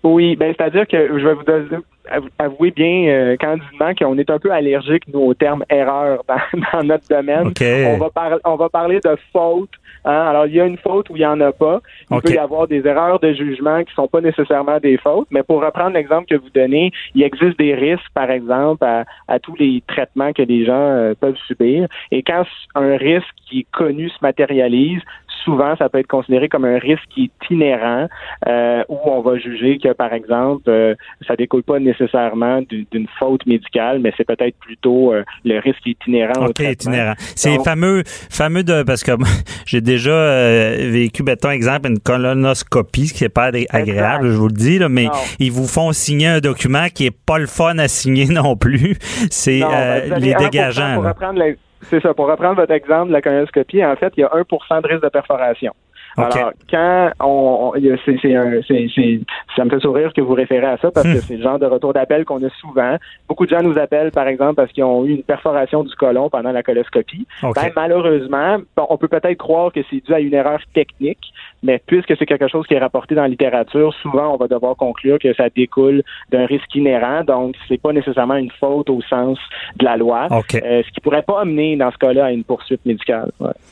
Oui, 0.04 0.36
ben 0.36 0.54
c'est-à-dire 0.56 0.88
que 0.88 1.20
je 1.20 1.28
vais 1.28 1.34
vous 1.34 1.84
avouer 2.40 2.72
bien 2.72 3.08
euh, 3.08 3.36
candidement 3.38 3.94
qu'on 3.96 4.18
est 4.18 4.30
un 4.30 4.40
peu 4.40 4.52
allergique 4.52 5.04
nous 5.12 5.20
au 5.20 5.34
terme 5.34 5.64
erreur 5.70 6.24
dans, 6.74 6.84
notre 6.84 7.08
domaine. 7.10 7.52
On 7.62 7.98
va 7.98 8.10
parler 8.10 8.38
on 8.46 8.56
va 8.56 8.70
parler 8.70 9.00
de 9.04 9.18
faute. 9.34 9.72
Hein. 10.06 10.26
Alors 10.28 10.46
il 10.46 10.56
y 10.56 10.62
a 10.62 10.66
une 10.66 10.78
faute 10.78 11.10
où 11.10 11.16
il 11.16 11.22
y 11.22 11.26
en 11.26 11.40
a 11.42 11.52
pas. 11.52 11.82
Il 12.12 12.22
peut 12.22 12.34
y 12.34 12.38
avoir 12.38 12.68
des 12.68 12.86
erreurs 12.86 13.20
de 13.20 13.34
jugement 13.34 13.84
qui 13.84 13.94
sont 13.94 14.08
pas 14.08 14.22
nécessairement 14.22 14.80
des 14.80 14.98
fautes. 14.98 15.28
Mais 15.32 15.44
pour 15.44 15.64
reprendre 15.64 15.92
l'exemple 15.92 16.28
que 16.28 16.36
vous 16.36 16.50
donnez, 16.54 16.92
il 17.16 17.24
existe 17.24 17.58
des 17.58 17.76
risques, 17.76 18.10
par 18.14 18.30
exemple, 18.30 18.86
à, 18.86 19.40
tous 19.40 19.56
les 19.56 19.84
traitements 19.88 20.34
que 20.34 20.44
les 20.44 20.66
gens 20.66 20.74
euh, 20.74 21.14
peuvent 21.20 21.38
subir. 21.48 21.88
Et 22.12 22.24
quand 22.24 22.44
un 22.76 22.96
risque 22.98 23.28
qui 23.48 23.62
est 23.62 23.68
connu 23.72 24.10
se 24.10 24.18
matérialise, 24.22 25.02
souvent, 25.48 25.78
ça 25.78 25.88
peut 25.88 26.00
être 26.00 26.08
considéré 26.08 26.50
comme 26.50 26.66
un 26.66 26.78
risque 26.78 27.06
qui 27.10 27.32
est 27.32 27.54
inhérent, 27.54 28.08
euh, 28.48 28.84
où 28.90 28.98
on 29.06 29.22
va 29.22 29.38
juger 29.38 29.80
que, 29.82 29.94
par 29.94 30.12
exemple, 30.12 30.70
euh, 30.70 30.94
ça 31.26 31.38
découle 31.38 31.64
pas 31.64 31.80
nécessairement 31.80 32.62
d'une 32.62 33.08
faute 33.18 33.46
médicale, 33.46 34.00
mais 34.00 34.12
c'est 34.18 34.28
peut-être 34.28 34.58
plutôt 34.60 35.14
euh, 35.14 35.24
le 35.46 35.60
risque 35.60 35.80
qui 35.84 35.92
est 35.92 36.08
inhérent. 36.08 36.46
OK, 36.46 36.60
itinérant. 36.60 37.14
C'est 37.18 37.58
fameux, 37.64 38.04
fameux 38.06 38.64
de, 38.64 38.84
parce 38.84 39.04
que 39.04 39.14
j'ai 39.66 39.80
déjà 39.80 40.12
euh, 40.12 40.90
vécu, 40.92 41.24
mettons, 41.24 41.50
exemple, 41.50 41.88
une 41.88 42.00
colonoscopie, 42.00 43.08
ce 43.08 43.14
qui 43.14 43.24
n'est 43.24 43.30
pas 43.30 43.52
agréable, 43.70 44.30
je 44.30 44.36
vous 44.36 44.50
le 44.50 44.54
dis, 44.54 44.80
là, 44.80 44.90
mais 44.90 45.08
ils 45.40 45.52
vous 45.52 45.68
font 45.68 45.94
signer 45.94 46.28
un 46.28 46.40
document 46.40 46.88
qui 46.94 47.06
est 47.06 47.18
pas 47.26 47.38
le 47.38 47.48
fun 47.48 47.78
à 47.78 47.88
signer 47.88 48.26
non 48.30 48.58
plus. 48.58 48.98
C'est 49.32 49.62
ben, 49.62 50.20
les 50.20 50.34
dégageants. 50.36 51.02
C'est 51.84 52.02
ça. 52.02 52.14
Pour 52.14 52.28
reprendre 52.28 52.56
votre 52.56 52.74
exemple 52.74 53.10
de 53.10 53.14
la 53.14 53.22
colonoscopie, 53.22 53.84
en 53.86 53.96
fait, 53.96 54.14
il 54.18 54.22
y 54.22 54.24
a 54.24 54.30
1% 54.30 54.82
de 54.82 54.88
risque 54.88 55.04
de 55.04 55.10
perforation. 55.10 55.74
Alors, 56.18 56.52
quand 56.70 57.12
on, 57.20 57.74
c'est, 58.06 58.18
c'est, 58.24 59.20
ça 59.56 59.66
me 59.66 59.70
fait 59.70 59.80
sourire 59.80 60.12
que 60.14 60.22
vous 60.22 60.34
référez 60.34 60.66
à 60.66 60.78
ça 60.78 60.90
parce 60.90 61.06
que 61.06 61.20
c'est 61.22 61.38
le 61.38 61.44
genre 61.44 61.60
de 61.60 61.68
retour 61.68 61.94
d'appel 61.94 62.26
qu'on 62.26 62.44
a 62.44 62.50
souvent. 62.60 62.98
Beaucoup 63.28 63.46
de 63.46 63.52
gens 63.52 63.62
nous 63.62 63.78
appellent, 63.78 64.12
par 64.12 64.28
exemple, 64.28 64.56
parce 64.56 64.72
qu'ils 64.72 64.84
ont 64.84 65.06
eu 65.06 65.12
une 65.12 65.24
perforation 65.24 65.84
du 65.84 65.94
côlon 65.96 66.30
pendant 66.30 66.52
la 66.52 66.64
coloscopie. 66.64 67.28
Ben, 67.44 67.72
malheureusement, 67.76 68.58
on 68.78 68.98
peut 68.98 69.08
peut-être 69.08 69.38
croire 69.38 69.72
que 69.72 69.82
c'est 69.90 70.04
dû 70.04 70.14
à 70.14 70.20
une 70.20 70.34
erreur 70.34 70.60
technique, 70.74 71.34
mais 71.64 71.82
puisque 71.86 72.16
c'est 72.18 72.26
quelque 72.26 72.48
chose 72.48 72.66
qui 72.68 72.74
est 72.74 72.80
rapporté 72.80 73.16
dans 73.16 73.24
la 73.24 73.28
littérature, 73.28 73.94
souvent 74.02 74.34
on 74.34 74.38
va 74.38 74.48
devoir 74.48 74.76
conclure 74.76 75.20
que 75.20 75.34
ça 75.34 75.50
découle 75.56 76.04
d'un 76.32 76.46
risque 76.46 76.74
inhérent, 76.76 77.24
donc 77.24 77.56
c'est 77.68 77.82
pas 77.82 77.94
nécessairement 77.94 78.36
une 78.36 78.52
faute 78.60 78.90
au 78.90 79.02
sens 79.02 79.38
de 79.78 79.86
la 79.86 79.98
loi, 79.98 80.28
euh, 80.32 80.42
ce 80.54 80.92
qui 80.92 81.00
pourrait 81.02 81.24
pas 81.24 81.42
amener 81.42 81.76
dans 81.76 81.92
ce 81.92 81.98
cas-là 81.98 82.26
à 82.26 82.32
une 82.32 82.44
poursuite 82.44 82.86
médicale. 82.86 83.32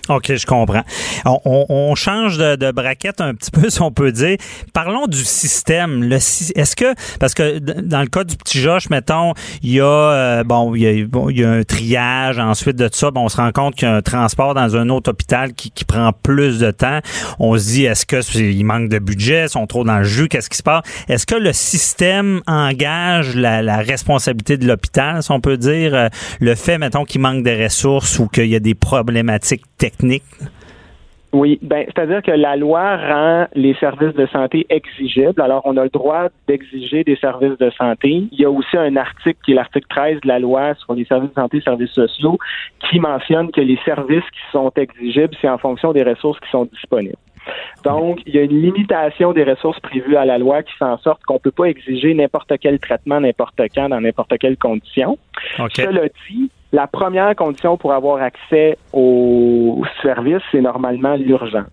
Ok, 0.10 0.36
je 0.36 0.45
comprends. 0.45 0.84
On, 1.26 1.95
change 1.95 2.38
de, 2.38 2.56
de, 2.56 2.71
braquette 2.71 3.21
un 3.21 3.34
petit 3.34 3.52
peu, 3.52 3.69
si 3.69 3.82
on 3.82 3.91
peut 3.91 4.12
dire. 4.12 4.38
Parlons 4.74 5.08
du 5.08 5.17
système. 5.17 6.04
Le, 6.04 6.15
est-ce 6.15 6.76
que 6.76 6.93
parce 7.19 7.34
que 7.34 7.60
dans 7.60 8.02
le 8.02 8.08
cas 8.08 8.24
du 8.24 8.36
petit 8.36 8.60
Josh, 8.60 8.89
mettons, 8.89 9.34
il 9.63 9.74
y 9.74 9.80
a 9.80 9.86
euh, 9.86 10.43
bon, 10.43 10.76
il 10.76 10.82
y 10.82 10.88
a, 10.88 10.91
il 10.91 11.39
y 11.39 11.43
a 11.43 11.52
un 11.52 11.63
triage. 11.63 12.39
Ensuite 12.39 12.78
de 12.78 12.89
ça, 12.91 13.12
bon, 13.12 13.21
on 13.21 13.30
se 13.30 13.38
rend 13.38 13.52
compte 13.52 13.76
qu'il 13.76 13.88
y 13.88 13.91
a 13.91 13.95
un 13.95 14.02
transport 14.02 14.54
dans 14.54 14.76
un 14.76 14.89
autre 14.89 15.12
hôpital 15.12 15.54
qui, 15.54 15.71
qui 15.71 15.86
prend 15.86 16.12
plus 16.12 16.60
de 16.60 16.71
temps. 16.71 17.00
On 17.39 17.58
se 17.58 17.65
dit 17.65 17.85
est-ce 17.86 18.06
qu'il 18.06 18.65
manque 18.65 18.89
de 18.89 19.00
budget, 19.00 19.48
sont 19.48 19.67
trop 19.67 19.84
dans 19.84 19.98
le 19.98 20.04
jus, 20.04 20.28
qu'est-ce 20.28 20.50
qui 20.50 20.58
se 20.58 20.63
passe? 20.63 20.84
Est-ce 21.08 21.26
que 21.26 21.36
le 21.36 21.54
système 21.54 22.41
engage 22.48 23.36
la, 23.36 23.78
responsabilité 23.78 24.58
de 24.58 24.67
l'hôpital, 24.67 25.21
si 25.21 25.32
on 25.32 25.41
peut 25.41 25.58
dire, 25.58 25.93
euh, 25.93 26.08
le 26.39 26.56
fait, 26.56 26.78
mettons, 26.78 27.04
qu'il 27.04 27.21
manque 27.21 27.43
de 27.43 27.63
ressources 27.63 28.19
ou 28.19 28.28
qu'il 28.28 28.48
y 28.48 28.56
a 28.56 28.60
des 28.60 28.76
problématiques 28.76 29.63
techniques? 29.78 30.24
Oui, 31.36 31.60
ben, 31.62 31.86
c'est-à-dire 31.88 32.21
que 32.21 32.32
la 32.32 32.56
loi 32.56 32.95
rend 32.95 33.48
les 33.56 33.74
services 33.74 34.13
de 34.13 34.26
santé 34.28 34.65
exigibles. 34.69 35.41
Alors, 35.41 35.62
on 35.65 35.76
a 35.76 35.84
le 35.84 35.89
droit 35.89 36.30
d'exiger 36.48 37.04
des 37.04 37.17
services 37.17 37.58
de 37.58 37.69
santé. 37.71 38.30
Il 38.32 38.39
y 38.39 38.45
a 38.45 38.50
aussi 38.50 38.78
un 38.78 38.95
article 38.95 39.38
qui 39.43 39.52
est 39.52 39.56
l'article 39.56 39.86
13 39.89 40.21
de 40.21 40.30
la 40.30 40.39
loi 40.39 40.76
sur 40.76 40.93
les 40.93 41.04
services 41.04 41.32
de 41.32 41.36
santé 41.36 41.58
et 41.58 41.62
services 41.62 41.91
sociaux 41.91 42.38
qui 42.89 43.02
mentionne 43.02 43.52
que 43.52 43.60
les 43.60 43.78
services 43.84 44.24
qui 44.32 44.52
sont 44.54 44.71
exigibles, 44.78 45.36
c'est 45.41 45.50
en 45.50 45.58
fonction 45.58 45.91
des 45.91 46.04
ressources 46.04 46.39
qui 46.39 46.50
sont 46.52 46.69
disponibles. 46.71 47.17
Donc, 47.84 48.20
il 48.26 48.36
y 48.36 48.40
a 48.40 48.42
une 48.42 48.62
limitation 48.62 49.34
des 49.34 49.44
ressources 49.44 49.80
prévues 49.80 50.18
à 50.18 50.26
la 50.26 50.38
loi 50.38 50.64
qui 50.64 50.74
fait 50.74 50.86
en 50.86 50.98
sorte 50.98 51.24
qu'on 51.24 51.36
ne 51.36 51.40
peut 51.40 51.52
pas 51.52 51.66
exiger 51.66 52.14
n'importe 52.14 52.54
quel 52.60 52.80
traitement, 52.80 53.20
n'importe 53.20 53.60
quand, 53.74 53.90
dans 53.90 54.02
n'importe 54.02 54.38
quelle 54.40 54.58
condition. 54.58 55.18
Cela 55.76 56.08
dit, 56.30 56.50
la 56.72 56.88
première 56.88 57.36
condition 57.36 57.78
pour 57.78 57.94
avoir 57.94 58.22
accès 58.22 58.78
aux 58.92 59.84
services, 60.02 60.42
c'est 60.52 60.62
normalement 60.62 61.16
l'urgence. 61.16 61.68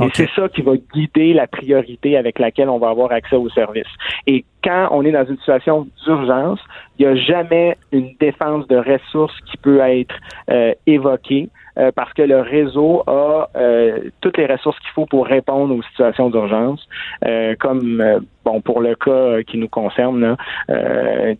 Et 0.00 0.08
c'est 0.12 0.28
ça 0.36 0.48
qui 0.48 0.62
va 0.62 0.72
guider 0.76 1.32
la 1.32 1.46
priorité 1.46 2.16
avec 2.16 2.38
laquelle 2.38 2.68
on 2.68 2.78
va 2.78 2.90
avoir 2.90 3.12
accès 3.12 3.36
aux 3.36 3.48
services. 3.50 3.84
Et 4.26 4.44
quand 4.62 4.88
on 4.90 5.04
est 5.04 5.12
dans 5.12 5.24
une 5.24 5.38
situation 5.38 5.86
d'urgence, 6.04 6.60
il 6.98 7.06
n'y 7.06 7.12
a 7.12 7.16
jamais 7.16 7.76
une 7.92 8.14
défense 8.20 8.66
de 8.68 8.76
ressources 8.76 9.38
qui 9.50 9.56
peut 9.56 9.80
être 9.80 10.14
euh, 10.50 10.74
évoquée. 10.86 11.48
Euh, 11.78 11.92
parce 11.94 12.12
que 12.14 12.22
le 12.22 12.40
réseau 12.40 13.02
a 13.06 13.50
euh, 13.54 14.10
toutes 14.22 14.38
les 14.38 14.46
ressources 14.46 14.78
qu'il 14.80 14.90
faut 14.90 15.04
pour 15.04 15.26
répondre 15.26 15.74
aux 15.74 15.82
situations 15.82 16.30
d'urgence, 16.30 16.88
euh, 17.26 17.54
comme 17.58 18.02
bon 18.46 18.60
pour 18.60 18.80
le 18.80 18.94
cas 18.94 19.42
qui 19.42 19.58
nous 19.58 19.68
concerne 19.68 20.20
là, 20.20 20.36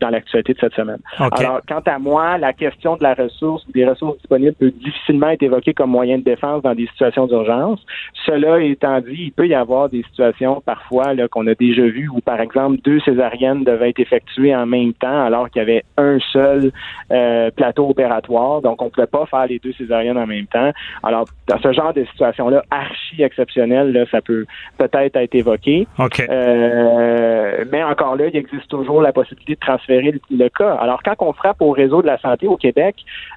dans 0.01 0.11
l'actualité 0.11 0.55
de 0.55 0.59
cette 0.59 0.75
semaine. 0.75 0.99
Alors, 1.19 1.61
quant 1.69 1.83
à 1.87 1.99
moi, 1.99 2.37
la 2.37 2.53
question 2.53 2.97
de 2.97 3.03
la 3.05 3.15
ressource, 3.15 3.65
des 3.73 3.87
ressources 3.87 4.19
disponibles 4.19 4.55
peut 4.55 4.73
difficilement 4.73 5.29
être 5.29 5.43
évoquée 5.43 5.73
comme 5.73 5.91
moyen 5.91 6.19
de 6.19 6.25
défense 6.25 6.63
dans 6.63 6.75
des 6.75 6.87
situations 6.89 7.27
d'urgence. 7.27 7.81
Cela 8.27 8.61
étant 8.61 9.01
dit, 9.01 9.27
il 9.29 9.33
peut 9.33 9.47
y 9.47 9.55
avoir 9.55 9.89
des 9.89 10.03
situations 10.03 10.61
parfois 10.65 11.15
là 11.15 11.29
qu'on 11.29 11.47
a 11.47 11.55
déjà 11.55 11.83
vues 11.83 12.09
où, 12.09 12.21
par 12.21 12.41
exemple, 12.41 12.79
deux 12.85 13.01
césariennes 13.01 13.63
devaient 13.63 13.91
être 13.91 14.01
effectuées 14.01 14.55
en 14.55 14.67
même 14.67 14.93
temps 14.95 15.25
alors 15.27 15.49
qu'il 15.51 15.61
y 15.61 15.63
avait 15.63 15.85
un 15.97 16.19
seul 16.33 16.73
plateau 17.55 17.89
opératoire. 17.89 18.63
Donc, 18.63 18.83
on 18.83 18.87
ne 18.87 18.91
pouvait 18.91 19.07
pas 19.07 19.27
faire 19.27 19.47
les 19.47 19.61
deux 19.61 19.73
césariennes 19.73 20.19
en 20.19 20.27
même 20.27 20.47
temps. 20.47 20.73
Alors, 21.05 21.27
dans 21.47 21.59
ce 21.61 21.73
genre 21.73 21.95
de 21.95 22.05
situation-là, 22.05 22.63
archi 22.71 23.23
exceptionnelle, 23.23 24.07
ça 24.11 24.21
peut 24.21 24.45
peut-être 24.79 25.17
être 25.17 25.35
évoqué. 25.35 25.87
Euh, 26.01 26.96
mais 27.71 27.83
encore 27.83 28.17
là, 28.17 28.29
il 28.29 28.37
existe 28.37 28.69
toujours 28.69 29.03
la 29.03 29.13
possibilité 29.13 29.55
de 29.55 29.61
transférer 29.61 30.21
le, 30.31 30.49
cas. 30.49 30.75
Alors, 30.75 31.03
quand 31.03 31.15
on 31.21 31.33
frappe 31.33 31.61
au 31.61 31.71
réseau 31.71 32.03
de 32.03 32.07
la 32.07 32.19
santé 32.19 32.47
au 32.47 32.57
Québec, 32.57 32.97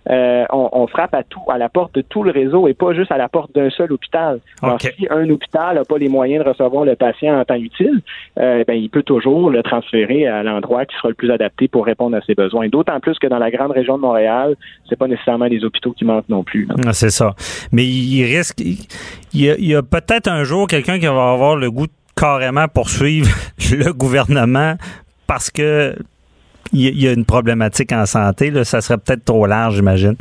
euh, 0.10 0.46
on, 0.52 0.88
frappe 0.88 1.14
à 1.14 1.24
tout, 1.24 1.42
à 1.50 1.58
la 1.58 1.70
porte 1.70 1.94
de 1.96 2.02
tout 2.02 2.24
le 2.24 2.32
réseau 2.32 2.68
et 2.68 2.74
pas 2.74 2.94
juste 2.94 3.12
à 3.12 3.18
la 3.18 3.30
porte 3.30 3.54
d'un 3.54 3.70
seul 3.70 3.92
hôpital. 3.92 4.40
Alors, 4.62 4.80
si 4.82 5.08
un 5.10 5.30
hôpital 5.30 5.76
n'a 5.76 5.84
pas 5.84 5.98
les 5.98 6.10
moyens 6.10 6.44
de 6.44 6.50
recevoir 6.50 6.86
le 6.86 6.96
patient 6.96 7.40
en 7.40 7.46
temps 7.46 7.56
utile, 7.56 8.02
euh, 8.40 8.64
ben, 8.68 8.74
il 8.74 8.90
peut 8.90 9.04
toujours 9.04 9.50
le 9.50 9.64
transférer 9.64 10.28
à 10.28 10.44
l'endroit 10.44 10.86
qui 10.86 10.96
sera 10.98 11.10
le 11.10 11.16
plus 11.16 11.32
adapté 11.32 11.68
pour 11.68 11.86
répondre 11.86 12.16
à 12.18 12.22
ses 12.22 12.36
besoins. 12.36 12.68
D'autant 12.70 13.00
plus 13.00 13.18
que 13.20 13.28
dans 13.28 13.40
la 13.40 13.52
grande 13.52 13.72
région 13.72 13.98
de 13.98 14.02
Montréal, 14.02 14.56
c'est 14.88 14.98
pas 14.98 15.08
nécessairement 15.08 15.46
les 15.46 15.64
hôpitaux 15.64 15.92
qui 15.92 16.06
manquent 16.06 16.30
non 16.30 16.44
plus. 16.44 16.68
Ah, 16.86 16.94
c'est 16.94 17.12
ça. 17.12 17.36
Mais 17.72 17.86
il 17.86 18.24
risque. 18.24 18.60
Il 18.62 18.88
y 19.34 19.76
a, 19.76 19.84
peut-être 19.84 20.28
un 20.28 20.44
jour 20.44 20.68
quelqu'un 20.68 21.00
qui 21.00 21.06
va 21.06 21.32
avoir 21.32 21.56
le 21.56 21.70
goût 21.70 21.88
de 21.88 21.92
carrément 22.20 22.68
poursuivre 22.68 23.30
le 23.72 23.94
gouvernement 23.94 24.76
parce 25.28 25.50
que 25.50 25.96
il 26.72 27.02
y 27.02 27.08
a 27.08 27.14
une 27.14 27.26
problématique 27.26 27.92
en 27.94 28.06
santé. 28.06 28.52
Là, 28.52 28.64
ça 28.64 28.82
serait 28.82 29.00
peut-être 29.00 29.26
trop 29.26 29.48
large, 29.48 29.78
j'imagine. 29.78 30.16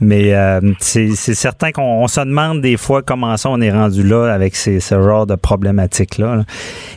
Mais 0.00 0.34
euh, 0.34 0.60
c'est 0.80 1.14
certain 1.14 1.70
qu'on 1.70 2.08
se 2.08 2.20
demande 2.20 2.60
des 2.60 2.76
fois 2.76 3.02
comment 3.02 3.36
ça 3.36 3.50
on 3.50 3.60
est 3.60 3.70
rendu 3.70 4.02
là 4.02 4.32
avec 4.32 4.56
ces, 4.56 4.80
ce 4.80 5.00
genre 5.00 5.26
de 5.26 5.36
problématiques-là. 5.36 6.36
Là. 6.36 6.44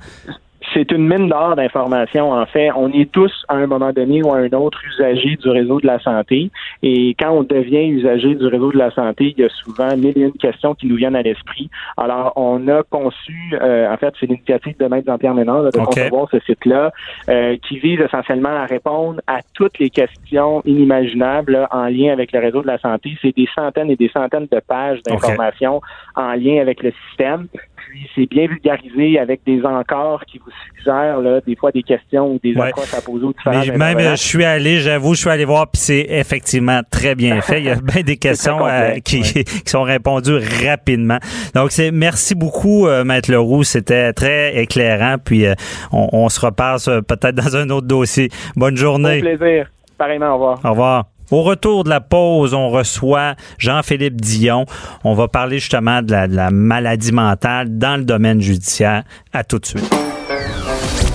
C'est 0.74 0.90
une 0.90 1.08
mine 1.08 1.28
d'or 1.28 1.56
d'informations. 1.56 2.32
En 2.32 2.46
fait, 2.46 2.70
on 2.72 2.90
est 2.92 3.10
tous 3.10 3.32
à 3.48 3.56
un 3.56 3.66
moment 3.66 3.92
donné 3.92 4.22
ou 4.22 4.32
à 4.32 4.38
un 4.38 4.52
autre 4.52 4.78
usager 4.86 5.36
du 5.36 5.48
réseau 5.48 5.80
de 5.80 5.86
la 5.86 5.98
santé. 6.00 6.50
Et 6.82 7.14
quand 7.18 7.30
on 7.30 7.42
devient 7.42 7.86
usager 7.86 8.34
du 8.34 8.46
réseau 8.46 8.72
de 8.72 8.78
la 8.78 8.90
santé, 8.90 9.34
il 9.36 9.42
y 9.42 9.44
a 9.44 9.48
souvent 9.48 9.96
mille 9.96 10.16
et 10.16 10.22
une 10.22 10.32
questions 10.32 10.74
qui 10.74 10.86
nous 10.86 10.96
viennent 10.96 11.16
à 11.16 11.22
l'esprit. 11.22 11.70
Alors, 11.96 12.32
on 12.36 12.66
a 12.68 12.82
conçu, 12.84 13.54
euh, 13.60 13.92
en 13.92 13.96
fait, 13.96 14.14
c'est 14.18 14.26
l'initiative 14.26 14.76
de 14.78 14.86
Maître 14.86 15.06
Jean-Pierre 15.06 15.34
Ménard 15.34 15.64
de 15.64 15.70
concevoir 15.70 16.28
ce 16.30 16.38
site-là, 16.40 16.92
euh, 17.28 17.56
qui 17.68 17.78
vise 17.78 18.00
essentiellement 18.00 18.48
à 18.48 18.66
répondre 18.66 19.20
à 19.26 19.40
toutes 19.54 19.78
les 19.78 19.90
questions 19.90 20.62
inimaginables 20.64 21.68
en 21.70 21.86
lien 21.86 22.12
avec 22.12 22.32
le 22.32 22.40
réseau 22.40 22.62
de 22.62 22.66
la 22.66 22.78
santé. 22.78 23.16
C'est 23.22 23.36
des 23.36 23.48
centaines 23.54 23.90
et 23.90 23.96
des 23.96 24.08
centaines 24.08 24.48
de 24.50 24.60
pages 24.60 25.02
d'informations 25.02 25.80
en 26.16 26.32
lien 26.32 26.60
avec 26.60 26.82
le 26.82 26.92
système 27.08 27.46
puis 27.92 28.08
c'est 28.14 28.26
bien 28.26 28.46
vulgarisé 28.46 29.18
avec 29.18 29.42
des 29.44 29.62
encores 29.66 30.24
qui 30.24 30.38
vous 30.38 30.50
suggèrent 30.74 31.20
là, 31.20 31.42
des 31.46 31.54
fois 31.54 31.70
des 31.72 31.82
questions 31.82 32.32
ou 32.32 32.40
des 32.42 32.58
approches 32.58 32.94
à 32.94 33.02
poser 33.02 33.26
aux 33.26 33.34
différents 33.34 33.76
Même 33.76 33.98
je 33.98 34.14
suis 34.16 34.44
allé, 34.44 34.78
j'avoue, 34.78 35.12
je 35.12 35.20
suis 35.20 35.28
allé 35.28 35.44
voir, 35.44 35.70
puis 35.70 35.82
c'est 35.82 36.06
effectivement 36.08 36.80
très 36.90 37.14
bien 37.14 37.42
fait. 37.42 37.58
Il 37.58 37.66
y 37.66 37.68
a 37.68 37.74
bien 37.82 38.02
des 38.02 38.16
questions 38.16 38.66
euh, 38.66 38.94
qui, 39.04 39.20
qui, 39.44 39.44
sont 39.66 39.82
répondues 39.82 40.38
rapidement. 40.66 41.18
Donc 41.54 41.70
c'est 41.70 41.90
merci 41.90 42.34
beaucoup, 42.34 42.86
euh, 42.86 43.04
Maître 43.04 43.30
Leroux. 43.30 43.62
C'était 43.62 44.14
très 44.14 44.56
éclairant. 44.56 45.16
Puis 45.22 45.44
euh, 45.44 45.52
on, 45.92 46.08
on, 46.12 46.28
se 46.30 46.40
repasse 46.40 46.86
peut-être 46.86 47.34
dans 47.34 47.56
un 47.58 47.68
autre 47.68 47.86
dossier. 47.86 48.30
Bonne 48.56 48.76
journée. 48.76 49.18
Au 49.18 49.36
plaisir. 49.36 49.70
Pareillement, 49.98 50.30
au 50.30 50.34
revoir. 50.34 50.60
Au 50.64 50.70
revoir. 50.70 51.04
Au 51.32 51.40
retour 51.40 51.82
de 51.82 51.88
la 51.88 52.02
pause, 52.02 52.52
on 52.52 52.68
reçoit 52.68 53.36
Jean-Philippe 53.56 54.20
Dion. 54.20 54.66
On 55.02 55.14
va 55.14 55.28
parler 55.28 55.60
justement 55.60 56.02
de 56.02 56.12
la, 56.12 56.50
maladie 56.50 57.10
mentale 57.10 57.78
dans 57.78 57.96
le 57.96 58.04
domaine 58.04 58.42
judiciaire. 58.42 59.04
À 59.32 59.42
tout 59.42 59.58
de 59.58 59.64
suite. 59.64 59.90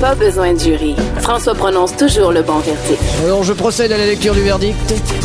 Pas 0.02 0.16
besoin 0.16 0.54
de 0.54 0.60
jury. 0.60 0.96
François 1.20 1.54
prononce 1.54 1.96
toujours 1.96 2.32
le 2.32 2.42
bon 2.42 2.58
verdict. 2.58 3.00
Alors, 3.24 3.44
je 3.44 3.54
procède 3.54 3.92
à 3.92 3.98
la 3.98 4.08
lecture 4.08 4.34
du 4.34 4.42
verdict. 4.42 4.76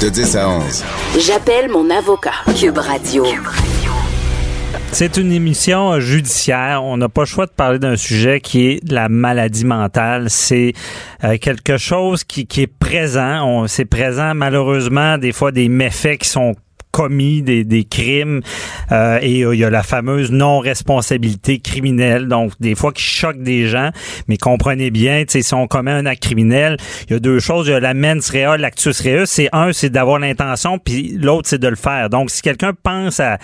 De 0.03 0.11
10 0.11 0.37
à 0.37 0.49
11. 0.51 0.85
J'appelle 1.19 1.71
mon 1.71 1.89
avocat. 1.89 2.33
Cube 2.55 2.77
Radio. 2.77 3.25
C'est 4.95 5.17
une 5.17 5.33
émission 5.33 5.99
judiciaire. 6.01 6.85
On 6.85 6.99
n'a 6.99 7.09
pas 7.09 7.23
le 7.23 7.27
choix 7.27 7.47
de 7.47 7.51
parler 7.51 7.79
d'un 7.79 7.97
sujet 7.97 8.41
qui 8.41 8.67
est 8.67 8.93
la 8.93 9.09
maladie 9.09 9.65
mentale. 9.65 10.29
C'est 10.29 10.75
euh, 11.25 11.39
quelque 11.39 11.79
chose 11.79 12.25
qui, 12.25 12.47
qui 12.47 12.61
est 12.61 12.67
présent. 12.67 13.67
C'est 13.69 13.87
présent 13.87 14.35
malheureusement 14.35 15.17
des 15.17 15.33
fois 15.33 15.51
des 15.51 15.69
méfaits 15.69 16.19
qui 16.19 16.29
sont 16.29 16.55
commis 16.93 17.43
des, 17.43 17.65
des 17.65 17.85
crimes 17.85 18.43
euh, 18.93 19.19
et 19.23 19.45
euh, 19.45 19.55
il 19.55 19.61
y 19.61 19.65
a 19.65 19.71
la 19.71 19.83
fameuse 19.83 20.31
non-responsabilité 20.31 21.59
criminelle 21.59 22.29
donc 22.29 22.53
des 22.61 22.75
fois 22.75 22.93
qui 22.93 23.03
choque 23.03 23.39
des 23.39 23.67
gens 23.67 23.91
mais 24.29 24.37
comprenez 24.37 24.91
bien 24.91 25.25
si 25.27 25.55
on 25.55 25.67
commet 25.67 25.91
un 25.91 26.07
acte 26.07 26.23
criminel 26.23 26.77
il 27.09 27.15
y 27.15 27.17
a 27.17 27.19
deux 27.19 27.41
choses 27.41 27.67
il 27.67 27.71
y 27.71 27.75
a 27.75 27.81
la 27.81 27.95
mens 27.95 28.31
rea 28.31 28.59
l'actus 28.59 29.01
reus 29.01 29.29
c'est 29.29 29.49
un 29.53 29.73
c'est 29.73 29.91
d'avoir 29.91 30.19
l'intention 30.19 30.79
puis 30.79 31.17
l'autre 31.19 31.49
c'est 31.49 31.59
de 31.59 31.69
le 31.69 31.77
faire 31.77 32.11
donc 32.11 32.31
si 32.31 32.43
quelqu'un 32.43 32.73
pense 32.81 33.21
à, 33.21 33.39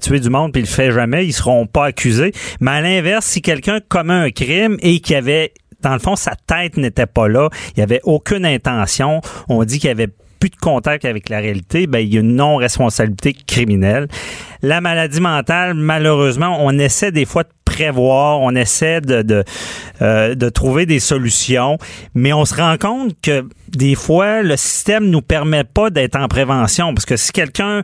tuer 0.00 0.20
du 0.20 0.30
monde 0.30 0.52
puis 0.52 0.62
il 0.62 0.66
le 0.66 0.70
fait 0.70 0.92
jamais 0.92 1.26
ils 1.26 1.32
seront 1.32 1.66
pas 1.66 1.86
accusés 1.86 2.32
mais 2.60 2.70
à 2.70 2.80
l'inverse 2.80 3.26
si 3.26 3.42
quelqu'un 3.42 3.80
commet 3.88 4.14
un 4.14 4.30
crime 4.30 4.76
et 4.80 5.00
qu'il 5.00 5.16
avait 5.16 5.52
dans 5.84 5.92
le 5.92 5.98
fond, 5.98 6.16
sa 6.16 6.34
tête 6.34 6.78
n'était 6.78 7.04
pas 7.04 7.28
là. 7.28 7.50
Il 7.68 7.80
n'y 7.80 7.82
avait 7.82 8.00
aucune 8.04 8.46
intention. 8.46 9.20
On 9.50 9.64
dit 9.64 9.78
qu'il 9.78 9.90
avait 9.90 10.08
plus 10.44 10.50
de 10.50 10.56
contact 10.56 11.06
avec 11.06 11.30
la 11.30 11.38
réalité. 11.38 11.86
Ben, 11.86 12.00
il 12.00 12.12
y 12.12 12.18
a 12.18 12.20
une 12.20 12.36
non-responsabilité 12.36 13.32
criminelle. 13.32 14.08
La 14.64 14.80
maladie 14.80 15.20
mentale, 15.20 15.74
malheureusement, 15.74 16.56
on 16.64 16.78
essaie 16.78 17.12
des 17.12 17.26
fois 17.26 17.42
de 17.42 17.48
prévoir, 17.66 18.40
on 18.40 18.54
essaie 18.54 19.02
de, 19.02 19.20
de, 19.20 19.44
euh, 20.00 20.34
de 20.34 20.48
trouver 20.48 20.86
des 20.86 21.00
solutions, 21.00 21.76
mais 22.14 22.32
on 22.32 22.46
se 22.46 22.54
rend 22.54 22.76
compte 22.78 23.14
que 23.22 23.44
des 23.68 23.96
fois, 23.96 24.42
le 24.42 24.56
système 24.56 25.06
nous 25.10 25.20
permet 25.22 25.64
pas 25.64 25.90
d'être 25.90 26.14
en 26.16 26.28
prévention, 26.28 26.94
parce 26.94 27.04
que 27.06 27.16
si 27.16 27.32
quelqu'un, 27.32 27.82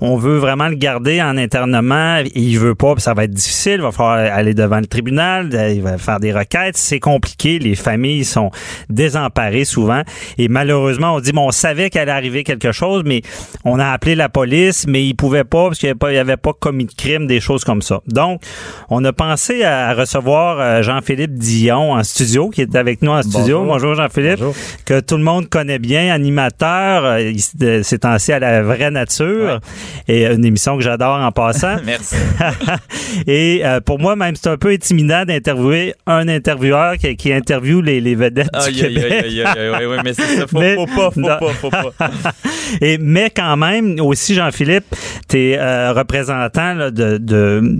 on 0.00 0.16
veut 0.16 0.36
vraiment 0.38 0.68
le 0.68 0.76
garder 0.76 1.20
en 1.20 1.36
internement, 1.36 2.22
il 2.34 2.58
veut 2.58 2.76
pas, 2.76 2.94
ça 2.98 3.12
va 3.12 3.24
être 3.24 3.32
difficile, 3.32 3.76
il 3.76 3.82
va 3.82 3.90
falloir 3.90 4.18
aller 4.32 4.54
devant 4.54 4.78
le 4.78 4.86
tribunal, 4.86 5.48
il 5.74 5.82
va 5.82 5.98
faire 5.98 6.20
des 6.20 6.32
requêtes, 6.32 6.76
c'est 6.76 7.00
compliqué, 7.00 7.58
les 7.58 7.74
familles 7.74 8.24
sont 8.24 8.50
désemparées 8.88 9.64
souvent, 9.64 10.02
et 10.38 10.46
malheureusement, 10.48 11.16
on 11.16 11.20
dit, 11.20 11.32
bon, 11.32 11.48
on 11.48 11.50
savait 11.50 11.90
qu'elle 11.90 12.02
allait 12.02 12.12
arriver 12.12 12.44
quelque 12.44 12.70
chose, 12.70 13.02
mais 13.04 13.22
on 13.64 13.80
a 13.80 13.88
appelé 13.88 14.14
la 14.14 14.28
police, 14.28 14.86
mais 14.86 15.04
il 15.04 15.14
pouvait 15.14 15.44
pas, 15.44 15.66
parce 15.68 15.78
qu'il 15.78 15.88
n'y 15.88 15.90
avait, 15.90 15.98
pas- 15.98 16.12
avait 16.22 16.36
pas 16.36 16.52
commis 16.58 16.86
de 16.86 16.92
crime, 16.92 17.26
des 17.26 17.40
choses 17.40 17.64
comme 17.64 17.82
ça. 17.82 18.00
Donc, 18.06 18.40
on 18.88 19.04
a 19.04 19.12
pensé 19.12 19.62
à 19.64 19.92
recevoir 19.94 20.58
euh, 20.60 20.82
Jean-Philippe 20.82 21.34
Dion 21.34 21.92
en 21.92 22.02
studio, 22.02 22.48
qui 22.50 22.62
est 22.62 22.74
avec 22.76 23.02
nous 23.02 23.10
en 23.12 23.22
studio. 23.22 23.64
Bonjour, 23.64 23.94
Jean-Philippe, 23.94 24.40
que 24.84 25.00
tout 25.00 25.16
le 25.16 25.22
monde 25.22 25.48
connaît 25.48 25.78
bien, 25.78 26.12
animateur, 26.12 27.04
euh, 27.04 27.20
il 27.20 27.36
s- 27.36 27.56
de- 27.56 27.82
ces 27.82 27.98
temps-ci 27.98 28.32
à 28.32 28.38
la 28.38 28.62
vraie 28.62 28.90
nature, 28.90 29.60
et 30.08 30.26
une 30.26 30.44
émission 30.44 30.76
que 30.76 30.82
j'adore 30.82 31.18
en 31.20 31.32
passant. 31.32 31.76
Merci. 31.84 32.16
et 33.26 33.60
euh, 33.64 33.80
pour 33.80 33.98
moi, 33.98 34.16
même, 34.16 34.34
c'est 34.36 34.48
un 34.48 34.56
peu 34.56 34.70
intimidant 34.70 35.24
d'interviewer 35.24 35.94
un 36.06 36.28
intervieweur 36.28 36.96
qui, 36.96 37.16
qui 37.16 37.32
interviewe 37.32 37.80
les, 37.82 38.00
les 38.00 38.14
vedettes 38.14 38.48
du 38.52 38.58
Aïe, 38.58 38.84
aïe, 38.84 38.94
Québec. 38.94 39.12
aïe, 39.12 39.42
aïe, 39.42 39.42
aïe, 39.44 39.74
aïe, 39.74 39.86
ouais, 39.86 39.96
mais 40.04 40.12
c'est 40.14 40.22
ça, 40.22 40.46
faut, 40.46 40.58
Mais- 40.60 40.74
faut 40.74 40.86
pas, 40.86 41.10
faut 41.10 41.20
Non. 41.20 41.38
pas, 41.38 41.48
faut 41.60 41.70
pas. 41.70 41.90
Et 42.80 42.98
mais 42.98 43.30
quand 43.30 43.56
même, 43.56 44.00
aussi 44.00 44.34
Jean-Philippe, 44.34 44.84
tu 45.28 45.38
es 45.50 45.58
représentant 45.90 46.11
là, 46.12 46.90
de, 46.90 47.76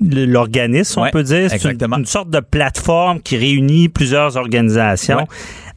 l'organisme, 0.00 1.00
on 1.00 1.10
peut 1.10 1.22
dire. 1.22 1.50
C'est 1.50 1.62
une, 1.64 2.06
sorte 2.06 2.30
de 2.30 2.40
plateforme 2.40 3.20
qui 3.20 3.36
réunit 3.36 3.88
plusieurs 3.88 4.36
organisations. 4.36 5.18
Ouais. 5.18 5.26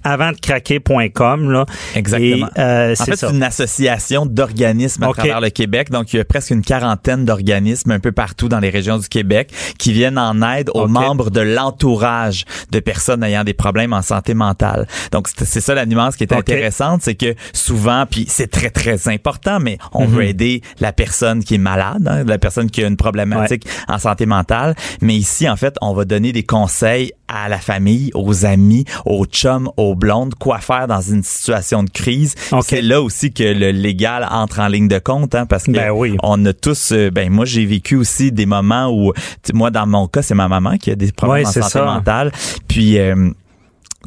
Avant 0.07 0.31
de 0.31 0.37
craquer.com, 0.37 1.51
là. 1.51 1.65
Exactement. 1.95 2.47
Et, 2.55 2.59
euh, 2.59 2.93
En 2.99 3.03
fait, 3.05 3.15
c'est 3.15 3.29
une 3.29 3.43
association 3.43 4.25
d'organismes 4.25 5.03
à 5.03 5.07
travers 5.13 5.41
le 5.41 5.49
Québec. 5.49 5.89
Donc, 5.89 6.13
il 6.13 6.17
y 6.17 6.19
a 6.19 6.25
presque 6.25 6.51
une 6.51 6.61
quarantaine 6.61 7.25
d'organismes 7.25 7.91
un 7.91 7.99
peu 7.99 8.11
partout 8.11 8.47
dans 8.47 8.59
les 8.59 8.69
régions 8.69 8.97
du 8.97 9.07
Québec 9.09 9.51
qui 9.79 9.91
viennent 9.93 10.17
en 10.19 10.41
aide 10.53 10.69
aux 10.73 10.87
membres 10.87 11.31
de 11.31 11.41
l'entourage 11.41 12.45
de 12.71 12.79
personnes 12.79 13.23
ayant 13.23 13.43
des 13.43 13.53
problèmes 13.53 13.93
en 13.93 14.01
santé 14.01 14.33
mentale. 14.33 14.87
Donc, 15.11 15.27
c'est 15.35 15.61
ça 15.61 15.73
la 15.73 15.85
nuance 15.85 16.15
qui 16.15 16.23
est 16.23 16.33
intéressante, 16.33 17.01
c'est 17.01 17.15
que 17.15 17.33
souvent, 17.53 18.05
puis 18.09 18.25
c'est 18.29 18.49
très, 18.51 18.69
très 18.69 19.07
important, 19.09 19.59
mais 19.59 19.77
on 19.91 20.05
Mhm. 20.05 20.13
veut 20.13 20.23
aider 20.25 20.61
la 20.79 20.93
personne 20.93 21.43
qui 21.43 21.55
est 21.55 21.59
malade, 21.59 22.07
hein, 22.07 22.23
la 22.25 22.37
personne 22.37 22.69
qui 22.69 22.83
a 22.83 22.87
une 22.87 22.97
problématique 22.97 23.65
en 23.87 23.97
santé 23.97 24.25
mentale. 24.25 24.75
Mais 25.01 25.15
ici, 25.15 25.49
en 25.49 25.55
fait, 25.55 25.75
on 25.81 25.93
va 25.93 26.05
donner 26.05 26.31
des 26.31 26.43
conseils 26.43 27.11
à 27.27 27.49
la 27.49 27.57
famille, 27.57 28.11
aux 28.13 28.45
amis, 28.45 28.85
aux 29.05 29.25
chums, 29.25 29.69
aux 29.77 29.94
blondes, 29.95 30.35
quoi 30.35 30.59
faire 30.59 30.87
dans 30.87 31.01
une 31.01 31.23
situation 31.23 31.83
de 31.83 31.89
crise. 31.89 32.35
C'est 32.61 32.81
là 32.81 33.01
aussi 33.01 33.31
que 33.33 33.43
le 33.43 33.71
légal 33.71 34.27
entre 34.29 34.59
en 34.59 34.67
ligne 34.67 34.87
de 34.87 34.99
compte, 34.99 35.35
hein, 35.35 35.45
parce 35.45 35.63
que 35.65 35.71
Ben 35.71 35.91
oui. 35.91 36.15
on 36.23 36.43
a 36.45 36.53
tous, 36.53 36.91
euh, 36.91 37.09
ben 37.09 37.29
moi 37.31 37.45
j'ai 37.45 37.65
vécu 37.65 37.95
aussi 37.95 38.31
des 38.31 38.45
moments 38.45 38.89
où, 38.91 39.13
moi 39.53 39.71
dans 39.71 39.87
mon 39.87 40.07
cas 40.07 40.21
c'est 40.21 40.35
ma 40.35 40.47
maman 40.47 40.77
qui 40.77 40.91
a 40.91 40.95
des 40.95 41.11
problèmes 41.11 41.43
Ouais, 41.43 41.47
en 41.47 41.51
santé 41.51 41.69
ça. 41.69 41.85
mentale, 41.85 42.31
puis 42.67 42.97
euh, 42.99 43.29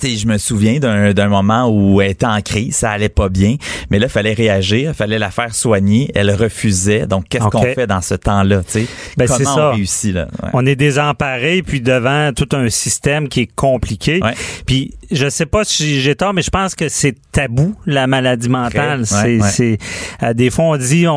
tu 0.01 0.07
sais, 0.11 0.17
je 0.17 0.29
me 0.29 0.39
souviens 0.39 0.79
d'un 0.79 1.29
moment 1.29 1.67
où 1.69 2.01
elle 2.01 2.13
était 2.13 2.25
en 2.25 2.41
crise, 2.41 2.77
ça 2.77 2.93
allait 2.93 3.09
pas 3.09 3.29
bien, 3.29 3.57
mais 3.91 3.99
là, 3.99 4.07
il 4.07 4.11
fallait 4.11 4.33
réagir, 4.33 4.91
il 4.91 4.95
fallait 4.95 5.19
la 5.19 5.33
faire 5.33 5.53
soigner, 5.53 6.13
elle 6.15 6.31
refusait. 6.31 7.09
Donc, 7.09 7.25
qu'est-ce 7.29 7.43
qu'on 7.49 7.63
fait 7.63 7.89
dans 7.89 8.01
ce 8.01 8.15
temps-là, 8.15 8.59
tu 8.63 8.83
sais? 8.83 8.87
Ben, 9.17 9.27
Comment 9.27 9.39
ça. 9.57 9.71
on 9.71 9.75
réussit, 9.75 10.15
là? 10.15 10.29
Ouais. 10.41 10.51
On 10.53 10.65
est 10.67 10.77
désemparé 10.77 11.63
puis 11.65 11.81
devant 11.81 12.33
tout 12.33 12.47
un 12.53 12.69
système 12.71 13.29
qui 13.29 13.41
est 13.41 13.51
compliqué. 13.53 14.21
Ouais. 14.23 14.35
Puis 14.67 14.95
je 15.11 15.29
sais 15.29 15.47
pas 15.47 15.65
si 15.65 16.01
j'ai 16.01 16.15
tort, 16.15 16.35
mais 16.35 16.43
je 16.43 16.51
pense 16.51 16.75
que 16.75 16.89
c'est 16.89 17.15
tabou 17.33 17.75
la 17.87 18.07
maladie 18.07 18.49
mentale. 18.49 19.07
C'est, 19.07 19.39
ouais, 19.39 19.79
euh, 20.23 20.35
des 20.35 20.51
fois 20.51 20.65
on 20.67 20.77
dit 20.77 21.07
on, 21.09 21.13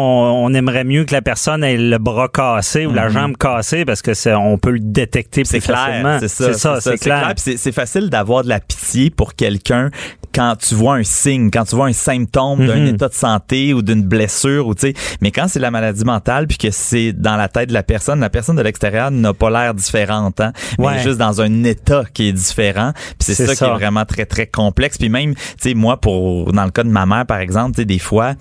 on 0.46 0.54
aimerait 0.54 0.84
mieux 0.84 1.06
que 1.06 1.14
la 1.14 1.22
personne 1.22 1.64
ait 1.64 1.78
le 1.78 1.98
bras 1.98 2.28
cassé 2.28 2.86
ou 2.86 2.94
la 2.94 3.10
jambe 3.10 3.38
cassée 3.38 3.86
parce 3.86 4.02
que 4.02 4.14
c'est, 4.14 4.34
on 4.34 4.58
peut 4.58 4.72
le 4.72 4.80
détecter 4.80 5.44
plus 5.44 5.54
Mhm. 5.54 5.60
C'est 5.62 5.68
clair, 5.68 5.78
facilement. 5.86 6.18
c'est 6.20 6.28
ça. 6.28 6.46
c'est 6.54 6.60
ça, 6.60 6.82
c'est 6.82 6.98
clair. 6.98 7.34
C'est- 7.38 7.72
facile 7.72 8.10
d'avoir 8.10 8.44
de 8.44 8.50
la 8.50 8.60
pitié 8.60 9.10
pour 9.10 9.34
quelqu'un 9.36 9.90
quand 10.34 10.56
tu 10.58 10.76
vois 10.76 10.96
un 10.96 11.04
signe, 11.04 11.50
quand 11.52 11.66
tu 11.66 11.76
vois 11.76 11.88
un 11.88 11.94
symptôme 11.94 12.66
d'un 12.66 12.78
Mhm. 12.78 12.88
état 12.96 13.10
de 13.10 13.14
santé 13.14 13.74
ou 13.74 13.82
d'une 13.82 14.04
blessure 14.04 14.68
ou 14.68 14.76
tu 14.76 14.88
sais, 14.88 14.94
mais 15.22 15.32
quand 15.32 15.48
c'est 15.50 15.60
la 15.60 15.72
maladie 15.72 16.06
mentale 16.06 16.48
puis 16.48 16.58
que 16.58 16.72
c'est 16.72 17.12
dans 17.12 17.36
la 17.36 17.48
tête 17.50 17.70
de 17.70 17.74
la 17.74 17.84
personne, 17.84 18.20
la 18.22 18.30
personne 18.30 18.56
de 18.56 18.62
l'extérieur 18.62 19.12
n'a 19.12 19.34
pas 19.34 19.50
l'air 19.50 19.74
différente, 19.74 20.40
hein, 20.40 20.54
mais 20.80 20.86
Ouais. 20.86 20.92
elle 20.96 21.00
est 21.00 21.04
juste 21.04 21.18
dans 21.18 21.42
un 21.42 21.64
état 21.66 22.04
qui 22.14 22.30
est 22.30 22.34
différent. 22.34 22.94
Puis 22.94 23.16
c'est 23.20 23.36
C'est 23.36 23.46
ça, 23.48 23.52
qui 23.54 23.58
ça. 23.58 23.68
est 23.68 23.72
vraiment 23.82 24.06
très 24.06 24.26
très 24.26 24.48
complexe. 24.48 24.98
Puis 24.98 25.10
même, 25.10 25.36
tu 25.36 25.42
sais, 25.60 25.74
moi 25.74 26.00
pour 26.00 26.54
dans 26.54 26.66
le 26.66 26.72
cas 26.72 26.84
de 26.84 26.90
ma 26.90 27.06
mère 27.06 27.26
par 27.26 27.40
exemple, 27.40 27.76
tu 27.76 27.82
sais, 27.82 27.86
des 27.86 28.00
fois 28.00 28.36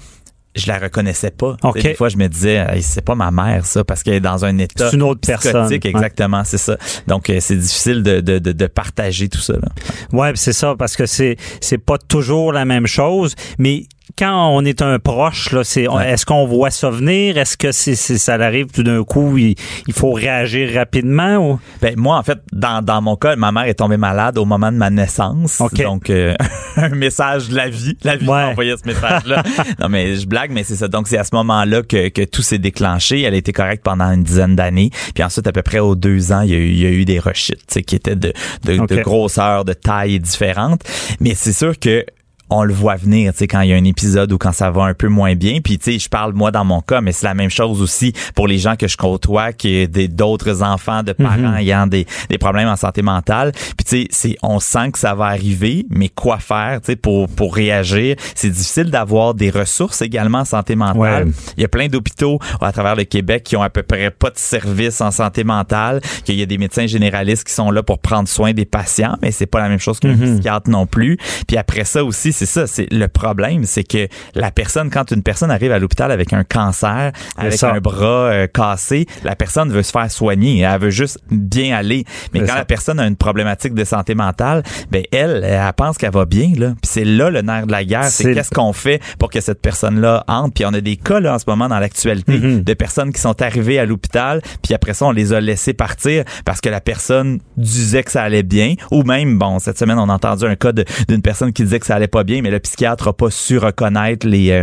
je 0.57 0.67
la 0.67 0.79
reconnaissais 0.79 1.31
pas. 1.31 1.53
Tu 1.55 1.61
sais, 1.61 1.69
OK. 1.69 1.83
Des 1.83 1.95
fois, 1.95 2.09
je 2.09 2.17
me 2.17 2.27
disais, 2.27 2.57
Hey, 2.57 2.83
c'est 2.83 3.05
pas 3.05 3.15
ma 3.15 3.31
mère, 3.31 3.65
ça, 3.65 3.85
parce 3.85 4.03
qu'elle 4.03 4.15
est 4.15 4.21
dans 4.21 4.45
un 4.45 4.59
état 4.59 4.91
C'est 4.91 4.97
une 4.97 5.03
autre 5.03 5.21
psychotique, 5.21 5.53
personne. 5.53 5.69
Ouais. 5.69 5.81
exactement, 5.85 6.43
c'est 6.45 6.59
ça. 6.59 6.77
Donc, 7.07 7.31
euh, 7.31 7.39
c'est 7.41 7.57
difficile 7.57 8.03
de, 8.03 8.21
de, 8.21 8.39
de, 8.39 8.53
de 8.53 8.67
partager 8.67 9.29
tout 9.29 9.39
ça. 9.39 9.53
Là. 9.53 9.69
Ouais, 10.13 10.33
c'est 10.35 10.53
ça 10.53 10.75
parce 10.77 10.97
que 10.97 11.07
c'est 11.07 11.37
c'est 11.61 11.79
pas 11.79 11.99
toujours 11.99 12.53
la 12.53 12.65
même 12.65 12.87
chose, 12.89 13.37
mais 13.59 13.85
quand 14.21 14.49
on 14.55 14.65
est 14.65 14.83
un 14.83 14.99
proche 14.99 15.51
là, 15.53 15.65
c'est 15.65 15.89
Ouais. 15.89 16.11
est-ce 16.13 16.25
qu'on 16.27 16.47
voit 16.47 16.71
ça 16.71 16.91
venir, 16.91 17.39
est-ce 17.39 17.57
que 17.57 17.73
c'est 17.73 17.95
c'est- 17.95 18.19
ça 18.19 18.35
arrive 18.35 18.67
tout 18.67 18.83
d'un 18.83 19.03
coup, 19.03 19.37
il, 19.39 19.55
il 19.89 19.93
faut 19.95 20.13
réagir 20.13 20.71
rapidement 20.75 21.37
ou? 21.39 21.61
Ben, 21.81 21.95
moi, 21.97 22.19
en 22.19 22.23
fait, 22.23 22.39
dans, 22.53 22.85
dans 22.85 23.01
mon 23.01 23.17
cas, 23.17 23.35
ma 23.37 23.51
mère 23.51 23.65
est 23.65 23.75
tombée 23.75 23.97
malade 23.97 24.37
au 24.39 24.45
moment 24.45 24.71
de 24.71 24.77
ma 24.77 24.91
naissance. 24.91 25.63
Donc, 25.79 26.11
euh, 26.11 26.35
un 26.77 26.91
message 26.91 27.49
de 27.49 27.57
la 27.57 27.69
vie. 27.71 27.97
La 28.05 28.17
vie 28.17 28.27
Ouais. 28.29 28.35
m'a 28.35 28.49
envoyé 28.49 28.75
ce 28.81 28.87
message-là. 28.87 29.43
non, 29.81 29.89
mais 29.89 30.15
je 30.17 30.27
blague, 30.27 30.51
mais 30.53 30.65
c'est 30.65 30.77
ça. 30.77 30.87
Donc, 30.89 31.09
c'est 31.09 31.19
à 31.19 31.25
ce 31.25 31.35
moment-là 31.35 31.83
que, 31.83 32.09
que 32.11 32.23
tout 32.23 32.43
s'est 32.43 32.59
déclenché. 32.59 33.23
Elle 33.23 33.35
a 33.35 33.39
été 33.39 33.53
correcte 33.53 33.83
pendant 33.83 34.11
une 34.13 34.23
dizaine 34.23 34.55
d'années. 34.55 34.91
Puis 35.15 35.25
ensuite, 35.25 35.47
à 35.47 35.53
peu 35.53 35.63
près 35.63 35.79
aux 35.79 35.95
deux 35.97 36.31
ans, 36.33 36.43
il 36.43 36.51
y 36.51 36.55
a 36.55 36.59
eu, 36.59 36.69
il 36.69 36.79
y 36.79 36.87
a 36.87 36.91
eu 36.91 37.05
des 37.07 37.19
rechutes, 37.19 37.81
qui 37.87 37.97
étaient 37.97 38.17
de, 38.17 38.33
de, 38.65 38.87
de 38.87 39.01
grosseur, 39.03 39.65
de 39.65 39.73
taille 39.73 40.21
différentes. 40.21 40.83
Mais 41.21 41.35
c'est 41.35 41.53
sûr 41.55 41.79
que 41.79 42.05
on 42.51 42.65
le 42.65 42.73
voit 42.75 42.97
venir, 42.97 43.33
tu 43.33 43.39
sais, 43.39 43.47
quand 43.49 43.61
il 43.61 43.71
y 43.71 43.73
a 43.73 43.77
un 43.77 43.85
épisode 43.85 44.33
ou 44.33 44.39
quand 44.39 44.53
ça 44.53 44.71
va 44.71 44.83
un 44.85 44.95
peu 44.95 45.09
moins 45.09 45.35
bien. 45.35 45.61
Puis, 45.63 45.79
tu 45.79 45.93
sais, 45.93 45.99
je 45.99 46.09
parle 46.09 46.33
moi 46.33 46.51
dans 46.51 46.65
mon 46.65 46.81
cas, 46.81 47.01
mais 47.01 47.13
c'est 47.13 47.27
la 47.27 47.35
même 47.35 47.51
chose 47.51 47.81
aussi 47.81 48.13
pour 48.35 48.47
les 48.49 48.59
gens 48.59 48.77
que 48.77 48.89
je 48.89 48.97
côtoie, 48.97 49.53
qui 49.53 49.87
des 49.89 50.09
d'autres 50.09 50.63
enfants 50.63 51.03
de 51.03 51.13
parents 51.13 51.37
Mhm. 51.51 51.57
ayant 51.57 51.87
des, 51.87 52.07
des 52.29 52.39
problèmes 52.39 52.69
en 52.69 52.77
santé 52.77 53.03
mentale. 53.03 53.53
Puis, 53.53 53.85
tu 53.85 54.03
sais, 54.03 54.09
c'est, 54.11 54.37
on 54.43 54.59
sent 54.61 54.91
que 54.93 54.99
ça 54.99 55.15
va 55.15 55.27
arriver, 55.27 55.87
mais 55.91 56.09
quoi 56.09 56.39
faire, 56.39 56.81
tu 56.81 56.87
sais, 56.87 56.97
pour, 56.97 57.29
pour 57.29 57.55
réagir? 57.55 58.17
C'est 58.35 58.51
difficile 58.51 58.91
d'avoir 58.91 59.35
des 59.35 59.51
ressources 59.51 60.03
également 60.03 60.39
en 60.41 60.45
santé 60.45 60.75
mentale. 60.77 61.27
Ouais. 61.27 61.33
Il 61.57 61.63
y 61.63 61.65
a 61.65 61.69
plein 61.69 61.87
d'hôpitaux 61.89 62.39
à 62.61 62.73
travers 62.73 62.97
le 62.97 63.05
Québec 63.05 63.45
qui 63.45 63.57
ont 63.57 63.63
à 63.63 63.71
peu 63.71 63.83
près 63.83 64.11
pas 64.11 64.31
de 64.31 64.39
services 64.39 65.01
en 65.01 65.11
santé 65.11 65.45
mentale, 65.45 66.01
qu'il 66.25 66.35
y 66.37 66.43
a 66.43 66.47
des 66.47 66.59
médecins 66.59 66.87
généralistes 66.87 67.45
qui 67.47 67.53
sont 67.55 67.71
là 67.71 67.83
pour 67.83 67.99
prendre 68.01 68.29
soin 68.29 68.53
des 68.53 68.65
patients, 68.65 69.17
mais 69.23 69.31
c'est 69.31 69.47
pas 69.47 69.61
la 69.61 69.69
même 69.69 69.79
chose 69.79 70.01
qu'un 70.01 70.15
Mhm. 70.17 70.35
psychiatre 70.35 70.69
non 70.71 70.87
plus. 70.87 71.17
Puis 71.47 71.57
après 71.57 71.85
ça 71.85 72.05
aussi, 72.05 72.33
c'est 72.41 72.47
ça, 72.47 72.67
c'est 72.67 72.91
le 72.91 73.07
problème, 73.07 73.65
c'est 73.65 73.85
que 73.85 74.09
la 74.35 74.51
personne, 74.51 74.89
quand 74.89 75.11
une 75.11 75.23
personne 75.23 75.51
arrive 75.51 75.73
à 75.73 75.79
l'hôpital 75.79 76.11
avec 76.11 76.33
un 76.33 76.43
cancer, 76.43 77.13
avec 77.37 77.53
ça. 77.53 77.71
un 77.75 77.81
bras 77.81 78.31
euh, 78.31 78.47
cassé, 78.47 79.07
la 79.25 79.37
personne 79.37 79.71
veut 79.71 79.83
se 79.83 79.93
faire 79.93 80.11
soigner, 80.11 80.61
elle 80.61 80.81
veut 80.81 80.89
juste 80.91 81.19
bien 81.31 81.77
aller. 81.77 82.07
Mais 82.33 82.41
quand 82.41 82.47
ça. 82.47 82.55
la 82.55 82.65
personne 82.65 82.99
a 82.99 83.07
une 83.07 83.17
problématique 83.17 83.75
de 83.75 83.85
santé 83.85 84.15
mentale, 84.15 84.63
ben 84.91 85.03
elle, 85.13 85.45
elle 85.45 85.73
pense 85.75 85.99
qu'elle 85.99 86.13
va 86.13 86.25
bien 86.25 86.53
là. 86.57 86.69
Puis 86.81 86.91
c'est 86.91 87.05
là 87.05 87.29
le 87.29 87.43
nerf 87.43 87.67
de 87.67 87.73
la 87.73 87.85
guerre, 87.85 88.05
c'est 88.05 88.33
qu'est-ce 88.33 88.51
qu'on 88.51 88.73
fait 88.73 89.03
pour 89.19 89.29
que 89.29 89.43
cette 89.43 89.61
personne-là 89.61 90.25
entre. 90.27 90.55
Puis 90.55 90.65
on 90.65 90.73
a 90.73 90.81
des 90.81 90.97
cas 90.97 91.21
là 91.21 91.35
en 91.35 91.39
ce 91.39 91.45
moment 91.47 91.69
dans 91.69 91.79
l'actualité 91.79 92.39
Mhm. 92.39 92.63
de 92.63 92.75
personnes 92.75 93.13
qui 93.13 93.21
sont 93.21 93.43
arrivées 93.43 93.79
à 93.79 93.85
l'hôpital, 93.85 94.41
puis 94.63 94.73
après 94.73 94.95
ça 94.95 95.05
on 95.05 95.11
les 95.11 95.35
a 95.35 95.41
laissés 95.43 95.75
partir 95.75 96.25
parce 96.47 96.63
que 96.63 96.71
la 96.71 96.81
personne 96.81 97.41
disait 97.59 98.03
que 98.03 98.11
ça 98.11 98.23
allait 98.23 98.43
bien, 98.43 98.77
ou 98.91 99.03
même 99.03 99.39
bon 99.39 99.59
cette 99.59 99.79
semaine 99.79 99.99
on 99.99 100.09
a 100.09 100.15
entendu 100.15 100.47
un 100.47 100.57
cas 100.57 100.73
d'une 100.73 101.23
personne 101.23 101.53
qui 101.53 101.65
disait 101.65 101.81
que 101.81 101.87
ça 101.87 101.97
allait 101.97 102.09
pas 102.09 102.25
bien, 102.25 102.30
mais 102.43 102.51
le 102.51 102.61
psychiatre 102.61 103.09
a 103.09 103.13
pas 103.13 103.31
su 103.31 103.59
reconnaître 103.59 104.27
les 104.27 104.51
euh, 104.51 104.63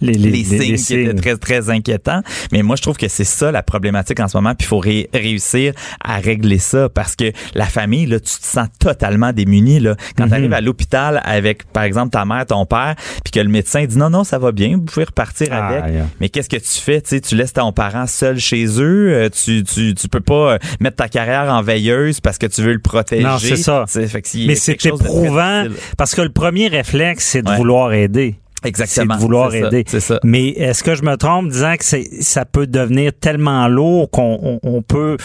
Les, 0.00 0.12
les, 0.14 0.30
les- 0.30 0.44
signes 0.44 0.58
les 0.72 0.76
qui 0.78 0.94
étaient 0.94 1.14
très 1.14 1.36
très 1.36 1.70
inquiétants. 1.70 2.22
Mais 2.52 2.62
moi 2.62 2.76
je 2.76 2.82
trouve 2.82 2.96
que 2.96 3.08
c'est 3.08 3.24
ça 3.24 3.52
la 3.52 3.62
problématique 3.62 4.20
en 4.20 4.28
ce 4.28 4.36
moment, 4.36 4.54
puis 4.54 4.64
il 4.66 4.68
faut 4.68 4.78
ré- 4.78 5.08
réussir 5.12 5.74
à 6.02 6.16
régler 6.18 6.58
ça 6.58 6.88
parce 6.88 7.14
que 7.16 7.32
la 7.54 7.66
famille 7.66 8.06
là, 8.06 8.18
tu 8.20 8.26
te 8.38 8.44
sens 8.46 8.68
totalement 8.78 9.32
démuni 9.32 9.80
là 9.80 9.96
quand 10.16 10.24
Mhm. 10.24 10.28
tu 10.30 10.34
arrives 10.36 10.52
à 10.54 10.60
l'hôpital 10.60 11.20
avec 11.24 11.64
par 11.72 11.82
exemple 11.84 12.10
ta 12.10 12.24
mère, 12.24 12.46
ton 12.46 12.64
père, 12.66 12.94
puis 13.24 13.30
que 13.32 13.40
le 13.40 13.48
médecin 13.48 13.84
dit 13.84 13.98
non 13.98 14.10
non 14.10 14.24
ça 14.24 14.38
va 14.38 14.52
bien, 14.52 14.76
vous 14.76 14.82
pouvez 14.82 15.04
repartir 15.04 15.48
Ah, 15.52 15.68
avec. 15.68 15.94
yeah. 15.94 16.06
Mais 16.20 16.28
qu'est-ce 16.28 16.48
que 16.48 16.56
tu 16.56 16.80
fais? 16.80 17.00
Tu 17.00 17.08
sais, 17.10 17.20
tu 17.20 17.34
laisses 17.36 17.52
ton 17.52 17.72
parent 17.72 18.06
seul 18.06 18.38
chez 18.38 18.64
eux. 18.80 19.12
euh, 19.12 19.28
Tu, 19.28 19.62
tu, 19.64 19.94
tu 19.94 20.08
peux 20.08 20.20
pas 20.20 20.54
euh, 20.54 20.58
mettre 20.80 20.96
ta 20.96 21.08
carrière 21.08 21.52
en 21.52 21.62
veilleuse 21.62 22.20
parce 22.20 22.38
que 22.38 22.46
tu 22.46 22.62
veux 22.62 22.72
le 22.72 22.78
protéger. 22.78 23.22
Non, 23.24 23.38
c'est 23.38 23.56
ça. 23.56 23.84
fait 23.86 24.22
Mais 24.46 24.54
c'est 24.54 24.84
éprouvant 24.86 25.64
parce 25.96 26.14
que 26.14 26.22
le 26.22 26.28
premier 26.30 26.68
réflexe, 26.68 27.01
c'est 27.18 27.42
de 27.42 27.50
Ouais. 27.50 27.56
vouloir 27.56 27.92
aider. 27.92 28.36
Exactement. 28.64 29.14
C'est 29.14 29.18
de 29.18 29.22
vouloir 29.22 29.50
ça, 29.50 29.56
aider. 29.58 29.84
C'est 29.88 29.98
ça. 29.98 30.20
Mais 30.22 30.50
est-ce 30.50 30.84
que 30.84 30.94
je 30.94 31.02
me 31.02 31.16
trompe 31.16 31.46
en 31.46 31.48
disant 31.48 31.74
que 31.76 31.84
c'est, 31.84 32.04
ça 32.22 32.44
peut 32.44 32.68
devenir 32.68 33.10
tellement 33.12 33.66
lourd 33.66 34.08
qu'on 34.08 34.38
on, 34.40 34.60
on 34.62 34.82
peut 34.82 35.16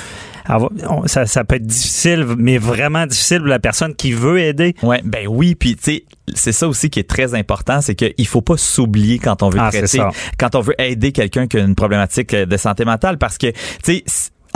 avoir, 0.46 0.72
on- 0.90 1.06
ça, 1.06 1.28
ça 1.28 1.44
peut 1.44 1.58
être 1.58 1.68
difficile, 1.68 2.26
mais 2.38 2.58
vraiment 2.58 3.06
difficile 3.06 3.40
pour 3.40 3.48
la 3.48 3.60
personne 3.60 3.94
qui 3.94 4.12
veut 4.12 4.40
aider? 4.40 4.74
Ouais, 4.82 5.02
ben 5.06 5.28
oui, 5.28 5.54
puis 5.54 5.76
tu 5.76 5.84
sais, 5.84 6.04
c'est 6.34 6.52
ça 6.52 6.68
aussi 6.68 6.90
qui 6.90 7.00
est 7.00 7.08
très 7.08 7.36
important, 7.36 7.80
c'est 7.82 7.94
qu'il 7.94 8.26
faut 8.28 8.42
pas 8.42 8.58
s'oublier 8.58 9.20
quand 9.20 9.44
on 9.44 9.50
veut 9.50 9.60
Ah, 9.62 9.70
traiter, 9.70 9.86
ça. 9.86 10.10
quand 10.40 10.56
on 10.56 10.62
veut 10.62 10.76
aider 10.82 11.12
quelqu'un 11.12 11.46
qui 11.46 11.58
a 11.58 11.60
une 11.60 11.76
problématique 11.76 12.34
de 12.34 12.58
santé 12.58 12.86
mentale, 12.86 13.20
parce 13.20 13.38
que 13.38 13.52
tu 13.52 13.58
sais. 13.84 14.04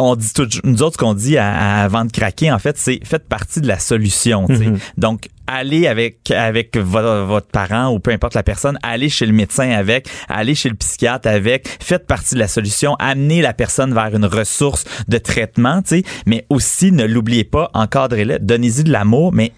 On 0.04 0.16
dit 0.16 0.34
tout, 0.34 0.48
nous 0.64 0.82
autres, 0.84 0.94
ce 0.94 0.98
qu'on 0.98 1.14
dit 1.14 1.38
à- 1.38 1.54
à- 1.54 1.84
avant 1.84 2.06
de 2.06 2.12
craquer, 2.12 2.52
en 2.52 2.60
fait, 2.60 2.78
c'est 2.78 3.00
faites 3.04 3.28
partie 3.28 3.62
de 3.62 3.68
la 3.68 3.80
solution. 3.80 4.46
Mhm. 4.50 4.78
Donc, 4.98 5.28
allez 5.48 5.88
avec 5.88 6.32
avec 6.32 6.78
vo- 6.78 7.26
votre 7.26 7.48
parent 7.48 7.90
ou 7.94 8.00
peu 8.00 8.12
importe 8.12 8.34
la 8.36 8.44
personne, 8.44 8.78
allez 8.84 9.10
chez 9.10 9.26
le 9.26 9.34
médecin 9.34 9.70
avec, 9.72 10.08
allez 10.30 10.56
chez 10.56 10.70
le 10.70 10.76
psychiatre 10.76 11.28
avec, 11.28 11.68
faites 11.82 12.08
partie 12.08 12.36
de 12.36 12.40
la 12.40 12.48
solution, 12.48 12.96
amenez 13.00 13.42
la 13.42 13.54
personne 13.54 13.94
vers 13.94 14.16
une 14.16 14.26
ressource 14.26 14.86
de 15.08 15.18
traitement, 15.18 15.82
tu 15.82 15.98
sais, 15.98 16.04
mais 16.26 16.46
aussi 16.50 16.92
ne 16.92 17.06
l'oubliez 17.06 17.44
pas, 17.44 17.70
encadrez-le, 17.74 18.40
donnez-y 18.40 18.84
de 18.84 18.92
l'amour, 18.92 19.34
mais 19.34 19.52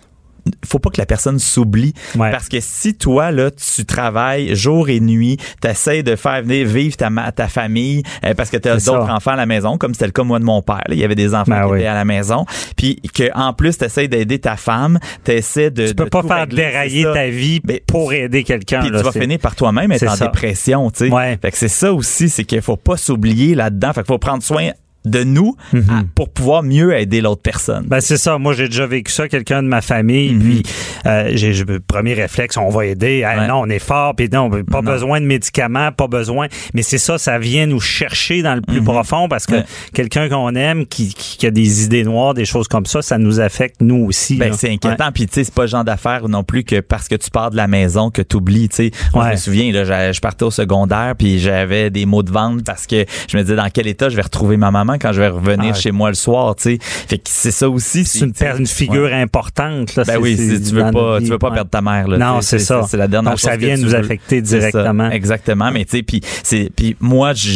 faut 0.66 0.80
pas 0.80 0.90
que 0.90 1.00
la 1.00 1.06
personne 1.06 1.40
s'oublie 1.40 1.94
Ouais. 2.16 2.32
parce 2.32 2.50
que 2.50 2.58
si 2.60 2.96
toi 2.96 3.32
là 3.32 3.50
tu 3.52 3.86
travailles 3.86 4.56
jour 4.56 4.90
et 4.90 5.00
nuit, 5.00 5.38
t'essayes 5.62 6.04
de 6.04 6.16
faire 6.16 6.42
venir 6.44 6.68
vivre 6.68 6.96
ta 6.98 7.10
ta 7.32 7.48
famille 7.48 8.04
euh, 8.26 8.34
parce 8.34 8.50
que 8.50 8.58
tu 8.58 8.70
as 8.70 8.78
d'autres 8.78 9.10
enfants 9.10 9.32
à 9.32 9.36
la 9.36 9.46
maison 9.46 9.78
comme 9.78 9.94
c'était 9.94 10.08
le 10.08 10.12
cas 10.12 10.24
moi 10.24 10.40
de 10.40 10.44
mon 10.46 10.62
père, 10.62 10.82
là. 10.88 10.94
il 10.96 10.98
y 11.00 11.04
avait 11.04 11.16
des 11.16 11.34
enfants 11.34 11.52
Ben 11.52 11.66
qui 11.66 11.72
oui. 11.72 11.80
étaient 11.80 11.88
à 11.88 11.94
la 11.94 12.06
maison, 12.06 12.46
puis 12.76 13.00
que 13.14 13.30
en 13.36 13.54
plus 13.54 13.78
t'essayes 13.78 14.10
d'aider 14.10 14.40
ta 14.40 14.56
femme, 14.58 15.00
t'essaies 15.24 15.72
de 15.72 15.88
Tu 15.88 15.96
peux 15.96 16.06
de 16.06 16.10
pas 16.10 16.24
faire 16.24 16.42
régler, 16.42 16.56
dérailler 16.64 17.04
ta 17.14 17.28
vie 17.28 17.62
Mais- 17.64 17.84
pour 17.88 18.14
aider 18.14 18.44
quelqu'un. 18.44 18.82
Puis 18.82 18.92
tu 18.92 18.98
vas 18.98 19.12
finir 19.12 19.40
par 19.40 19.56
toi-même 19.56 19.92
être 19.92 20.08
en 20.08 20.16
ça. 20.16 20.26
dépression, 20.26 20.90
tu 20.92 21.08
sais. 21.08 21.12
Ouais. 21.14 21.38
Fait 21.42 21.52
que 21.52 21.58
c'est 21.58 21.68
ça 21.68 21.94
aussi, 21.94 22.30
c'est 22.30 22.44
qu'il 22.44 22.62
faut 22.62 22.78
pas 22.78 22.98
s'oublier 22.98 23.56
là-dedans. 23.56 23.94
Fait 23.94 24.02
qu'il 24.02 24.08
faut 24.08 24.18
prendre 24.18 24.44
soin 24.44 24.72
de 25.06 25.24
nous 25.24 25.56
Mhm. 25.74 25.90
à- 25.90 26.04
pour 26.16 26.30
pouvoir 26.32 26.64
mieux 26.64 26.96
aider 26.98 27.22
l'autre 27.22 27.42
personne. 27.42 27.86
Ben 27.88 28.00
c'est 28.00 28.18
ça. 28.18 28.38
Moi, 28.38 28.54
j'ai 28.54 28.68
déjà 28.68 28.86
vécu 28.88 29.12
ça. 29.12 29.28
Quelqu'un 29.28 29.62
de 29.64 29.68
ma 29.68 29.82
famille, 29.82 30.34
Mhm. 30.34 30.42
puis 30.42 30.64
euh, 31.06 31.32
j'ai 31.34 31.54
le 31.54 31.80
premier 31.80 32.14
réflexe, 32.14 32.58
on 32.58 32.70
va 32.70 32.86
aider. 32.86 33.20
Hey, 33.26 33.40
Ouais. 33.40 33.48
Non, 33.48 33.62
on 33.62 33.70
est 33.70 33.80
fort, 33.80 34.16
puis 34.16 34.30
non, 34.32 34.50
pas 34.50 34.82
Non. 34.82 34.92
besoin 34.92 35.20
de 35.20 35.26
médicaments, 35.26 35.92
pas 35.92 36.08
besoin. 36.08 36.48
Mais 36.74 36.82
c'est 36.84 36.98
ça, 36.98 37.18
ça 37.18 37.38
vient 37.40 37.66
nous 37.66 37.80
chercher 37.82 38.42
dans 38.42 38.56
le 38.56 38.62
plus 38.62 38.80
Mhm. 38.80 38.86
profond 38.86 39.28
parce 39.28 39.46
que 39.46 39.56
Ouais. 39.56 39.66
quelqu'un 39.94 40.30
qu'on 40.30 40.56
aime, 40.56 40.86
qui, 40.86 41.14
qui- 41.14 41.38
qui 41.38 41.46
a 41.48 41.52
des 41.52 41.84
idées 41.84 42.04
noires, 42.04 42.34
des 42.34 42.46
choses 42.46 42.68
comme 42.68 42.86
ça, 42.86 43.02
ça 43.02 43.18
nous 43.18 43.40
affecte 43.40 43.82
nous 43.82 44.06
aussi. 44.06 44.38
Ben, 44.38 44.54
c'est 44.54 44.70
inquiétant. 44.70 45.12
Puis, 45.14 45.26
tu 45.28 45.34
sais, 45.34 45.44
c'est 45.44 45.54
pas 45.54 45.64
le 45.64 45.68
genre 45.68 45.84
d'affaire 45.84 46.30
non 46.30 46.44
plus 46.44 46.64
que 46.64 46.80
parce 46.80 47.08
que 47.08 47.16
tu 47.16 47.30
pars 47.30 47.52
de 47.52 47.58
la 47.58 47.68
maison 47.68 48.10
que 48.10 48.22
tu 48.22 48.38
oublies, 48.38 48.70
tu 48.70 48.76
sais. 48.76 48.92
Ouais. 49.14 49.26
je 49.28 49.32
me 49.32 49.36
souviens, 49.38 49.72
là, 49.72 50.12
je 50.12 50.20
partais 50.20 50.44
au 50.46 50.52
secondaire 50.52 51.16
puis 51.18 51.40
j'avais 51.40 51.90
des 51.90 52.06
mots 52.06 52.24
de 52.24 52.32
vente 52.32 52.64
parce 52.66 52.88
que 52.88 53.06
je 53.28 53.38
me 53.38 53.42
disais 53.44 53.56
dans 53.56 53.70
quel 53.70 53.88
état 53.88 54.10
je 54.10 54.16
vais 54.16 54.22
retrouver 54.22 54.58
ma 54.58 54.72
maman? 54.72 54.93
Quand 54.98 55.12
je 55.14 55.22
vais 55.22 55.28
revenir 55.30 55.72
Ah. 55.76 55.80
chez 55.80 55.92
moi 55.92 56.10
le 56.10 56.16
soir, 56.16 56.56
tu 56.56 56.64
sais. 56.64 56.78
Fait 56.82 57.18
que 57.18 57.24
c'est 57.26 57.52
ça 57.52 57.70
aussi. 57.70 58.06
C'est 58.06 58.20
une, 58.26 58.34
une 58.60 58.68
figure 58.68 59.12
importante. 59.14 59.96
Là, 59.96 60.04
Ben 60.06 60.18
oui, 60.20 60.36
si 60.38 60.62
tu 60.62 60.76
veux 60.76 60.92
pas, 60.92 61.20
tu 61.20 61.26
veux 61.28 61.38
pas 61.38 61.50
Ouais. 61.50 61.56
perdre 61.56 61.70
ta 61.72 61.82
mère, 61.82 62.08
là. 62.08 62.18
Non, 62.18 62.42
c'est 62.42 62.60
ça. 62.60 62.84
C'est 62.88 62.98
la 62.98 63.08
dernière 63.08 63.32
Donc, 63.34 63.40
chose 63.40 63.50
ça 63.50 63.58
vient 63.58 63.78
nous 63.78 63.90
veux. 63.90 63.96
affecter 63.96 64.42
directement. 64.42 65.10
exactement. 65.10 65.72
Mais 65.72 65.86
tu 65.86 65.98
sais, 65.98 66.04
puis 66.04 66.22
c'est, 66.44 66.70
puis 66.76 66.96
moi, 67.00 67.34
je, 67.34 67.48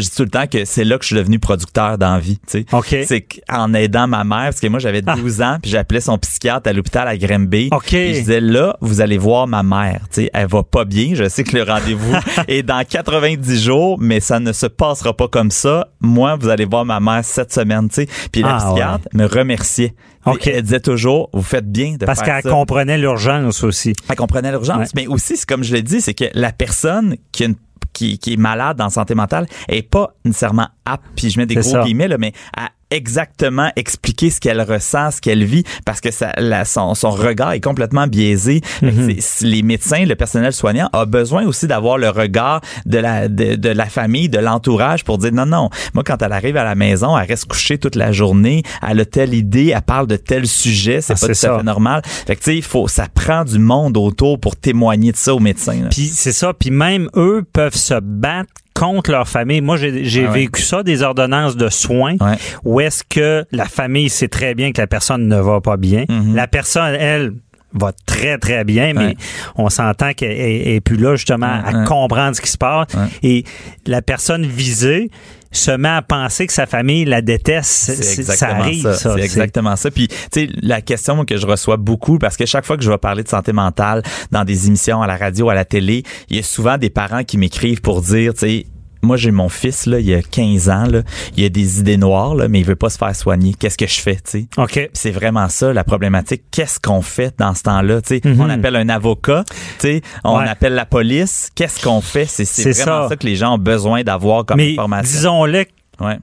dis 0.00 0.10
tout 0.10 0.22
le 0.24 0.28
temps 0.30 0.46
que 0.46 0.64
c'est 0.64 0.84
là 0.84 0.96
que 0.98 1.04
je 1.04 1.08
suis 1.08 1.16
devenu 1.16 1.38
producteur 1.38 1.98
dans 1.98 2.14
la 2.14 2.20
vie, 2.20 2.38
tu 2.38 2.60
sais. 2.60 2.66
OK. 2.72 2.96
C'est 3.06 3.22
qu'en 3.22 3.72
aidant 3.74 4.06
ma 4.06 4.24
mère, 4.24 4.44
parce 4.44 4.60
que 4.60 4.66
moi 4.68 4.78
j'avais 4.78 5.02
12 5.02 5.42
ans, 5.42 5.58
puis 5.60 5.70
j'appelais 5.70 6.00
son 6.00 6.18
psychiatre 6.18 6.68
à 6.68 6.72
l'hôpital 6.72 7.08
à 7.08 7.16
Grimby. 7.16 7.68
OK. 7.72 7.84
Puis 7.86 8.14
je 8.14 8.20
disais 8.20 8.40
là, 8.40 8.76
vous 8.80 9.00
allez 9.00 9.18
voir 9.18 9.46
ma 9.46 9.62
mère, 9.62 10.00
tu 10.12 10.22
sais, 10.22 10.30
elle 10.32 10.46
va 10.48 10.62
pas 10.62 10.84
bien. 10.84 11.10
Je 11.14 11.28
sais 11.28 11.44
que 11.44 11.56
le 11.56 11.62
rendez-vous 11.62 12.14
est 12.48 12.62
dans 12.62 12.84
90 12.84 13.62
jours, 13.62 13.98
mais 14.00 14.20
ça 14.20 14.40
ne 14.40 14.52
se 14.52 14.66
passera 14.66 15.14
pas 15.16 15.28
comme 15.28 15.50
ça. 15.50 15.88
Moi, 16.00 16.23
vous 16.40 16.48
allez 16.48 16.64
voir 16.64 16.84
ma 16.84 17.00
mère 17.00 17.24
cette 17.24 17.52
semaine, 17.52 17.88
tu 17.88 17.94
sais. 17.96 18.08
Puis 18.32 18.42
la 18.42 18.56
Ah, 18.56 18.58
psychiatre 18.58 19.08
me 19.12 19.26
remerciait. 19.26 19.94
OK. 20.26 20.46
Elle 20.46 20.62
disait 20.62 20.80
toujours, 20.80 21.28
vous 21.32 21.42
faites 21.42 21.70
bien 21.70 21.96
de 21.96 22.06
Parce 22.06 22.22
qu'elle 22.22 22.42
comprenait 22.42 22.98
l'urgence 22.98 23.62
aussi. 23.62 23.92
Elle 24.08 24.16
comprenait 24.16 24.50
l'urgence. 24.50 24.78
Ouais. 24.78 24.86
Mais 24.94 25.06
aussi, 25.06 25.36
c'est 25.36 25.46
comme 25.48 25.62
je 25.62 25.72
l'ai 25.74 25.82
dit, 25.82 26.00
c'est 26.00 26.14
que 26.14 26.24
la 26.34 26.52
personne 26.52 27.16
qui 27.32 27.42
a 27.44 27.46
une 27.46 27.56
qui, 27.92 28.18
qui 28.18 28.32
est 28.32 28.36
malade 28.36 28.80
en 28.80 28.90
santé 28.90 29.14
mentale 29.14 29.46
est 29.68 29.82
pas 29.82 30.14
nécessairement 30.24 30.66
apte, 30.84 31.04
puis 31.14 31.30
je 31.30 31.38
mets 31.38 31.46
des 31.46 31.54
gros 31.54 31.62
ça. 31.70 31.82
guillemets, 31.84 32.08
là, 32.08 32.18
mais 32.18 32.32
à 32.56 32.70
exactement 32.90 33.70
expliquer 33.76 34.30
ce 34.30 34.40
qu'elle 34.40 34.60
ressent, 34.60 35.10
ce 35.10 35.20
qu'elle 35.20 35.44
vit, 35.44 35.64
parce 35.84 36.00
que 36.00 36.10
ça, 36.10 36.32
la- 36.38 36.64
son, 36.64 36.94
son 36.94 37.10
regard 37.10 37.52
est 37.52 37.60
complètement 37.60 38.06
biaisé. 38.06 38.60
C'est- 38.80 39.20
c'est- 39.20 39.46
les 39.46 39.62
médecins, 39.62 40.04
le 40.04 40.14
personnel 40.16 40.52
soignant 40.52 40.88
a 40.92 41.04
besoin 41.06 41.44
aussi 41.46 41.66
d'avoir 41.66 41.98
le 41.98 42.08
regard 42.10 42.60
de 42.86 42.98
la, 42.98 43.28
de, 43.28 43.54
de 43.56 43.68
la 43.68 43.86
famille, 43.86 44.28
de 44.28 44.38
l'entourage 44.38 45.04
pour 45.04 45.18
dire 45.18 45.32
non, 45.32 45.46
non. 45.46 45.70
Moi, 45.94 46.04
quand 46.04 46.20
elle 46.22 46.32
arrive 46.32 46.56
à 46.56 46.64
la 46.64 46.74
maison, 46.74 47.16
elle 47.18 47.26
reste 47.28 47.46
couchée 47.46 47.78
toute 47.78 47.96
la 47.96 48.12
journée, 48.12 48.62
elle 48.86 49.00
a 49.00 49.04
telle 49.04 49.34
idée, 49.34 49.72
elle 49.74 49.82
parle 49.82 50.06
de 50.06 50.16
tel 50.16 50.46
sujet, 50.46 51.00
c'est 51.00 51.12
Ah, 51.14 51.16
pas 51.20 51.26
tout 51.26 51.32
à 51.46 51.58
fait 51.58 51.62
normal. 51.62 52.02
Fait 52.04 52.36
que 52.36 52.40
tu 52.40 52.50
sais, 52.52 52.56
il 52.56 52.62
faut, 52.62 52.88
ça 52.88 53.06
prend 53.12 53.44
du 53.44 53.58
monde 53.58 53.96
autour 53.96 54.38
pour 54.40 54.56
témoigner 54.56 55.12
de 55.12 55.16
ça 55.16 55.34
aux 55.34 55.40
médecins. 55.40 55.80
Puis 55.90 56.06
c'est 56.06 56.32
ça. 56.32 56.52
Puis 56.52 56.70
même 56.70 57.08
eux 57.16 57.44
peuvent 57.52 57.74
se 57.76 57.94
battre 58.00 58.50
contre 58.74 59.10
leur 59.12 59.28
famille. 59.28 59.60
Moi, 59.60 59.76
j'ai 59.76 60.24
Ah 60.26 60.30
ouais. 60.30 60.34
vécu 60.40 60.60
ça, 60.62 60.82
des 60.82 61.02
ordonnances 61.02 61.56
de 61.56 61.68
soins, 61.68 62.16
Ouais. 62.20 62.36
où 62.64 62.80
est-ce 62.80 63.04
que 63.08 63.44
la 63.52 63.66
famille 63.66 64.08
sait 64.10 64.28
très 64.28 64.54
bien 64.54 64.72
que 64.72 64.80
la 64.80 64.86
personne 64.86 65.28
ne 65.28 65.40
va 65.40 65.60
pas 65.60 65.76
bien. 65.76 66.04
Mhm. 66.08 66.34
La 66.34 66.46
personne, 66.48 66.94
elle, 66.98 67.32
va 67.76 67.90
très, 68.06 68.38
très 68.38 68.62
bien, 68.62 68.92
mais 68.94 69.06
Ouais. 69.06 69.16
on 69.56 69.68
s'entend 69.68 70.12
qu'elle 70.12 70.30
est, 70.30 70.76
est 70.76 70.80
plus 70.80 70.96
là, 70.96 71.16
justement, 71.16 71.60
à 71.64 71.84
comprendre 71.84 72.36
ce 72.36 72.40
qui 72.40 72.50
se 72.50 72.56
passe. 72.58 72.86
Et 73.24 73.42
la 73.86 74.00
personne 74.00 74.46
visée 74.46 75.10
se 75.56 75.70
met 75.70 75.88
à 75.88 76.02
penser 76.02 76.46
que 76.46 76.52
sa 76.52 76.66
famille 76.66 77.04
la 77.04 77.22
déteste. 77.22 77.70
C'est 77.70 78.20
exactement 78.20 78.34
ça 78.34 78.48
arrive, 78.48 78.82
ça. 78.82 78.94
ça. 78.94 79.14
C'est 79.14 79.22
exactement 79.22 79.76
ça. 79.76 79.90
Puis, 79.90 80.08
tu 80.08 80.16
sais, 80.32 80.48
la 80.62 80.80
question 80.80 81.24
que 81.24 81.36
je 81.36 81.46
reçois 81.46 81.76
beaucoup, 81.76 82.18
parce 82.18 82.36
que 82.36 82.46
chaque 82.46 82.64
fois 82.64 82.76
que 82.76 82.82
je 82.82 82.90
vais 82.90 82.98
parler 82.98 83.22
de 83.22 83.28
santé 83.28 83.52
mentale 83.52 84.02
dans 84.30 84.44
des 84.44 84.66
émissions 84.66 85.02
à 85.02 85.06
la 85.06 85.16
radio, 85.16 85.48
à 85.50 85.54
la 85.54 85.64
télé, 85.64 86.02
il 86.28 86.36
y 86.36 86.38
a 86.38 86.42
souvent 86.42 86.78
des 86.78 86.90
parents 86.90 87.24
qui 87.24 87.38
m'écrivent 87.38 87.80
pour 87.80 88.02
dire, 88.02 88.34
tu 88.34 88.40
sais, 88.40 88.66
moi, 89.04 89.16
j'ai 89.16 89.30
mon 89.30 89.48
fils, 89.48 89.86
là, 89.86 90.00
il 90.00 90.06
y 90.06 90.14
a 90.14 90.22
15 90.22 90.68
ans, 90.70 90.84
là, 90.86 91.02
il 91.36 91.44
a 91.44 91.48
des 91.48 91.80
idées 91.80 91.96
noires, 91.96 92.34
là, 92.34 92.48
mais 92.48 92.60
il 92.60 92.64
veut 92.64 92.76
pas 92.76 92.90
se 92.90 92.98
faire 92.98 93.14
soigner. 93.14 93.54
Qu'est-ce 93.58 93.78
que 93.78 93.86
je 93.86 94.00
fais, 94.00 94.16
tu 94.16 94.22
sais? 94.24 94.46
OK. 94.56 94.90
C'est 94.92 95.10
vraiment 95.10 95.48
ça 95.48 95.72
la 95.72 95.84
problématique. 95.84 96.42
Qu'est-ce 96.50 96.80
qu'on 96.80 97.02
fait 97.02 97.34
dans 97.38 97.54
ce 97.54 97.62
temps-là 97.62 98.00
Tu 98.02 98.20
sais, 98.20 98.20
Mhm. 98.24 98.40
On 98.40 98.50
appelle 98.50 98.76
un 98.76 98.88
avocat, 98.88 99.44
tu 99.48 99.54
sais, 99.78 100.02
on 100.24 100.38
Ouais. 100.38 100.48
appelle 100.48 100.74
la 100.74 100.86
police. 100.86 101.50
Qu'est-ce 101.54 101.82
qu'on 101.82 102.00
fait? 102.00 102.26
C'est 102.26 102.44
vraiment 102.72 103.02
ça. 103.02 103.08
ça. 103.10 103.16
que 103.16 103.26
les 103.26 103.36
gens 103.36 103.54
ont 103.54 103.58
besoin 103.58 104.02
d'avoir 104.02 104.44
comme 104.44 104.56
Mais 104.58 104.72
information. 104.72 105.02
disons-le, 105.16 105.64
Ouais. 106.00 106.18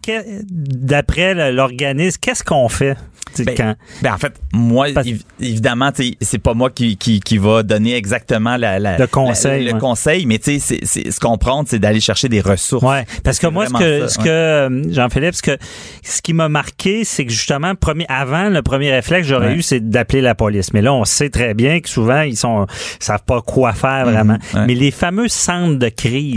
d'après 0.50 1.52
l'organisme, 1.52 2.18
qu'est-ce 2.22 2.44
qu'on 2.44 2.68
fait? 2.70 2.98
Ben, 3.38 3.56
quand... 3.56 3.76
ben, 4.02 4.14
en 4.14 4.18
fait, 4.18 4.34
moi, 4.52 4.88
Parce- 4.94 5.08
évidemment, 5.40 5.92
c'est 6.22 6.38
pas 6.38 6.54
moi 6.54 6.70
qui, 6.70 6.98
qui, 6.98 7.22
qui 7.22 7.38
va 7.38 7.64
donner 7.64 7.96
exactement 7.96 8.58
la, 8.58 8.78
la- 8.78 8.98
Le 8.98 9.08
conseil, 9.08 9.64
la- 9.64 9.70
le 9.70 9.76
ouais. 9.76 9.80
conseil, 9.80 10.26
mais 10.26 10.38
tu 10.38 10.60
sais, 10.60 10.82
ce 10.86 11.20
qu'on 11.20 11.38
prend, 11.38 11.64
c'est 11.66 11.80
d'aller 11.80 12.02
chercher 12.02 12.28
des 12.28 12.42
ressources. 12.42 12.84
Ouais, 12.84 13.06
parce 13.24 13.40
que 13.40 13.48
moi, 13.48 13.68
ce 13.68 13.72
vraiment 13.72 13.86
que, 13.86 14.00
ça, 14.02 14.08
ce 14.10 14.20
ouais. 14.20 14.26
que 14.26 14.30
euh, 14.30 14.94
Jean-Philippe, 14.94 15.36
ce 15.36 15.42
que 15.44 15.58
ce 16.04 16.22
qui 16.22 16.34
m'a 16.34 16.50
marqué, 16.50 17.06
c'est 17.06 17.26
que 17.26 17.32
justement, 17.32 17.74
premier, 17.76 18.06
avant, 18.10 18.50
le 18.50 18.62
premier 18.62 18.92
réflexe 18.92 19.28
que 19.28 19.34
j'aurais 19.34 19.48
Ouais. 19.48 19.56
eu, 19.56 19.62
c'est 19.62 19.90
d'appeler 19.90 20.22
la 20.22 20.36
police. 20.36 20.74
Mais 20.74 20.82
là, 20.82 20.94
on 20.94 21.06
sait 21.06 21.30
très 21.30 21.54
bien 21.54 21.80
que 21.80 21.88
souvent, 21.90 22.22
ils 22.22 22.36
sont 22.38 22.68
savent 23.00 23.24
pas 23.26 23.42
quoi 23.42 23.72
faire 23.74 24.06
vraiment. 24.06 24.38
Mhm, 24.54 24.60
ouais. 24.60 24.66
Mais 24.68 24.76
les 24.76 24.92
fameux 24.92 25.28
centres 25.30 25.80
de 25.80 25.90
crise, 25.90 26.36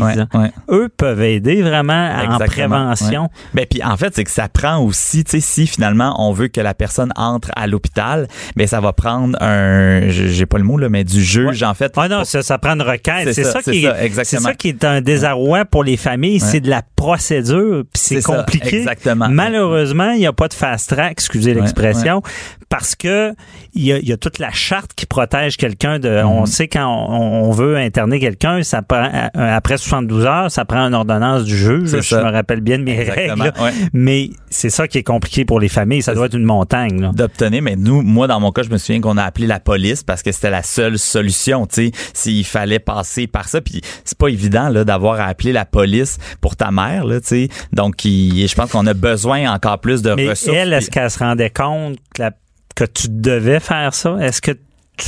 eux 0.70 0.88
peuvent 0.96 1.22
aider 1.22 1.62
vraiment 1.62 2.10
en 2.28 2.38
prévention. 2.38 3.28
Ben 3.54 3.66
puis 3.68 3.82
en 3.82 3.96
fait 3.96 4.14
c'est 4.14 4.24
que 4.24 4.30
ça 4.30 4.48
prend 4.48 4.78
aussi 4.78 5.24
tu 5.24 5.32
sais 5.32 5.40
si 5.40 5.66
finalement 5.66 6.14
on 6.18 6.32
veut 6.32 6.48
que 6.48 6.60
la 6.60 6.73
personne 6.74 7.12
entre 7.16 7.50
à 7.56 7.66
l'hôpital, 7.66 8.28
ben 8.56 8.66
ça 8.66 8.80
va 8.80 8.92
prendre 8.92 9.40
un 9.42 10.08
j'ai 10.08 10.46
pas 10.46 10.58
le 10.58 10.64
mot 10.64 10.78
là 10.78 10.88
mais 10.88 11.04
du 11.04 11.22
juge 11.22 11.62
en 11.62 11.74
fait. 11.74 11.92
Ah 11.96 12.08
non, 12.08 12.24
ça, 12.24 12.42
ça 12.42 12.58
prend 12.58 12.72
une 12.72 12.82
requête. 12.82 13.32
C'est 13.32 13.44
ça, 13.44 13.62
ça, 13.62 13.62
qui 13.62 13.86
c'est 14.24 14.40
ça 14.40 14.54
qui 14.54 14.68
est 14.68 14.84
un 14.84 15.00
désarroi 15.00 15.64
pour 15.64 15.84
les 15.84 15.96
familles, 15.96 16.40
c'est 16.40 16.60
de 16.60 16.70
la 16.70 16.82
procédure, 16.96 17.84
puis 17.92 18.02
c'est 18.02 18.20
ça, 18.20 18.36
compliqué. 18.36 18.78
exactement. 18.78 19.28
Malheureusement, 19.30 20.12
il 20.12 20.20
n'y 20.20 20.26
a 20.26 20.32
pas 20.32 20.48
de 20.48 20.54
fast 20.54 20.90
track, 20.90 21.12
excusez 21.12 21.54
l'expression, 21.54 22.22
parce 22.68 22.94
que 22.94 23.34
il 23.74 23.84
y 23.84 23.92
a, 23.92 23.98
y 23.98 24.12
a 24.12 24.16
toute 24.16 24.38
la 24.38 24.50
charte 24.50 24.92
qui 24.94 25.06
protège 25.06 25.56
quelqu'un 25.56 25.98
de. 25.98 26.08
Mhm. 26.22 26.26
On 26.26 26.46
sait 26.46 26.68
quand 26.68 26.86
on, 27.08 27.44
on 27.44 27.50
veut 27.50 27.76
interner 27.76 28.18
quelqu'un, 28.20 28.62
ça 28.62 28.82
prend 28.82 29.04
euh, 29.12 29.28
après 29.56 29.76
72 29.78 30.24
heures, 30.26 30.50
ça 30.50 30.64
prend 30.64 30.80
une 30.86 30.94
ordonnance 30.94 31.44
du 31.44 31.56
juge. 31.56 32.00
Je 32.00 32.16
me 32.16 32.30
rappelle 32.30 32.60
bien 32.60 32.78
de 32.78 32.84
mes 32.84 32.98
Exactement, 33.00 33.44
règles. 33.44 33.60
ouais. 33.60 33.72
Mais 33.92 34.30
c'est 34.50 34.70
ça 34.70 34.88
qui 34.88 34.98
est 34.98 35.02
compliqué 35.02 35.44
pour 35.44 35.60
les 35.60 35.68
familles. 35.68 36.02
Ça 36.02 36.14
doit 36.14 36.26
être 36.26 36.34
une 36.36 36.44
montagne. 36.44 37.10
D'obtenir 37.14 37.62
mais 37.62 37.76
nous 37.76 38.02
moi 38.02 38.26
dans 38.26 38.40
mon 38.40 38.50
cas 38.52 38.62
je 38.62 38.70
me 38.70 38.78
souviens 38.78 39.00
qu'on 39.00 39.16
a 39.16 39.22
appelé 39.24 39.46
la 39.46 39.60
police 39.60 40.02
parce 40.02 40.22
que 40.22 40.32
c'était 40.32 40.50
la 40.50 40.62
seule 40.62 40.98
solution 40.98 41.66
tu 41.66 41.86
sais 41.86 41.90
s'il 42.12 42.44
fallait 42.44 42.78
passer 42.78 43.26
par 43.26 43.48
ça 43.48 43.60
puis 43.60 43.80
c'est 44.04 44.16
pas 44.18 44.28
évident 44.28 44.68
là 44.68 44.84
d'avoir 44.84 45.20
à 45.20 45.24
appeler 45.26 45.52
la 45.52 45.64
police 45.64 46.18
pour 46.40 46.56
ta 46.56 46.70
mère 46.70 47.04
là 47.04 47.20
tu 47.20 47.26
sais 47.26 47.48
donc 47.72 48.04
il- 48.04 48.46
je 48.48 48.54
pense 48.54 48.70
qu'on 48.72 48.86
a 48.86 48.94
besoin 48.94 49.52
encore 49.52 49.78
plus 49.80 50.02
de 50.02 50.12
Mais 50.14 50.28
ressources 50.28 50.56
elle, 50.56 50.72
est-ce 50.72 50.90
qu'elle 50.90 51.10
se 51.10 51.18
rendait 51.18 51.50
compte 51.50 51.96
que, 52.14 52.22
la- 52.22 52.32
que 52.74 52.84
tu 52.84 53.08
devais 53.08 53.60
faire 53.60 53.94
ça? 53.94 54.16
Est-ce 54.20 54.40
que 54.40 54.52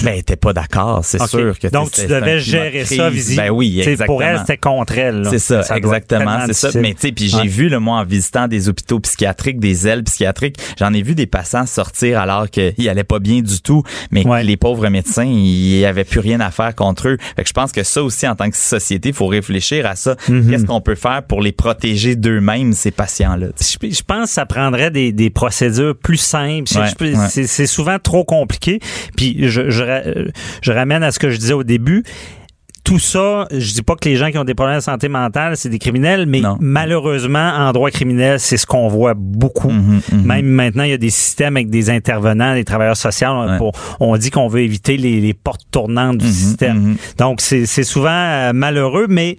ben 0.02 0.20
t'es 0.22 0.36
pas 0.36 0.52
d'accord 0.52 1.04
c'est 1.04 1.20
OK. 1.22 1.28
sûr 1.28 1.58
que 1.58 1.68
Donc, 1.68 1.92
tu 1.92 2.06
devais 2.06 2.40
gérer 2.40 2.84
ça 2.84 3.08
visiblement. 3.08 3.48
ben 3.48 3.52
oui 3.54 3.80
exactement 3.80 4.06
Pour 4.06 4.22
elle, 4.22 4.38
c'était 4.40 4.56
contre 4.56 4.98
elle. 4.98 5.26
C'est 5.30 5.38
ça, 5.38 5.62
exactement, 5.76 6.40
c'est 6.46 6.52
ça. 6.54 6.70
Mais 6.80 6.94
tu 6.94 7.00
sais, 7.02 7.12
puis 7.12 7.28
j'ai 7.28 7.36
Ouais. 7.38 7.46
vu 7.46 7.68
le 7.68 7.78
moi 7.78 7.98
en 8.00 8.04
visitant 8.04 8.48
des 8.48 8.68
hôpitaux 8.68 8.98
psychiatriques, 9.00 9.60
des 9.60 9.86
ailes 9.86 10.02
psychiatriques, 10.04 10.56
j'en 10.78 10.92
ai 10.92 11.02
vu 11.02 11.14
des 11.14 11.26
patients 11.26 11.66
sortir 11.66 12.18
alors 12.18 12.50
qu'ils 12.50 12.88
allaient 12.88 13.04
pas 13.04 13.18
bien 13.20 13.40
du 13.42 13.60
tout, 13.60 13.82
mais 14.10 14.26
Ouais. 14.26 14.42
les 14.42 14.56
pauvres 14.56 14.88
médecins, 14.88 15.24
il 15.24 15.78
y 15.78 15.84
avait 15.84 16.04
plus 16.04 16.20
rien 16.20 16.40
à 16.40 16.50
faire 16.50 16.74
contre 16.74 17.08
eux. 17.08 17.16
Fait 17.36 17.42
que 17.42 17.48
je 17.48 17.52
pense 17.54 17.70
que 17.72 17.82
ça 17.84 18.02
aussi 18.02 18.26
en 18.26 18.34
tant 18.34 18.50
que 18.50 18.56
société, 18.56 19.10
il 19.10 19.14
faut 19.14 19.26
réfléchir 19.28 19.86
à 19.86 19.94
ça. 19.96 20.16
Mhm. 20.28 20.50
Qu'est-ce 20.50 20.64
qu'on 20.66 20.80
peut 20.80 20.94
faire 20.96 21.22
pour 21.22 21.40
les 21.42 21.52
protéger 21.52 22.16
d'eux-mêmes 22.16 22.72
ces 22.72 22.90
patients-là? 22.90 23.48
Je, 23.60 23.88
je 23.88 24.02
pense 24.02 24.28
que 24.30 24.34
ça 24.34 24.46
prendrait 24.46 24.90
des, 24.90 25.12
des 25.12 25.30
procédures 25.30 25.94
plus 25.96 26.16
simples. 26.16 26.70
Ouais. 26.76 27.14
C'est 27.30 27.46
c'est 27.46 27.66
souvent 27.66 27.98
trop 27.98 28.24
compliqué. 28.24 28.80
Puis 29.16 29.48
je, 29.48 29.70
je, 29.70 29.75
euh, 29.84 30.26
je 30.62 30.72
ramène 30.72 31.02
à 31.02 31.10
ce 31.10 31.18
que 31.18 31.30
je 31.30 31.36
disais 31.38 31.52
au 31.54 31.64
début. 31.64 32.02
Tout 32.84 33.00
ça, 33.00 33.48
je 33.50 33.72
dis 33.74 33.82
pas 33.82 33.96
que 33.96 34.08
les 34.08 34.14
gens 34.14 34.30
qui 34.30 34.38
ont 34.38 34.44
des 34.44 34.54
problèmes 34.54 34.76
de 34.78 34.82
santé 34.82 35.08
mentale, 35.08 35.56
c'est 35.56 35.68
des 35.68 35.80
criminels, 35.80 36.24
mais 36.26 36.38
Non. 36.38 36.56
malheureusement, 36.60 37.50
en 37.56 37.72
droit 37.72 37.90
criminel, 37.90 38.38
c'est 38.38 38.56
ce 38.56 38.64
qu'on 38.64 38.86
voit 38.86 39.14
beaucoup. 39.16 39.70
Mhm, 39.70 40.00
mhm. 40.12 40.22
Même 40.22 40.46
maintenant, 40.46 40.84
il 40.84 40.90
y 40.90 40.92
a 40.92 40.96
des 40.96 41.10
systèmes 41.10 41.56
avec 41.56 41.68
des 41.68 41.90
intervenants, 41.90 42.54
des 42.54 42.64
travailleurs 42.64 42.96
sociaux. 42.96 43.40
Ouais. 43.44 43.58
pour- 43.58 43.72
on 43.98 44.16
dit 44.16 44.30
qu'on 44.30 44.46
veut 44.46 44.60
éviter 44.60 44.96
les, 44.98 45.20
les 45.20 45.34
portes 45.34 45.62
tournantes 45.72 46.18
du 46.18 46.26
Mhm, 46.26 46.32
système. 46.32 46.96
Donc, 47.18 47.40
c'est 47.40 47.66
souvent 47.82 48.08
euh, 48.12 48.52
malheureux, 48.52 49.06
mais 49.08 49.36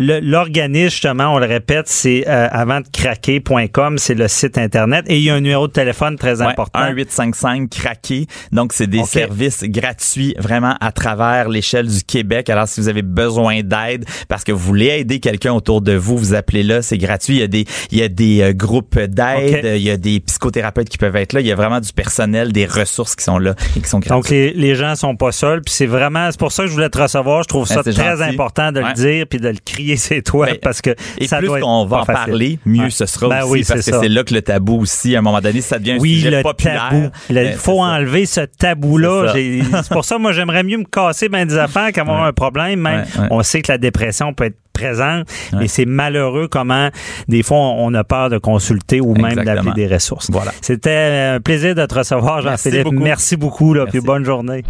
l'organisme, 0.00 0.90
justement, 0.90 1.34
on 1.34 1.38
le 1.38 1.46
répète, 1.46 1.86
c'est 1.88 2.24
euh, 2.26 2.48
avantdecraquer.com, 2.50 3.98
c'est 3.98 4.14
le 4.14 4.28
site 4.28 4.58
Internet. 4.58 5.04
Et 5.08 5.18
il 5.18 5.22
y 5.24 5.30
a 5.30 5.34
un 5.34 5.40
numéro 5.40 5.66
de 5.68 5.72
téléphone 5.72 6.16
très 6.16 6.40
Ouais, 6.40 6.46
important. 6.48 6.80
1-855 6.80 7.68
craqué. 7.68 8.26
Donc, 8.52 8.72
c'est 8.72 8.86
des 8.86 9.04
services 9.04 9.64
gratuits 9.64 10.34
vraiment 10.38 10.76
à 10.80 10.92
travers 10.92 11.48
l'échelle 11.48 11.86
du 11.88 12.02
Québec. 12.02 12.48
Alors, 12.50 12.68
si 12.68 12.80
vous 12.80 12.88
avez 12.88 13.02
besoin 13.02 13.62
d'aide 13.62 14.04
parce 14.28 14.44
que 14.44 14.52
vous 14.52 14.58
voulez 14.58 14.86
aider 15.00 15.20
quelqu'un 15.20 15.52
autour 15.52 15.80
de 15.82 15.92
vous, 15.94 16.16
vous 16.16 16.34
appelez 16.34 16.62
là, 16.62 16.82
c'est 16.82 16.98
gratuit. 16.98 17.34
Il 17.36 17.40
y 17.40 17.42
a 17.42 17.46
des, 17.48 17.64
il 17.90 17.98
y 17.98 18.02
a 18.02 18.08
des 18.08 18.40
euh, 18.42 18.52
groupes 18.52 18.98
d'aide, 18.98 19.76
il 19.76 19.82
y 19.82 19.90
a 19.90 19.96
des 19.96 20.20
psychothérapeutes 20.20 20.88
qui 20.88 20.98
peuvent 20.98 21.16
être 21.16 21.32
là. 21.32 21.40
Il 21.40 21.46
y 21.46 21.52
a 21.52 21.56
vraiment 21.56 21.80
du 21.80 21.92
personnel, 21.92 22.52
des 22.52 22.66
ressources 22.66 23.14
qui 23.16 23.24
sont 23.24 23.38
là 23.38 23.54
et 23.76 23.80
qui 23.80 23.88
sont 23.88 23.98
gratuites. 23.98 24.10
Donc, 24.12 24.30
les, 24.30 24.52
les 24.52 24.74
gens 24.74 24.94
sont 24.94 25.16
pas 25.16 25.32
seuls. 25.32 25.62
Puis 25.62 25.74
c'est 25.74 25.86
vraiment, 25.86 26.28
c'est 26.30 26.40
pour 26.40 26.52
ça 26.52 26.62
que 26.62 26.68
je 26.68 26.74
voulais 26.74 26.90
te 26.90 26.98
recevoir. 26.98 27.42
Je 27.42 27.48
trouve 27.48 27.66
ça 27.66 27.76
Ben, 27.76 27.82
c'est 27.84 27.92
très 27.92 28.16
gentil. 28.16 28.34
important 28.34 28.72
de 28.72 28.80
Ouais. 28.80 28.88
le 28.88 28.94
dire 28.94 29.26
puis 29.28 29.38
de 29.38 29.48
le 29.48 29.58
crier, 29.62 29.89
c'est 29.96 30.22
toi, 30.30 30.46
Ben, 30.46 30.58
parce 30.62 30.80
que 30.80 30.90
Et 31.18 31.26
ça 31.28 31.38
plus 31.38 31.46
doit 31.48 31.60
qu'on 31.60 31.84
va 31.86 31.98
en 31.98 32.04
facile. 32.04 32.24
parler, 32.26 32.58
mieux 32.66 32.90
ce 32.90 33.06
sera 33.06 33.28
Ben 33.28 33.42
aussi 33.42 33.52
oui, 33.52 33.64
parce 33.68 33.84
que 33.84 33.98
c'est 34.00 34.08
là 34.08 34.24
que 34.24 34.34
le 34.34 34.42
tabou 34.42 34.80
aussi, 34.80 35.14
à 35.16 35.18
un 35.18 35.22
moment 35.22 35.40
donné, 35.40 35.60
ça 35.60 35.78
devient 35.78 35.92
un 35.92 35.98
Oui, 35.98 36.14
sujet 36.16 36.30
le 36.30 36.42
populaire. 36.42 36.88
tabou. 36.90 37.08
Le- 37.30 37.44
Il 37.46 37.52
faut 37.54 37.72
c'est 37.72 37.76
ça. 37.78 37.82
enlever 37.84 38.26
ce 38.26 38.40
tabou-là. 38.40 39.32
C'est 39.34 39.88
pour 39.92 40.04
ça, 40.04 40.18
moi, 40.18 40.32
j'aimerais 40.32 40.62
mieux 40.62 40.78
me 40.78 40.84
casser 40.84 41.28
bien 41.28 41.46
des 41.46 41.56
affaires 41.58 41.92
qu'avoir 41.92 42.22
Ouais. 42.22 42.28
un 42.28 42.32
problème. 42.32 42.80
Même, 42.80 43.00
Ouais, 43.16 43.20
ouais. 43.22 43.28
on 43.30 43.42
sait 43.42 43.62
que 43.62 43.70
la 43.72 43.78
dépression 43.78 44.32
peut 44.32 44.44
être 44.44 44.56
présente, 44.72 45.26
mais 45.52 45.68
c'est 45.68 45.84
malheureux 45.84 46.48
comment, 46.48 46.88
des 47.28 47.42
fois, 47.42 47.58
on 47.58 47.92
a 47.94 48.04
peur 48.04 48.30
de 48.30 48.38
consulter 48.38 49.00
ou 49.00 49.14
même 49.14 49.34
d'appeler 49.34 49.72
des 49.74 49.86
ressources. 49.86 50.30
Voilà. 50.30 50.52
C'était 50.62 51.34
un 51.36 51.40
plaisir 51.40 51.74
de 51.74 51.84
te 51.84 51.94
recevoir, 51.94 52.40
Jean-Philippe. 52.42 52.88
Merci 52.92 53.36
beaucoup, 53.36 53.74
là, 53.74 53.84
Merci. 53.84 53.98
puis 53.98 54.06
bonne 54.06 54.24
journée. 54.24 54.62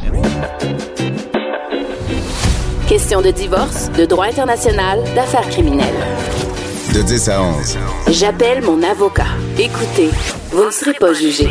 Question 2.90 3.20
de 3.22 3.30
divorce, 3.30 3.88
de 3.96 4.04
droit 4.04 4.26
international, 4.26 4.98
d'affaires 5.14 5.48
criminelles. 5.48 5.94
De 6.92 7.06
10 7.06 7.28
à 7.28 7.40
11. 7.40 7.78
J'appelle 8.10 8.64
mon 8.64 8.82
avocat. 8.82 9.30
Écoutez, 9.56 10.10
vous 10.50 10.64
ne 10.64 10.70
serez 10.72 10.94
pas 10.98 11.12
jugé. 11.12 11.46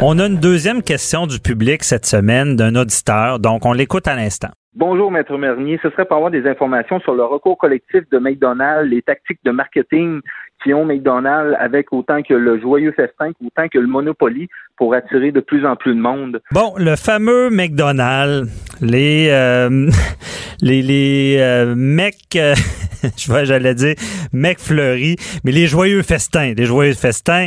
On 0.00 0.18
a 0.18 0.26
une 0.28 0.38
deuxième 0.38 0.82
question 0.82 1.26
du 1.26 1.38
public 1.38 1.84
cette 1.84 2.06
semaine 2.06 2.56
d'un 2.56 2.76
auditeur, 2.76 3.40
donc 3.40 3.66
on 3.66 3.74
l'écoute 3.74 4.08
à 4.08 4.16
l'instant. 4.16 4.48
Bonjour, 4.74 5.10
Maître 5.10 5.36
Mernier. 5.36 5.78
Ce 5.82 5.90
serait 5.90 6.06
pour 6.06 6.16
avoir 6.16 6.30
des 6.30 6.48
informations 6.48 6.98
sur 7.00 7.12
le 7.12 7.24
recours 7.24 7.58
collectif 7.58 8.08
de 8.10 8.18
McDonald's, 8.18 8.88
les 8.88 9.02
tactiques 9.02 9.40
de 9.44 9.50
marketing 9.50 10.22
McDonald's 10.66 11.56
avec 11.58 11.92
autant 11.92 12.22
que 12.22 12.34
le 12.34 12.60
joyeux 12.60 12.92
festin, 12.92 13.30
autant 13.44 13.68
que 13.68 13.78
le 13.78 13.86
Monopoly 13.86 14.48
pour 14.76 14.94
attirer 14.94 15.32
de 15.32 15.40
plus 15.40 15.66
en 15.66 15.76
plus 15.76 15.94
de 15.94 16.00
monde. 16.00 16.40
Bon, 16.50 16.74
le 16.76 16.96
fameux 16.96 17.50
McDonald's, 17.50 18.50
les 18.80 19.28
euh, 19.30 19.88
les 20.60 20.82
les 20.82 21.36
euh, 21.38 21.74
mecs, 21.76 22.16
euh, 22.36 22.54
je 23.16 23.26
vois, 23.26 23.44
j'allais 23.44 23.74
dire 23.74 23.94
mecs 24.32 24.58
fleuris, 24.58 25.16
mais 25.44 25.52
les 25.52 25.66
joyeux 25.66 26.02
festins, 26.02 26.54
les 26.56 26.64
joyeux 26.64 26.94
festins. 26.94 27.46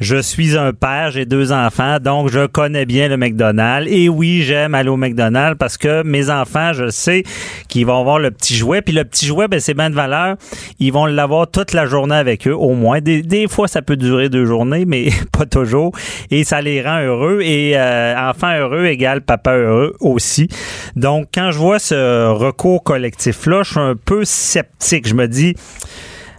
Je 0.00 0.16
suis 0.16 0.56
un 0.56 0.72
père, 0.72 1.10
j'ai 1.10 1.26
deux 1.26 1.52
enfants, 1.52 1.98
donc 2.00 2.28
je 2.28 2.46
connais 2.46 2.86
bien 2.86 3.08
le 3.08 3.16
McDonald's. 3.16 3.88
Et 3.90 4.08
oui, 4.08 4.42
j'aime 4.42 4.74
aller 4.74 4.88
au 4.88 4.96
McDonald's 4.96 5.56
parce 5.58 5.78
que 5.78 6.02
mes 6.02 6.30
enfants, 6.30 6.72
je 6.72 6.90
sais 6.90 7.22
qu'ils 7.68 7.86
vont 7.86 8.00
avoir 8.00 8.18
le 8.18 8.30
petit 8.30 8.54
jouet, 8.54 8.82
puis 8.82 8.94
le 8.94 9.04
petit 9.04 9.26
jouet, 9.26 9.48
ben 9.48 9.60
c'est 9.60 9.74
bien 9.74 9.90
de 9.90 9.94
valeur. 9.94 10.36
Ils 10.78 10.92
vont 10.92 11.06
l'avoir 11.06 11.50
toute 11.50 11.72
la 11.72 11.86
journée 11.86 12.16
avec 12.16 12.46
eux, 12.46 12.53
au 12.54 12.74
moins. 12.74 13.00
Des, 13.00 13.46
fois, 13.48 13.68
ça 13.68 13.82
peut 13.82 13.96
durer 13.96 14.28
deux 14.28 14.44
journées, 14.44 14.84
mais 14.84 15.08
pas 15.32 15.46
toujours. 15.46 15.92
Et 16.30 16.44
ça 16.44 16.60
les 16.60 16.82
rend 16.82 17.00
heureux. 17.00 17.40
Et 17.42 17.76
euh, 17.76 18.30
enfant 18.30 18.54
heureux 18.56 18.86
égale 18.86 19.20
papa 19.20 19.54
heureux 19.56 19.94
aussi. 20.00 20.48
Donc, 20.96 21.28
quand 21.34 21.50
je 21.50 21.58
vois 21.58 21.78
ce 21.78 22.28
recours 22.28 22.82
collectif-là, 22.82 23.62
je 23.62 23.70
suis 23.70 23.80
un 23.80 23.96
peu 23.96 24.24
sceptique. 24.24 25.08
Je 25.08 25.14
me 25.14 25.28
dis, 25.28 25.54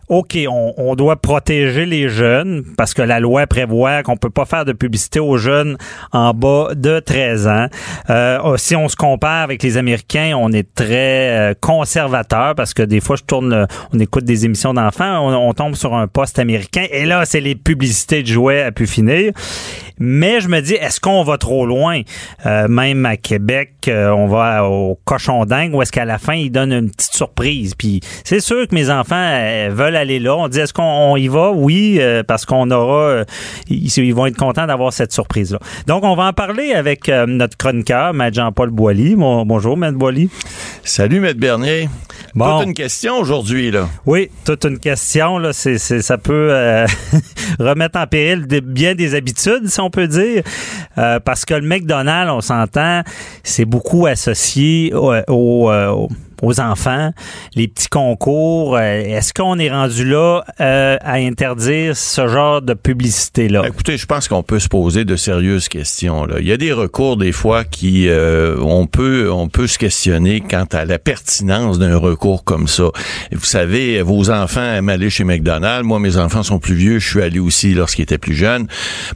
OK, 0.08 0.38
on, 0.48 0.74
on 0.78 0.96
doit 0.96 1.16
protéger 1.16 1.86
les 1.86 2.10
jeunes 2.10 2.64
parce 2.78 2.94
que 2.94 3.02
la 3.02 3.20
loi 3.20 3.48
prévoit 3.48 4.04
qu'on 4.04 4.18
peut 4.18 4.30
pas 4.30 4.46
faire 4.46 4.64
de 4.64 4.72
publicité 4.72 5.20
aux 5.20 5.38
jeunes 5.38 5.78
en 6.12 6.34
bas 6.34 6.70
de 6.76 7.00
13 7.00 7.48
ans. 7.48 7.68
Euh, 8.12 8.56
si 8.58 8.76
on 8.76 8.88
se 8.88 8.96
compare 8.96 9.42
avec 9.44 9.64
les 9.64 9.78
Américains, 9.78 10.34
on 10.38 10.52
est 10.52 10.68
très 10.76 11.30
euh, 11.52 11.54
conservateur 11.60 12.54
parce 12.56 12.74
que 12.74 12.84
des 12.84 13.00
fois, 13.00 13.16
je 13.16 13.24
tourne, 13.24 13.50
le- 13.50 13.68
on 13.94 14.00
écoute 14.00 14.26
des 14.26 14.46
émissions 14.46 14.74
d'enfants, 14.74 15.28
on, 15.28 15.50
on 15.50 15.54
tombe 15.54 15.76
sur 15.76 15.96
un 15.96 16.08
poste 16.08 16.38
américain 16.40 16.86
et 16.92 17.06
là, 17.06 17.26
c'est 17.26 17.42
les 17.42 17.56
publicités 17.56 18.22
de 18.22 18.28
jouets 18.28 18.62
à 18.62 18.72
pu 18.72 18.86
finir. 18.88 19.32
Mais 19.98 20.42
je 20.42 20.50
me 20.50 20.60
dis, 20.62 20.74
est-ce 20.74 21.00
qu'on 21.00 21.24
va 21.24 21.38
trop 21.38 21.66
loin? 21.66 22.02
Euh, 22.46 22.68
même 22.68 23.06
à 23.06 23.16
Québec, 23.18 23.72
euh, 23.88 24.10
on 24.10 24.28
va 24.28 24.66
au 24.66 25.00
cochon 25.06 25.46
dingue 25.46 25.74
ou 25.74 25.82
est-ce 25.82 25.92
qu'à 25.92 26.06
la 26.06 26.18
fin, 26.18 26.34
ils 26.34 26.52
donnent 26.52 26.74
une 26.74 26.92
petite 26.92 27.14
surprise? 27.14 27.76
Puis 27.76 28.02
c'est 28.26 28.42
sûr 28.42 28.68
que 28.68 28.76
mes 28.76 28.90
enfants 28.90 29.16
euh, 29.16 29.70
veulent 29.96 30.02
aller 30.02 30.20
là. 30.20 30.36
On 30.36 30.48
dit, 30.48 30.60
est-ce 30.60 30.74
qu'on 30.74 30.84
on 30.84 31.16
y 31.18 31.28
va? 31.28 31.52
Oui, 31.52 31.98
euh, 32.00 32.24
parce 32.24 32.46
qu'on 32.46 32.70
aura... 32.72 33.02
euh, 33.04 33.26
ils, 33.70 33.88
ils 33.98 34.14
vont 34.14 34.26
être 34.26 34.38
contents 34.38 34.68
d'avoir 34.68 34.94
cette 34.94 35.12
surprise-là. 35.12 35.60
Donc, 35.88 36.04
on 36.04 36.16
va 36.16 36.28
en 36.28 36.34
parler 36.34 36.74
avec 36.74 37.10
euh, 37.10 37.26
notre 37.26 37.58
chroniqueur, 37.58 38.14
Maître 38.14 38.36
Jean-Paul 38.36 38.70
Boilly. 38.70 39.16
Bon- 39.16 39.46
bonjour, 39.46 39.78
Maître 39.78 39.98
Boilly. 39.98 40.30
Salut, 40.84 41.20
Maître 41.20 41.40
Bernier. 41.40 41.90
Bon. 42.34 42.60
Toute 42.60 42.68
une 42.68 42.74
question 42.74 43.18
aujourd'hui, 43.18 43.72
là. 43.72 43.88
Oui, 44.06 44.30
toute 44.46 44.66
une 44.66 44.80
question. 44.80 45.38
Là, 45.38 45.54
c'est, 45.54 45.78
ça 45.78 46.18
peut 46.18 46.50
remettre 47.60 47.98
en 48.00 48.08
péril 48.08 48.48
de- 48.48 48.60
bien 48.60 48.96
des 48.96 49.16
habitudes, 49.16 49.68
si 49.68 49.80
on 49.80 49.90
peut 49.90 50.08
dire. 50.08 50.44
Parce 50.96 51.46
que 51.46 51.54
le 51.54 51.62
McDonald's, 51.68 52.32
on 52.32 52.42
s'entend, 52.42 53.02
c'est 53.44 53.66
beaucoup 53.66 54.06
associé 54.06 54.94
au- 54.94 55.14
au, 55.28 55.72
au- 55.72 56.10
aux 56.42 56.60
enfants, 56.60 57.12
les 57.56 57.68
petits 57.68 57.88
concours. 57.88 58.76
Euh, 58.76 58.80
Est-ce 58.80 59.34
qu'on 59.34 59.60
est 59.60 59.70
rendu 59.70 60.06
là 60.06 60.44
euh, 60.60 60.98
à 61.02 61.14
interdire 61.14 61.96
ce 61.96 62.28
genre 62.28 62.62
de 62.62 62.74
publicité-là? 62.74 63.64
Écoutez, 63.68 63.98
je 63.98 64.06
pense 64.06 64.28
qu'on 64.28 64.44
peut 64.44 64.60
se 64.60 64.68
poser 64.68 65.06
de 65.06 65.16
sérieuses 65.16 65.68
questions. 65.70 66.26
Là. 66.26 66.36
Il 66.40 66.48
y 66.48 66.52
a 66.52 66.58
des 66.58 66.74
recours 66.74 67.18
des 67.18 67.32
fois 67.32 67.64
qui 67.64 68.08
euh, 68.08 68.58
on 68.62 68.88
peut 68.88 69.32
on 69.32 69.48
peut 69.48 69.68
se 69.68 69.78
questionner 69.78 70.42
quant 70.42 70.68
à 70.72 70.86
la 70.86 71.00
pertinence 71.00 71.80
d'un 71.80 71.98
recours 71.98 72.44
comme 72.44 72.68
ça. 72.68 72.86
Vous 73.32 73.46
savez, 73.46 74.02
vos 74.02 74.30
enfants 74.30 74.62
aiment 74.62 74.90
aller 74.90 75.10
chez 75.10 75.24
McDonald's. 75.24 75.86
Moi, 75.86 76.00
mes 76.00 76.18
enfants 76.18 76.44
sont 76.44 76.60
plus 76.60 76.76
vieux. 76.76 77.00
Je 77.00 77.08
suis 77.08 77.22
allé 77.22 77.40
aussi 77.40 77.74
lorsqu'ils 77.74 78.04
étaient 78.04 78.18
plus 78.18 78.36
jeunes. 78.36 78.68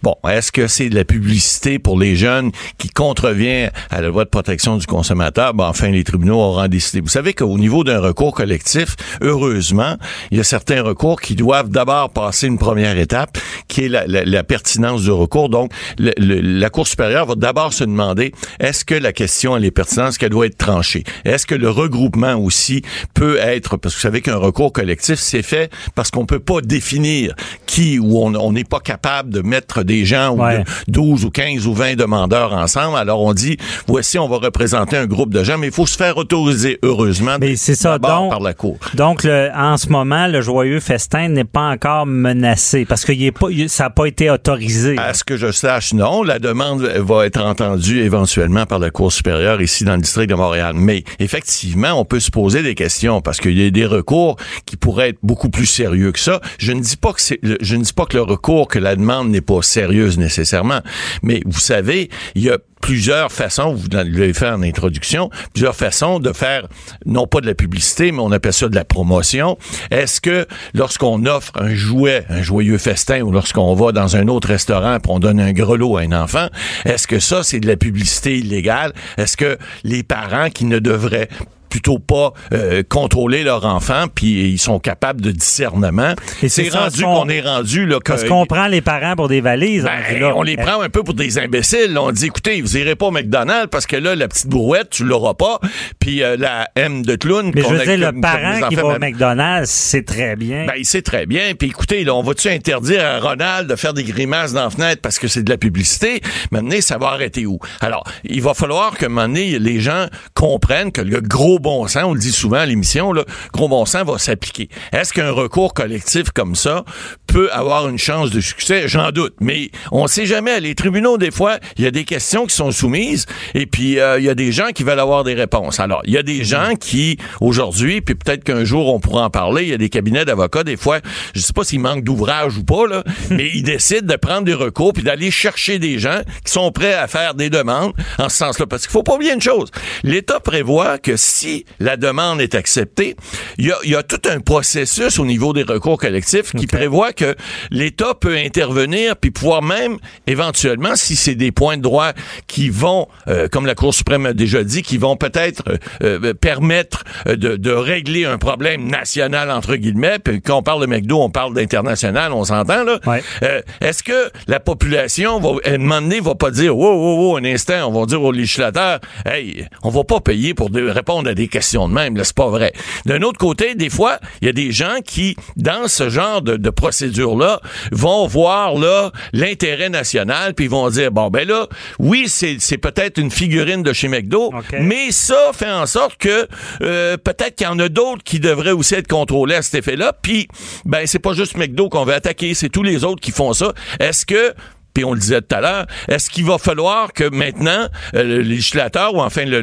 Bon, 0.03 0.15
est-ce 0.27 0.51
que 0.51 0.67
c'est 0.67 0.89
de 0.89 0.95
la 0.95 1.05
publicité 1.05 1.79
pour 1.79 1.99
les 1.99 2.15
jeunes 2.15 2.51
qui 2.77 2.89
contrevient 2.89 3.69
à 3.89 4.01
la 4.01 4.07
loi 4.07 4.23
de 4.25 4.29
protection 4.29 4.77
du 4.77 4.85
consommateur? 4.85 5.53
Ben, 5.53 5.65
enfin, 5.65 5.89
les 5.89 6.03
tribunaux 6.03 6.39
auront 6.39 6.67
décidé. 6.67 7.01
Vous 7.09 7.13
savez 7.13 7.33
qu'au 7.33 7.57
niveau 7.57 7.83
d'un 7.83 7.99
recours 8.01 8.35
collectif, 8.35 8.95
heureusement, 9.21 9.95
il 10.29 10.37
y 10.37 10.41
a 10.41 10.43
certains 10.43 10.83
recours 10.83 11.19
qui 11.19 11.33
doivent 11.33 11.69
d'abord 11.69 12.11
passer 12.11 12.45
une 12.45 12.59
première 12.59 12.99
étape, 12.99 13.39
qui 13.67 13.85
est 13.85 13.89
la, 13.89 14.05
la- 14.05 14.25
la 14.25 14.43
pertinence 14.43 15.01
du 15.01 15.09
recours. 15.09 15.49
Donc, 15.49 15.71
le- 15.97 16.13
le- 16.17 16.39
la 16.59 16.69
Cour 16.69 16.87
supérieure 16.87 17.25
va 17.25 17.33
d'abord 17.33 17.73
se 17.73 17.83
demander 17.83 18.31
est-ce 18.59 18.85
que 18.85 18.93
la 18.93 19.11
question 19.11 19.57
elle 19.57 19.65
est 19.65 19.71
pertinente, 19.71 20.09
est-ce 20.09 20.19
qu'elle 20.19 20.29
doit 20.29 20.45
être 20.45 20.59
tranchée? 20.59 21.03
Est-ce 21.25 21.47
que 21.47 21.55
le 21.55 21.71
regroupement 21.71 22.35
aussi 22.35 22.83
peut 23.15 23.37
être 23.37 23.77
parce 23.77 23.95
que 23.95 23.99
vous 23.99 24.03
savez 24.03 24.21
qu'un 24.21 24.35
recours 24.37 24.71
collectif 24.71 25.15
c'est 25.17 25.41
fait 25.41 25.71
parce 25.95 26.11
qu'on 26.11 26.27
peut 26.27 26.37
pas 26.39 26.61
définir 26.61 27.33
qui 27.65 27.97
ou 27.97 28.19
on 28.19 28.51
n'est 28.51 28.63
pas 28.63 28.81
capable 28.81 29.31
de 29.31 29.41
mettre 29.41 29.81
des 29.81 30.05
gens 30.05 30.35
ou 30.35 30.43
Ouais. 30.43 30.59
de 30.59 30.63
12 30.91 31.25
ou 31.25 31.31
15 31.31 31.65
ou 31.65 31.73
20 31.73 31.95
demandeurs 31.95 32.53
ensemble. 32.53 32.97
Alors 32.99 33.23
on 33.23 33.33
dit 33.33 33.57
voici 33.87 34.19
on 34.19 34.29
va 34.29 34.37
représenter 34.37 34.95
un 34.95 35.07
groupe 35.07 35.33
de 35.33 35.43
gens 35.43 35.57
mais 35.57 35.67
il 35.67 35.73
faut 35.73 35.87
se 35.87 35.97
faire 35.97 36.15
autoriser 36.17 36.77
heureusement 36.83 36.98
Mais 37.39 37.55
c'est 37.55 37.75
ça, 37.75 37.97
donc- 37.97 38.31
par 38.31 38.39
la 38.39 38.53
Cour. 38.53 38.77
Donc, 38.93 39.23
le, 39.23 39.49
en 39.55 39.77
ce 39.77 39.89
moment, 39.89 40.27
le 40.27 40.41
joyeux 40.41 40.79
festin 40.79 41.29
n'est 41.29 41.43
pas 41.43 41.69
encore 41.69 42.05
menacé 42.05 42.85
parce 42.85 43.05
que 43.05 43.11
il 43.11 43.25
est 43.25 43.31
pas, 43.31 43.47
ça 43.67 43.85
n'a 43.85 43.89
pas 43.89 44.05
été 44.05 44.29
autorisé. 44.29 44.97
À 44.97 45.13
ce 45.13 45.23
que 45.23 45.37
je 45.37 45.51
sache, 45.51 45.93
non. 45.93 46.23
La 46.23 46.39
demande 46.39 46.81
va 46.81 47.25
être 47.25 47.41
entendue 47.41 47.99
éventuellement 48.01 48.65
par 48.65 48.79
la 48.79 48.89
Cour 48.91 49.11
supérieure 49.11 49.61
ici 49.61 49.83
dans 49.83 49.95
le 49.95 50.01
district 50.01 50.29
de 50.29 50.35
Montréal. 50.35 50.73
Mais 50.75 51.03
effectivement, 51.19 51.93
on 51.93 52.05
peut 52.05 52.19
se 52.19 52.31
poser 52.31 52.63
des 52.63 52.75
questions 52.75 53.21
parce 53.21 53.39
qu'il 53.39 53.57
y 53.59 53.65
a 53.65 53.69
des 53.69 53.85
recours 53.85 54.35
qui 54.65 54.75
pourraient 54.77 55.09
être 55.09 55.19
beaucoup 55.23 55.49
plus 55.49 55.65
sérieux 55.65 56.11
que 56.11 56.19
ça. 56.19 56.41
Je 56.57 56.71
ne 56.71 56.81
dis 56.81 56.97
pas 56.97 57.13
que 57.13 57.21
c'est, 57.21 57.39
je 57.61 57.75
ne 57.75 57.83
dis 57.83 57.93
pas 57.93 58.05
que 58.05 58.17
le 58.17 58.23
recours, 58.23 58.67
que 58.67 58.79
la 58.79 58.95
demande 58.95 59.29
n'est 59.29 59.41
pas 59.41 59.61
sérieuse 59.61 60.17
nécessairement. 60.17 60.79
Mais 61.23 61.41
vous 61.45 61.59
savez, 61.59 62.09
il 62.35 62.43
y 62.43 62.49
a 62.49 62.57
plusieurs 62.81 63.31
façons, 63.31 63.73
vous 63.73 63.87
l'avez 63.91 64.33
fait 64.33 64.47
en 64.49 64.61
introduction, 64.63 65.29
plusieurs 65.53 65.75
façons 65.75 66.19
de 66.19 66.31
faire, 66.31 66.67
non 67.05 67.27
pas 67.27 67.41
de 67.41 67.45
la 67.45 67.55
publicité, 67.55 68.11
mais 68.11 68.19
on 68.19 68.31
appelle 68.31 68.53
ça 68.53 68.69
de 68.69 68.75
la 68.75 68.85
promotion. 68.85 69.57
Est-ce 69.91 70.21
que 70.21 70.47
lorsqu'on 70.73 71.25
offre 71.25 71.51
un 71.55 71.73
jouet, 71.73 72.25
un 72.29 72.41
joyeux 72.41 72.77
festin, 72.77 73.21
ou 73.21 73.31
lorsqu'on 73.31 73.73
va 73.73 73.91
dans 73.91 74.15
un 74.15 74.27
autre 74.27 74.47
restaurant 74.47 74.95
et 74.95 74.99
on 75.07 75.19
donne 75.19 75.39
un 75.39 75.53
grelot 75.53 75.97
à 75.97 76.01
un 76.01 76.11
enfant, 76.11 76.47
est-ce 76.85 77.07
que 77.07 77.19
ça, 77.19 77.43
c'est 77.43 77.59
de 77.59 77.67
la 77.67 77.77
publicité 77.77 78.37
illégale? 78.37 78.93
Est-ce 79.17 79.37
que 79.37 79.57
les 79.83 80.03
parents 80.03 80.49
qui 80.49 80.65
ne 80.65 80.79
devraient 80.79 81.29
plutôt 81.69 81.99
pas 81.99 82.33
euh, 82.53 82.83
contrôler 82.87 83.43
leur 83.43 83.65
enfant, 83.65 84.05
puis 84.13 84.49
ils 84.51 84.57
sont 84.59 84.79
capables 84.79 85.21
de 85.21 85.31
discernement. 85.31 86.13
Et 86.43 86.49
c'est 86.49 86.69
rendu 86.69 87.03
qu'on- 87.03 87.29
est 87.29 87.41
rendu 87.41 87.85
là 87.85 87.99
Parce 88.03 88.23
qu'on 88.23 88.45
prend 88.45 88.67
les 88.67 88.81
parents 88.81 89.15
pour 89.15 89.27
des 89.27 89.41
valises. 89.41 89.83
ben, 89.83 90.19
là. 90.19 90.33
on 90.35 90.41
les 90.43 90.57
prend 90.57 90.81
un 90.81 90.89
peu 90.89 91.03
pour 91.03 91.13
des 91.13 91.37
imbéciles. 91.37 91.97
On 91.97 92.11
dit, 92.11 92.25
écoutez, 92.25 92.61
vous 92.61 92.77
irez 92.77 92.95
pas 92.95 93.05
au 93.07 93.11
McDonald's 93.11 93.67
parce 93.71 93.85
que 93.85 93.95
là, 93.95 94.15
la 94.15 94.27
petite 94.27 94.47
brouette, 94.47 94.89
tu 94.89 95.03
l'auras 95.03 95.35
pas. 95.35 95.59
Puis 95.99 96.23
euh, 96.23 96.35
la 96.37 96.67
M 96.75 97.03
de 97.05 97.15
clown. 97.15 97.51
Mais 97.53 97.61
je 97.61 97.67
veux 97.67 97.79
a- 97.81 97.85
dire, 97.85 98.11
le 98.11 98.19
parent 98.21 98.67
qui 98.67 98.75
va 98.75 98.85
au 98.85 98.99
McDonald's, 98.99 99.69
c'est 99.69 100.05
très 100.05 100.35
bien. 100.35 100.65
ben, 100.65 100.73
il 100.77 100.85
sait 100.85 101.01
très 101.01 101.25
bien. 101.25 101.53
Puis 101.57 101.69
écoutez, 101.69 102.03
là, 102.03 102.15
on 102.15 102.23
va-tu 102.23 102.49
interdire 102.49 103.05
à 103.05 103.19
Ronald 103.19 103.69
de 103.69 103.75
faire 103.75 103.93
des 103.93 104.03
grimaces 104.03 104.53
dans 104.53 104.63
la 104.63 104.69
fenêtre 104.69 105.01
parce 105.01 105.19
que 105.19 105.27
c'est 105.27 105.43
de 105.43 105.49
la 105.49 105.57
publicité? 105.57 106.21
Maintenant, 106.51 106.75
ça 106.81 106.97
va 106.97 107.07
arrêter 107.09 107.45
où? 107.45 107.59
Alors, 107.81 108.03
il 108.23 108.41
va 108.41 108.53
falloir 108.53 108.97
que, 108.97 109.05
donné, 109.05 109.59
les 109.59 109.79
gens 109.79 110.07
comprennent 110.33 110.91
que 110.91 111.01
le 111.01 111.21
gros 111.21 111.58
bon 111.59 111.87
sens, 111.87 112.03
on 112.05 112.13
le 112.13 112.19
dit 112.19 112.31
souvent 112.31 112.57
à 112.57 112.65
l'émission, 112.65 113.11
le 113.11 113.25
gros 113.53 113.67
bon 113.67 113.85
sens 113.85 114.05
va 114.05 114.17
s'appliquer. 114.17 114.69
Est-ce 114.91 115.13
qu'un 115.13 115.31
recours 115.31 115.73
collectif 115.73 116.31
comme 116.31 116.55
ça 116.55 116.83
peut 117.27 117.51
avoir 117.51 117.87
une 117.87 117.97
chance 117.97 118.31
de 118.31 118.41
succès? 118.41 118.87
J'en 118.87 119.11
doute. 119.11 119.35
Mais 119.39 119.71
on 119.91 120.07
sait 120.07 120.25
jamais. 120.25 120.59
Les 120.59 120.75
tribunaux, 120.75 121.17
des 121.17 121.31
fois, 121.31 121.59
il 121.77 121.83
y 121.83 121.87
a 121.87 121.91
des 121.91 122.05
questions 122.05 122.45
qui 122.45 122.55
sont 122.55 122.71
soumises 122.71 123.25
et 123.53 123.65
puis 123.65 123.99
euh, 123.99 124.19
il 124.19 124.25
y 124.25 124.29
a 124.29 124.35
des 124.35 124.51
gens 124.51 124.69
qui 124.73 124.83
veulent 124.83 124.99
avoir 124.99 125.23
des 125.23 125.33
réponses. 125.33 125.79
Alors, 125.79 126.01
il 126.05 126.13
y 126.13 126.17
a 126.17 126.23
des 126.23 126.43
gens 126.43 126.73
qui, 126.79 127.17
aujourd'hui, 127.41 128.01
puis 128.01 128.15
peut-être 128.15 128.43
qu'un 128.43 128.63
jour 128.63 128.93
on 128.93 128.99
pourra 128.99 129.25
en 129.25 129.29
parler, 129.29 129.63
il 129.63 129.69
y 129.69 129.73
a 129.73 129.77
des 129.77 129.89
cabinets 129.89 130.25
d'avocats, 130.25 130.63
des 130.63 130.77
fois, 130.77 130.99
je 131.33 131.41
sais 131.41 131.53
pas 131.53 131.63
s'ils 131.63 131.79
manquent 131.79 132.03
d'ouvrage 132.03 132.57
ou 132.57 132.63
pas, 132.63 132.87
là, 132.87 133.03
mais 133.29 133.49
ils 133.53 133.63
décident 133.63 134.07
de 134.07 134.15
prendre 134.15 134.43
des 134.43 134.53
recours 134.53 134.93
puis 134.93 135.03
d'aller 135.03 135.31
chercher 135.31 135.79
des 135.79 135.99
gens 135.99 136.21
qui 136.45 136.51
sont 136.51 136.71
prêts 136.71 136.93
à 136.93 137.07
faire 137.07 137.33
des 137.33 137.49
demandes 137.49 137.93
en 138.17 138.29
ce 138.29 138.37
sens-là. 138.37 138.65
Parce 138.67 138.83
qu'il 138.83 138.91
faut 138.91 139.03
pas 139.03 139.15
oublier 139.15 139.33
une 139.33 139.41
chose. 139.41 139.69
L'État 140.03 140.39
prévoit 140.39 140.97
que 140.97 141.17
si 141.17 141.48
la 141.79 141.97
demande 141.97 142.41
est 142.41 142.55
acceptée, 142.55 143.15
il 143.57 143.67
y 143.67 143.71
a, 143.71 143.77
y 143.83 143.95
a 143.95 144.03
tout 144.03 144.21
un 144.29 144.39
processus 144.39 145.19
au 145.19 145.25
niveau 145.25 145.53
des 145.53 145.63
recours 145.63 145.97
collectifs 145.97 146.51
qui 146.53 146.67
prévoit 146.67 147.13
que 147.13 147.35
l'État 147.71 148.13
peut 148.19 148.35
intervenir 148.35 149.15
puis 149.17 149.31
pouvoir 149.31 149.61
même, 149.61 149.97
éventuellement, 150.27 150.95
si 150.95 151.15
c'est 151.15 151.35
des 151.35 151.51
points 151.51 151.77
de 151.77 151.81
droit 151.81 152.11
qui 152.47 152.69
vont, 152.69 153.07
euh, 153.27 153.47
comme 153.47 153.65
la 153.65 153.75
Cour 153.75 153.93
suprême 153.93 154.25
a 154.25 154.33
déjà 154.33 154.63
dit, 154.63 154.81
qui 154.81 154.97
vont 154.97 155.15
peut-être 155.15 155.63
euh, 156.03 156.19
euh, 156.23 156.33
permettre 156.33 157.03
euh, 157.27 157.35
de, 157.35 157.55
de 157.55 157.71
régler 157.71 158.25
un 158.25 158.37
problème 158.37 158.87
national, 158.87 159.49
entre 159.51 159.75
guillemets, 159.75 160.19
puis 160.19 160.41
quand 160.41 160.57
on 160.57 160.63
parle 160.63 160.81
de 160.81 160.85
McDo, 160.87 161.19
on 161.21 161.29
parle 161.29 161.53
d'international, 161.53 162.31
on 162.33 162.43
s'entend, 162.43 162.83
là. 162.83 162.99
Ouais. 163.05 163.23
Euh, 163.43 163.61
Est-ce 163.81 164.03
que 164.03 164.29
la 164.47 164.59
population, 164.59 165.39
va, 165.39 165.49
à 165.65 165.73
un 165.73 165.77
moment 165.77 166.01
donné, 166.01 166.19
va 166.19 166.35
pas 166.35 166.51
dire, 166.51 166.75
wow, 166.77 166.93
wow, 166.93 167.17
wow, 167.31 167.37
un 167.37 167.45
instant, 167.45 167.87
on 167.89 167.99
va 167.99 168.05
dire 168.05 168.21
aux 168.21 168.31
législateurs, 168.31 168.99
hey, 169.25 169.65
on 169.83 169.89
va 169.89 170.03
pas 170.03 170.19
payer 170.19 170.53
pour 170.53 170.69
de- 170.69 170.89
répondre 170.89 171.29
à 171.29 171.33
des 171.33 171.38
questions 171.47 171.87
de 171.87 171.93
même, 171.93 172.17
c'est 172.23 172.35
pas 172.35 172.49
vrai. 172.49 172.73
D'un 173.05 173.21
autre 173.21 173.37
côté, 173.37 173.75
des 173.75 173.89
fois, 173.89 174.19
il 174.41 174.47
y 174.47 174.49
a 174.49 174.53
des 174.53 174.71
gens 174.71 174.97
qui, 175.05 175.35
dans 175.55 175.87
ce 175.87 176.09
genre 176.09 176.41
de, 176.41 176.57
de 176.57 176.69
procédure-là, 176.69 177.61
vont 177.91 178.27
voir, 178.27 178.75
là, 178.77 179.11
l'intérêt 179.33 179.89
national, 179.89 180.53
puis 180.53 180.65
ils 180.65 180.71
vont 180.71 180.89
dire, 180.89 181.11
bon, 181.11 181.29
ben 181.29 181.47
là, 181.47 181.67
oui, 181.99 182.25
c'est 182.27 182.57
c'est 182.59 182.77
peut-être 182.77 183.17
une 183.17 183.31
figurine 183.31 183.83
de 183.83 183.93
chez 183.93 184.07
McDo, 184.07 184.51
mais 184.79 185.11
ça 185.11 185.51
fait 185.53 185.71
en 185.71 185.85
sorte 185.85 186.17
que 186.17 186.47
euh, 186.81 187.17
peut-être 187.17 187.55
qu'il 187.55 187.67
y 187.67 187.69
en 187.69 187.79
a 187.79 187.89
d'autres 187.89 188.23
qui 188.23 188.39
devraient 188.39 188.71
aussi 188.71 188.95
être 188.95 189.07
contrôlés 189.07 189.55
à 189.55 189.61
cet 189.61 189.75
effet-là. 189.75 190.13
Puis, 190.21 190.47
ben, 190.85 191.05
c'est 191.05 191.19
pas 191.19 191.33
juste 191.33 191.57
McDo 191.57 191.89
qu'on 191.89 192.05
veut 192.05 192.13
attaquer, 192.13 192.53
c'est 192.53 192.69
tous 192.69 192.83
les 192.83 193.03
autres 193.03 193.21
qui 193.21 193.31
font 193.31 193.53
ça. 193.53 193.73
Est-ce 193.99 194.25
que 194.25 194.53
puis 194.99 195.05
on 195.05 195.13
le 195.13 195.19
disait 195.21 195.41
tout 195.41 195.55
à 195.55 195.61
l'heure, 195.61 195.85
est-ce 196.09 196.29
qu'il 196.29 196.43
va 196.43 196.57
falloir 196.57 197.13
que 197.13 197.23
maintenant 197.29 197.87
euh, 198.15 198.23
le 198.23 198.41
législateur 198.41 199.15
ou 199.15 199.21
enfin 199.21 199.45
le 199.45 199.61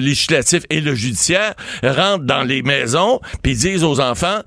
législatif 0.00 0.64
et 0.68 0.80
le 0.80 0.96
judiciaire 0.96 1.54
rentrent 1.84 2.24
dans 2.24 2.42
les 2.42 2.62
maisons 2.62 3.20
puis 3.40 3.54
disent 3.54 3.84
aux 3.84 4.00
enfants 4.00 4.40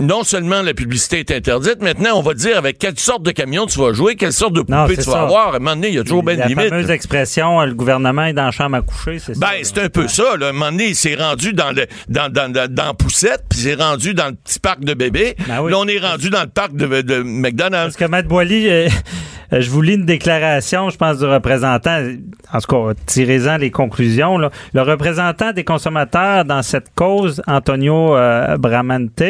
non 0.00 0.22
seulement 0.22 0.62
la 0.62 0.74
publicité 0.74 1.18
est 1.20 1.30
interdite, 1.30 1.82
maintenant 1.82 2.16
on 2.16 2.22
va 2.22 2.34
dire 2.34 2.56
avec 2.56 2.78
quelle 2.78 2.98
sorte 2.98 3.22
de 3.24 3.30
camion 3.32 3.66
tu 3.66 3.78
vas 3.80 3.92
jouer, 3.92 4.14
quelle 4.16 4.32
sorte 4.32 4.52
de 4.52 4.60
poupée 4.62 4.96
tu 4.96 5.10
vas 5.10 5.22
avoir. 5.22 5.52
À 5.52 5.56
un 5.56 5.58
moment 5.58 5.74
donné, 5.74 5.88
il 5.88 5.94
y 5.94 5.98
a 5.98 6.02
toujours 6.04 6.22
bien 6.22 6.36
la 6.36 6.44
de 6.44 6.48
limites. 6.50 6.68
fameuse 6.68 6.90
expression, 6.90 7.60
euh, 7.60 7.66
le 7.66 7.74
gouvernement 7.74 8.24
est 8.26 8.32
dans 8.32 8.44
la 8.44 8.50
chambre 8.50 8.76
à 8.76 8.82
coucher, 8.82 9.18
c'est 9.18 9.34
ça. 9.34 9.40
Ben, 9.40 9.58
c'est 9.62 9.78
un 9.78 9.88
peu 9.88 10.06
ça. 10.08 10.36
Là. 10.38 10.46
À 10.46 10.48
un 10.50 10.52
moment 10.52 10.70
donné, 10.70 10.94
c'est 10.94 11.14
rendu 11.16 11.52
dans 11.52 11.72
le 11.72 11.86
dans, 12.08 12.32
dans, 12.32 12.50
dans, 12.52 12.72
dans 12.72 12.94
Poussette, 12.94 13.42
puis 13.48 13.58
c'est 13.58 13.74
rendu 13.74 14.14
dans 14.14 14.26
le 14.28 14.34
petit 14.34 14.60
parc 14.60 14.80
de 14.84 14.94
bébés. 14.94 15.34
Ben 15.48 15.60
oui. 15.62 15.70
Là, 15.72 15.78
on 15.78 15.86
est 15.88 15.98
rendu 15.98 16.30
dans 16.30 16.42
le 16.42 16.48
parc 16.48 16.74
de, 16.74 17.02
de 17.02 17.22
McDonald's. 17.22 17.96
Parce 17.96 17.96
que 17.96 18.04
Matt 18.04 18.26
Boily, 18.26 18.68
euh, 18.70 18.88
euh, 19.52 19.60
je 19.60 19.70
vous 19.70 19.82
lis 19.82 19.94
une 19.94 20.04
déclaration, 20.06 20.90
je 20.90 20.96
pense, 20.96 21.18
du 21.18 21.24
représentant. 21.24 21.98
En 22.52 22.60
tout 22.60 22.66
cas, 22.66 22.94
tirez-en 23.06 23.56
les 23.56 23.70
conclusions. 23.70 24.38
là. 24.38 24.50
Le 24.74 24.82
représentant 24.82 25.52
des 25.52 25.64
consommateurs 25.64 26.44
dans 26.44 26.62
cette 26.62 26.94
cause, 26.94 27.42
Antonio 27.46 28.16
euh, 28.16 28.56
Bramante, 28.56 29.22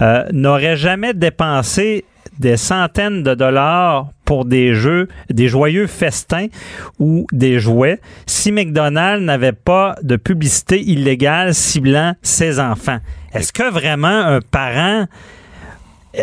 euh, 0.00 0.24
n'aurait 0.32 0.76
jamais 0.76 1.14
dépensé 1.14 2.04
des 2.38 2.56
centaines 2.56 3.22
de 3.22 3.34
dollars 3.34 4.10
pour 4.24 4.44
des 4.44 4.74
jeux, 4.74 5.08
des 5.30 5.48
joyeux 5.48 5.86
festins 5.86 6.48
ou 6.98 7.26
des 7.32 7.58
jouets 7.60 8.00
si 8.26 8.52
McDonald's 8.52 9.24
n'avait 9.24 9.52
pas 9.52 9.96
de 10.02 10.16
publicité 10.16 10.80
illégale 10.80 11.54
ciblant 11.54 12.14
ses 12.22 12.60
enfants. 12.60 12.98
Est-ce 13.32 13.52
que 13.52 13.70
vraiment 13.70 14.08
un 14.08 14.40
parent 14.40 15.06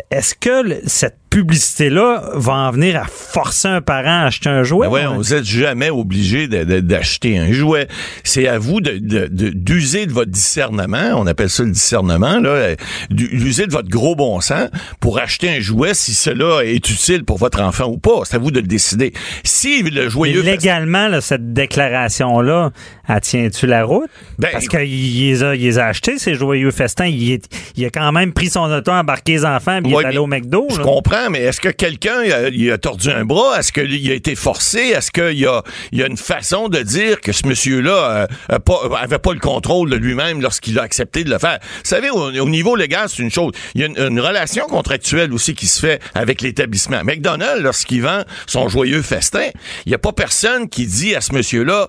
est-ce 0.09 0.36
que 0.36 0.88
cette 0.88 1.19
publicité-là 1.34 2.29
va 2.36 2.53
en 2.53 2.71
venir 2.71 3.01
à 3.01 3.05
forcer 3.05 3.67
un 3.67 3.81
parent 3.81 4.21
à 4.23 4.25
acheter 4.27 4.49
un 4.49 4.61
jouet. 4.63 4.88
Ben 4.88 4.93
ouais, 4.93 5.05
vous 5.17 5.34
êtes 5.34 5.45
jamais 5.45 5.89
obligé 5.89 6.47
d'acheter 6.47 7.39
un 7.39 7.51
jouet. 7.51 7.88
C'est 8.23 8.47
à 8.47 8.59
vous 8.59 8.81
de- 8.81 8.99
de- 8.99 9.27
de- 9.27 9.49
d'user 9.49 10.05
de, 10.05 10.11
votre 10.11 10.29
discernement, 10.29 11.13
on 11.17 11.25
appelle 11.25 11.49
ça 11.49 11.63
le 11.63 11.71
discernement, 11.71 12.39
là, 12.39 12.49
euh, 12.49 12.75
d'user 13.09 13.65
de 13.65 13.71
votre 13.71 13.89
gros 13.89 14.15
bon 14.15 14.41
sens 14.41 14.69
pour 14.99 15.17
acheter 15.19 15.49
un 15.49 15.59
jouet 15.59 15.95
si 15.95 16.13
cela 16.13 16.63
est 16.63 16.88
utile 16.89 17.23
pour 17.25 17.39
votre 17.39 17.61
enfant 17.61 17.86
ou 17.88 17.97
pas. 17.97 18.21
C'est 18.25 18.36
à 18.36 18.39
vous 18.39 18.51
de 18.51 18.59
le 18.59 18.67
décider. 18.67 19.11
Si 19.43 19.81
le 19.81 20.03
Mais 20.03 20.09
joyeux 20.09 20.41
légalement, 20.43 21.07
là, 21.07 21.19
cette 21.19 21.51
déclaration-là, 21.53 22.71
elle 23.09 23.21
tient-tu 23.21 23.65
la 23.65 23.84
route? 23.86 24.09
Ben, 24.38 24.49
Parce 24.51 24.67
qu'il 24.67 24.79
les 25.19 25.43
a, 25.43 25.55
il 25.55 25.79
a 25.79 25.88
achetés, 25.88 26.19
ces 26.19 26.36
joyeux 26.36 26.71
festins. 26.71 27.05
Il, 27.07 27.31
est- 27.31 27.49
il 27.75 27.86
a 27.86 27.89
quand 27.89 28.11
même 28.11 28.34
pris 28.34 28.49
son 28.49 28.71
auto, 28.71 28.91
embarqué 28.91 29.34
les 29.34 29.45
enfants, 29.45 29.79
puis 29.81 29.91
il 29.91 29.95
est 29.95 30.05
allé 30.05 30.13
mais 30.13 30.17
au 30.19 30.27
McDo. 30.27 30.67
Je 30.69 30.77
là. 30.77 30.84
comprends, 30.84 31.22
mais 31.30 31.41
est-ce 31.41 31.61
que 31.61 31.69
quelqu'un 31.69 32.24
il 32.51 32.71
a, 32.71 32.78
tordu 32.78 33.09
un 33.09 33.26
bras? 33.26 33.59
Est-ce 33.59 33.71
qu'il 33.71 34.11
a 34.11 34.13
été 34.13 34.36
forcé? 34.36 34.80
Est-ce 34.80 35.11
qu'il 35.11 35.39
y 35.39 35.45
a, 35.45 35.63
une 35.91 36.17
façon 36.17 36.69
de 36.69 36.80
dire 36.80 37.21
que 37.21 37.32
ce 37.32 37.47
monsieur-là 37.47 38.28
euh, 38.51 38.55
a 38.55 38.59
pas, 38.59 39.34
le 39.34 39.39
contrôle 39.39 39.89
de 39.89 39.95
lui-même 39.95 40.41
lorsqu'il 40.41 40.80
a 40.80 40.84
accepté 40.84 41.24
de 41.24 41.30
le 41.30 41.39
faire? 41.39 41.59
Vous 41.61 41.89
savez, 41.89 42.09
au, 42.09 42.32
au 42.32 42.49
niveau 42.49 42.76
légal, 42.76 43.09
c'est 43.09 43.21
une 43.21 43.32
chose. 43.32 43.53
Il 43.76 43.82
y 43.82 43.84
a 43.84 43.88
une, 43.88 43.97
une 43.97 44.19
relation 44.19 44.65
contractuelle 44.65 45.34
aussi 45.34 45.55
qui 45.55 45.67
se 45.67 45.80
fait 45.80 46.01
avec 46.13 46.41
l'établissement. 46.41 47.03
McDonald's, 47.03 47.61
lorsqu'il 47.61 48.01
vend 48.01 48.24
son 48.47 48.67
joyeux 48.67 49.01
festin, 49.01 49.49
il 49.86 49.89
n'y 49.89 49.95
a 49.95 49.99
pas 49.99 50.11
personne 50.11 50.69
qui 50.69 50.86
dit 50.86 51.15
à 51.15 51.21
ce 51.21 51.34
monsieur-là 51.34 51.88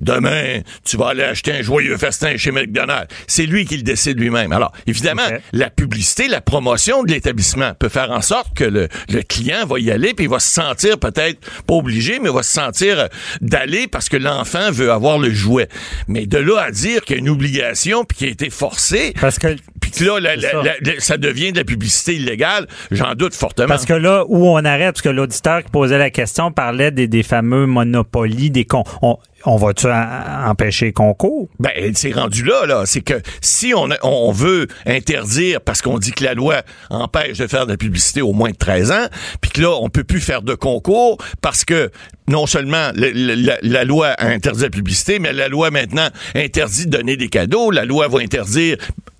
Demain, 0.00 0.60
tu 0.84 0.96
vas 0.96 1.08
aller 1.08 1.22
acheter 1.22 1.52
un 1.52 1.62
joyeux 1.62 1.96
festin 1.98 2.36
chez 2.36 2.50
McDonald's. 2.50 3.08
C'est 3.26 3.44
lui 3.46 3.64
qui 3.66 3.76
le 3.76 3.82
décide 3.82 4.18
lui-même. 4.18 4.50
Alors, 4.52 4.72
évidemment, 4.86 5.22
la 5.52 5.70
publicité, 5.70 6.28
la 6.28 6.40
promotion 6.40 7.02
de 7.02 7.12
l'établissement 7.12 7.72
peut 7.78 7.88
faire 7.90 8.10
en 8.10 8.22
sorte 8.22 8.54
que 8.56 8.64
le, 8.64 8.88
le 9.10 9.22
client 9.22 9.66
va 9.66 9.78
y 9.78 9.90
aller 9.90 10.14
puis 10.14 10.24
il 10.24 10.30
va 10.30 10.40
se 10.40 10.48
sentir 10.48 10.98
peut-être 10.98 11.38
pas 11.66 11.74
obligé, 11.74 12.18
mais 12.20 12.30
va 12.30 12.42
se 12.42 12.52
sentir 12.52 12.98
euh, 12.98 13.06
d'aller 13.40 13.86
parce 13.86 14.08
que 14.08 14.16
l'enfant 14.16 14.70
veut 14.70 14.90
avoir 14.90 15.18
le 15.18 15.30
jouet. 15.30 15.68
Mais 16.08 16.26
de 16.26 16.38
là 16.38 16.60
à 16.62 16.70
dire 16.70 17.02
qu'il 17.02 17.16
y 17.16 17.18
a 17.18 17.20
une 17.20 17.28
obligation 17.28 18.04
puis 18.04 18.16
qu'il 18.18 18.28
a 18.28 18.30
été 18.30 18.50
forcé, 18.50 19.12
Parce 19.20 19.38
que 19.38 19.56
puis 19.80 19.90
que 19.90 20.04
là, 20.04 20.20
la- 20.20 20.30
C'est 20.36 20.40
la- 20.42 20.50
ça. 20.50 20.62
la- 20.62 20.92
la- 20.94 21.00
ça 21.00 21.16
devient 21.18 21.52
de 21.52 21.58
la 21.58 21.64
publicité 21.64 22.14
illégale, 22.14 22.66
j'en 22.90 23.14
doute 23.14 23.34
fortement. 23.34 23.68
Parce 23.68 23.84
que 23.84 23.92
là 23.92 24.24
où 24.28 24.46
on 24.48 24.64
arrête, 24.64 24.92
parce 24.94 25.02
que 25.02 25.08
l'auditeur 25.10 25.62
qui 25.64 25.70
posait 25.70 25.98
la 25.98 26.10
question 26.10 26.50
parlait 26.50 26.90
des, 26.90 27.08
des 27.08 27.22
fameux 27.22 27.66
monopolies, 27.66 28.50
des 28.50 28.64
con. 28.64 28.84
On, 29.02 29.18
on 29.44 29.56
va-tu 29.56 29.86
empêcher 29.88 30.86
les 30.86 30.92
concours? 30.92 31.48
Ben, 31.58 31.92
c'est 31.94 32.12
rendu 32.12 32.44
là, 32.44 32.66
là. 32.66 32.82
C'est 32.86 33.00
que 33.00 33.20
si 33.40 33.72
on, 33.74 34.32
veut 34.32 34.66
interdire, 34.86 35.60
parce 35.60 35.82
qu'on 35.82 35.98
dit 35.98 36.12
que 36.12 36.24
la 36.24 36.34
loi 36.34 36.62
empêche 36.90 37.38
de 37.38 37.46
faire 37.46 37.66
de 37.66 37.72
la 37.72 37.76
publicité 37.76 38.22
au 38.22 38.32
moins 38.32 38.50
de 38.50 38.56
13 38.56 38.92
ans, 38.92 39.06
puis 39.40 39.50
que 39.50 39.60
là, 39.62 39.70
on 39.80 39.88
peut 39.88 40.04
plus 40.04 40.20
faire 40.20 40.42
de 40.42 40.54
concours 40.54 41.18
parce 41.40 41.64
que 41.64 41.90
non 42.28 42.46
seulement 42.46 42.90
le- 42.94 43.10
le- 43.10 43.34
la, 43.34 43.58
la 43.62 43.84
loi 43.84 44.08
a 44.08 44.26
interdit 44.28 44.62
la 44.62 44.70
publicité, 44.70 45.18
mais 45.18 45.32
la 45.32 45.48
loi 45.48 45.70
maintenant 45.70 46.08
interdit 46.34 46.86
de 46.86 46.90
donner 46.90 47.16
des 47.16 47.28
cadeaux. 47.28 47.70
La 47.70 47.84
loi 47.84 48.08
va 48.08 48.20
interdire 48.20 48.76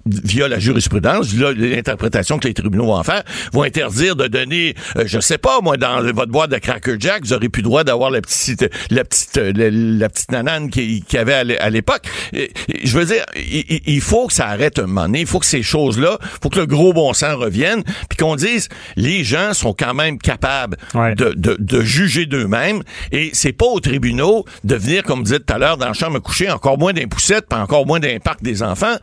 via 0.06 0.48
la 0.48 0.58
jurisprudence, 0.58 1.26
via 1.28 1.52
l'interprétation 1.52 2.38
que 2.38 2.48
les 2.48 2.54
tribunaux 2.54 2.86
vont 2.86 2.96
en 2.96 3.02
faire, 3.04 3.22
vont 3.52 3.62
interdire 3.62 4.16
de 4.16 4.26
donner, 4.26 4.74
euh, 4.96 5.04
je 5.06 5.20
sais 5.20 5.38
pas, 5.38 5.60
moi, 5.60 5.76
dans 5.76 6.02
votre 6.12 6.30
boîte 6.32 6.50
de 6.50 6.58
Cracker 6.58 6.96
Jack, 6.98 7.24
vous 7.24 7.32
aurez 7.32 7.48
plus 7.48 7.62
droit 7.62 7.84
d'avoir 7.84 8.10
la 8.10 8.20
petite, 8.20 8.68
la 8.90 9.04
petite, 9.04 9.38
euh, 9.38 9.52
la, 9.54 9.70
la 9.70 10.08
petite 10.08 10.30
nanane 10.32 10.70
qui, 10.70 11.02
qui 11.06 11.18
avait 11.18 11.34
à 11.34 11.44
l'é- 11.44 11.58
à 11.58 11.70
l'époque. 11.70 12.02
Je 12.32 12.98
veux 12.98 13.04
dire, 13.04 13.24
il, 13.36 14.00
faut 14.00 14.26
que 14.26 14.32
ça 14.32 14.48
arrête 14.48 14.78
un 14.78 14.86
moment 14.86 15.02
donné. 15.02 15.20
Il 15.20 15.26
faut 15.26 15.38
que 15.38 15.46
ces 15.46 15.62
choses-là, 15.62 16.18
il 16.22 16.28
faut 16.42 16.48
que 16.48 16.58
le 16.60 16.66
gros 16.66 16.92
bon 16.92 17.12
sens 17.12 17.34
revienne, 17.34 17.82
puis 18.08 18.16
qu'on 18.18 18.36
dise, 18.36 18.68
les 18.96 19.24
gens 19.24 19.54
sont 19.54 19.72
quand 19.74 19.94
même 19.94 20.18
capables 20.18 20.76
Ouais. 20.94 21.14
de, 21.14 21.32
de, 21.36 21.56
de 21.58 21.80
juger 21.82 22.26
d'eux-mêmes, 22.26 22.82
et 23.12 23.30
c'est 23.32 23.52
pas 23.52 23.66
aux 23.66 23.80
tribunaux 23.80 24.44
de 24.64 24.74
venir, 24.74 25.02
comme 25.02 25.20
vous 25.20 25.32
dites 25.32 25.46
tout 25.46 25.54
à 25.54 25.58
l'heure, 25.58 25.76
dans 25.76 25.86
la 25.86 25.92
chambre 25.92 26.16
à 26.16 26.20
coucher, 26.20 26.50
encore 26.50 26.78
moins 26.78 26.92
d'un 26.92 27.06
poussette, 27.06 27.46
puis 27.48 27.58
encore 27.58 27.86
moins 27.86 28.00
d'un 28.00 28.18
parc 28.18 28.42
des 28.42 28.62
enfants. 28.62 28.96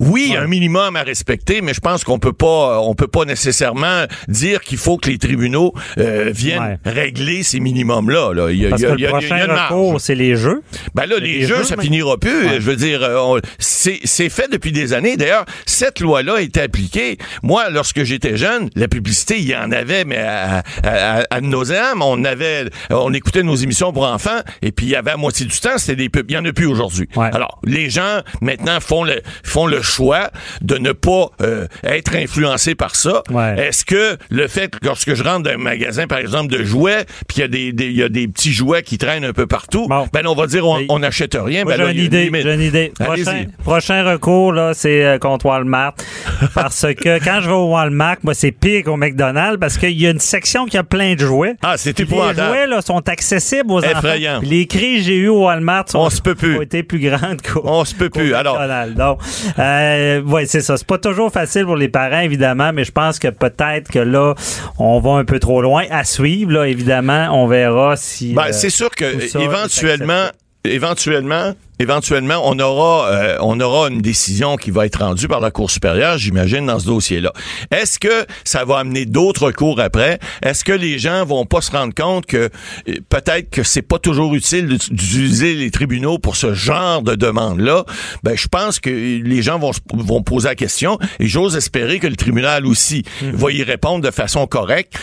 Oui, 0.00 0.31
il 0.32 0.34
y 0.34 0.36
a 0.38 0.42
un 0.42 0.46
minimum 0.46 0.96
à 0.96 1.02
respecter, 1.02 1.60
mais 1.62 1.74
je 1.74 1.80
pense 1.80 2.04
qu'on 2.04 2.18
peut 2.18 2.32
pas, 2.32 2.80
on 2.80 2.94
peut 2.94 3.06
pas 3.06 3.24
nécessairement 3.24 4.04
dire 4.28 4.60
qu'il 4.60 4.78
faut 4.78 4.96
que 4.96 5.10
les 5.10 5.18
tribunaux 5.18 5.72
euh, 5.98 6.30
viennent 6.34 6.78
régler 6.84 7.42
ces 7.42 7.60
minimums-là. 7.60 8.32
Là. 8.34 8.50
Il 8.50 8.58
y 8.62 8.66
a, 8.66 8.70
Parce 8.70 8.82
il 8.82 8.84
y 8.84 8.86
a- 8.88 8.94
que 8.94 8.98
il 8.98 9.02
y 9.02 9.06
a- 9.06 9.10
le 9.12 9.18
il 9.22 9.28
y 9.28 9.32
a 9.32 9.36
prochain 9.36 9.44
une 9.46 9.58
recours, 9.60 10.00
c'est 10.00 10.14
les 10.14 10.36
jeux. 10.36 10.62
Ben 10.94 11.06
là, 11.06 11.16
les 11.18 11.40
les 11.40 11.46
jeux, 11.46 11.56
jeux, 11.58 11.64
ça 11.64 11.76
mais- 11.76 11.84
finira 11.84 12.16
plus. 12.18 12.46
Ouais. 12.46 12.54
Je 12.60 12.60
veux 12.60 12.76
dire, 12.76 13.02
euh, 13.02 13.38
c'est 13.58 14.00
c'est 14.04 14.28
fait 14.28 14.50
depuis 14.50 14.72
des 14.72 14.92
années. 14.92 15.16
D'ailleurs, 15.16 15.44
cette 15.66 16.00
loi-là 16.00 16.36
a 16.36 16.40
été 16.40 16.60
appliquée. 16.60 17.18
Moi, 17.42 17.70
lorsque 17.70 18.02
j'étais 18.04 18.36
jeune, 18.36 18.70
la 18.76 18.88
publicité, 18.88 19.38
il 19.38 19.48
y 19.48 19.56
en 19.56 19.70
avait, 19.72 20.04
mais 20.04 20.18
à, 20.18 20.62
à, 20.82 21.18
à, 21.20 21.22
à 21.30 21.40
nauséam. 21.40 22.00
On 22.02 22.24
avait, 22.24 22.66
on 22.90 23.12
écoutait 23.12 23.42
nos 23.42 23.56
émissions 23.56 23.92
pour 23.92 24.04
enfants, 24.06 24.40
et 24.62 24.72
puis 24.72 24.86
il 24.86 24.90
y 24.90 24.96
avait 24.96 25.10
à 25.12 25.16
moitié 25.16 25.46
du 25.46 25.58
temps, 25.58 25.76
c'était 25.78 25.96
des 25.96 26.08
pubs. 26.08 26.26
Il 26.30 26.34
y 26.34 26.38
en 26.38 26.44
a 26.44 26.52
plus 26.52 26.66
aujourd'hui. 26.66 27.08
Ouais. 27.16 27.28
Alors, 27.32 27.60
les 27.64 27.90
gens 27.90 28.20
maintenant 28.40 28.78
font 28.80 29.04
le 29.04 29.20
font 29.42 29.66
le 29.66 29.82
choix 29.82 30.21
de 30.60 30.76
ne 30.78 30.92
pas 30.92 31.26
euh, 31.40 31.66
être 31.84 32.14
influencés 32.16 32.74
par 32.74 32.96
ça. 32.96 33.22
Ouais. 33.30 33.58
Est-ce 33.58 33.84
que 33.84 34.16
le 34.30 34.48
fait 34.48 34.70
que 34.70 34.78
lorsque 34.84 35.14
je 35.14 35.22
rentre 35.22 35.42
dans 35.44 35.50
un 35.50 35.56
magasin, 35.58 36.06
par 36.06 36.18
exemple, 36.18 36.52
de 36.52 36.62
jouets, 36.64 37.04
puis 37.28 37.38
il 37.38 37.40
y 37.40 37.44
a 37.44 37.48
des, 37.48 37.72
des- 37.72 37.86
il 37.86 37.96
y 37.96 38.02
a 38.02 38.08
des 38.08 38.28
petits 38.28 38.52
jouets 38.52 38.82
qui 38.82 38.98
traînent 38.98 39.24
un 39.24 39.32
peu 39.32 39.46
partout, 39.46 39.86
Bon. 39.88 40.06
ben 40.12 40.26
on 40.26 40.34
va 40.34 40.46
dire 40.46 40.64
on 40.66 40.98
n'achète 40.98 41.36
rien. 41.40 41.64
Moi, 41.64 41.76
ben 41.76 41.86
j'ai 41.86 41.92
une 41.98 42.04
idée. 42.04 42.30
J'ai 42.42 42.54
une 42.54 42.60
idée. 42.60 42.92
Prochain, 42.98 43.44
prochain 43.62 44.04
recours, 44.04 44.52
là, 44.52 44.72
c'est 44.74 45.04
euh, 45.04 45.18
contre 45.18 45.46
Walmart. 45.46 45.94
parce 46.54 46.86
que 46.94 47.18
quand 47.24 47.40
je 47.40 47.46
vais 47.48 47.54
au 47.54 47.70
Walmart, 47.72 48.16
moi, 48.22 48.34
c'est 48.34 48.52
pire 48.52 48.84
qu'au 48.84 48.96
McDonald's 48.96 49.58
parce 49.60 49.78
qu'il 49.78 50.00
y 50.00 50.06
a 50.06 50.10
une 50.10 50.18
section 50.20 50.66
qui 50.66 50.76
a 50.78 50.84
plein 50.84 51.14
de 51.14 51.20
jouets. 51.20 51.54
Ah, 51.62 51.74
c'est 51.76 51.92
Puis 51.92 52.04
Les 52.04 52.10
épouvantable. 52.10 52.48
jouets, 52.48 52.66
là, 52.66 52.82
sont 52.82 53.08
accessibles 53.08 53.70
aux 53.72 53.80
Effrayant. 53.80 54.38
enfants. 54.38 54.46
Les 54.48 54.66
cris 54.66 54.96
que 54.98 55.02
j'ai 55.02 55.16
eu 55.16 55.28
au 55.28 55.44
Walmart 55.44 55.84
sont, 55.88 55.98
On 56.00 56.10
se 56.10 56.20
peut 56.20 56.34
plus. 56.34 56.56
ont 56.58 56.62
été 56.62 56.82
plus 56.82 56.98
grandes 57.00 57.40
qu'au 57.52 57.62
On 57.64 57.84
se 57.84 57.94
peut 57.94 58.10
plus. 58.10 58.34
Alors, 58.34 58.58
McDonald's. 58.58 58.94
Donc, 58.94 59.18
euh, 59.58 60.11
ouais, 60.20 60.46
c'est 60.46 60.60
ça. 60.60 60.76
C'est 60.76 60.86
pas 60.86 60.98
toujours 60.98 61.32
facile 61.32 61.64
pour 61.64 61.76
les 61.76 61.88
parents, 61.88 62.20
évidemment, 62.20 62.72
mais 62.72 62.84
je 62.84 62.92
pense 62.92 63.18
que 63.18 63.28
peut-être 63.28 63.90
que 63.90 63.98
là, 63.98 64.34
on 64.78 65.00
va 65.00 65.12
un 65.12 65.24
peu 65.24 65.38
trop 65.38 65.62
loin. 65.62 65.84
À 65.90 66.04
suivre, 66.04 66.52
là, 66.52 66.66
évidemment, 66.66 67.28
on 67.32 67.46
verra 67.46 67.96
si. 67.96 68.34
Ben, 68.34 68.46
euh, 68.46 68.52
c'est 68.52 68.70
sûr 68.70 68.90
que 68.90 69.04
éventuellement. 69.38 70.26
Éventuellement, 70.64 71.54
éventuellement, 71.78 72.40
on 72.44 72.58
aura, 72.58 73.08
euh, 73.10 73.36
on 73.40 73.58
aura 73.60 73.88
une 73.88 74.00
décision 74.00 74.56
qui 74.56 74.70
va 74.70 74.86
être 74.86 75.00
rendue 75.00 75.26
par 75.28 75.40
la 75.40 75.50
Cour 75.50 75.70
supérieure, 75.70 76.18
j'imagine, 76.18 76.66
dans 76.66 76.78
ce 76.78 76.86
dossier-là. 76.86 77.32
Est-ce 77.70 77.98
que 77.98 78.26
ça 78.44 78.64
va 78.64 78.78
amener 78.78 79.04
d'autres 79.04 79.46
recours 79.46 79.80
après? 79.80 80.18
Est-ce 80.42 80.64
que 80.64 80.72
les 80.72 80.98
gens 80.98 81.24
vont 81.24 81.44
pas 81.46 81.60
se 81.60 81.70
rendre 81.72 81.94
compte 81.94 82.26
que 82.26 82.48
euh, 82.88 82.94
peut-être 83.08 83.50
que 83.50 83.62
c'est 83.62 83.82
pas 83.82 83.98
toujours 83.98 84.34
utile 84.34 84.66
d'ut- 84.68 84.92
d'utiliser 84.92 85.54
les 85.54 85.70
tribunaux 85.70 86.18
pour 86.18 86.36
ce 86.36 86.54
genre 86.54 87.02
de 87.02 87.14
demande-là? 87.14 87.84
Ben, 88.22 88.36
je 88.36 88.46
pense 88.48 88.78
que 88.78 88.90
les 88.90 89.42
gens 89.42 89.58
vont 89.58 89.72
vont 89.92 90.22
poser 90.22 90.48
la 90.48 90.54
question 90.54 90.98
et 91.18 91.26
j'ose 91.26 91.56
espérer 91.56 91.98
que 91.98 92.06
le 92.06 92.16
tribunal 92.16 92.66
aussi 92.66 93.02
va 93.22 93.50
y 93.50 93.62
répondre 93.62 94.04
de 94.04 94.10
façon 94.10 94.46
correcte 94.46 94.94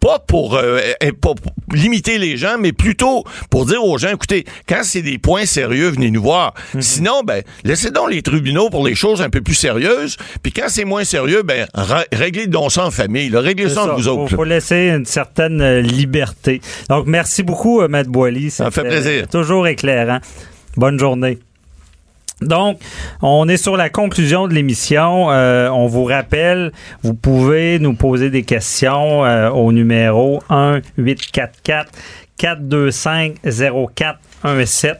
pas 0.00 0.18
pour, 0.18 0.56
euh, 0.56 0.80
eh, 1.00 1.12
pas 1.12 1.34
pour 1.34 1.52
limiter 1.72 2.18
les 2.18 2.36
gens, 2.36 2.56
mais 2.58 2.72
plutôt 2.72 3.24
pour 3.50 3.66
dire 3.66 3.82
aux 3.84 3.98
gens, 3.98 4.10
écoutez, 4.10 4.44
quand 4.68 4.80
c'est 4.82 5.02
des 5.02 5.18
points 5.18 5.46
sérieux, 5.46 5.88
venez 5.88 6.10
nous 6.10 6.22
voir. 6.22 6.54
Sinon, 6.78 7.22
ben, 7.24 7.42
laissez 7.64 7.90
donc 7.90 8.10
les 8.10 8.22
tribunaux 8.22 8.70
pour 8.70 8.86
les 8.86 8.94
choses 8.94 9.22
un 9.22 9.30
peu 9.30 9.40
plus 9.40 9.54
sérieuses. 9.54 10.16
Puis 10.42 10.52
quand 10.52 10.66
c'est 10.68 10.84
moins 10.84 11.04
sérieux, 11.04 11.42
ben, 11.42 11.66
réglez 12.12 12.46
donc 12.46 12.72
ça 12.72 12.86
en 12.86 12.90
famille. 12.90 13.28
là. 13.28 13.40
Réglez 13.40 13.68
ça 13.68 13.84
entre 13.84 13.94
vous 13.94 14.08
autres. 14.08 14.36
faut 14.36 14.44
laisser 14.44 14.88
une 14.96 15.06
certaine 15.06 15.60
euh, 15.60 15.80
liberté. 15.80 16.60
Donc, 16.88 17.06
merci 17.06 17.42
beaucoup, 17.42 17.80
euh, 17.80 17.88
Maître 17.88 18.10
Boily. 18.10 18.50
Ça 18.50 18.70
fait 18.70 18.82
plaisir. 18.82 19.28
Toujours 19.28 19.66
éclairant. 19.66 20.20
Bonne 20.76 20.98
journée. 20.98 21.38
Donc, 22.40 22.78
on 23.20 23.48
est 23.48 23.56
sur 23.56 23.76
la 23.76 23.88
conclusion 23.90 24.46
de 24.46 24.54
l'émission. 24.54 25.30
Euh, 25.30 25.68
on 25.70 25.86
vous 25.86 26.04
rappelle, 26.04 26.72
vous 27.02 27.14
pouvez 27.14 27.78
nous 27.78 27.94
poser 27.94 28.30
des 28.30 28.42
questions 28.42 29.24
euh, 29.24 29.50
au 29.50 29.72
numéro 29.72 30.40
1 30.48 30.80
844 30.96 31.90
425 32.36 33.34
0417. 33.44 34.98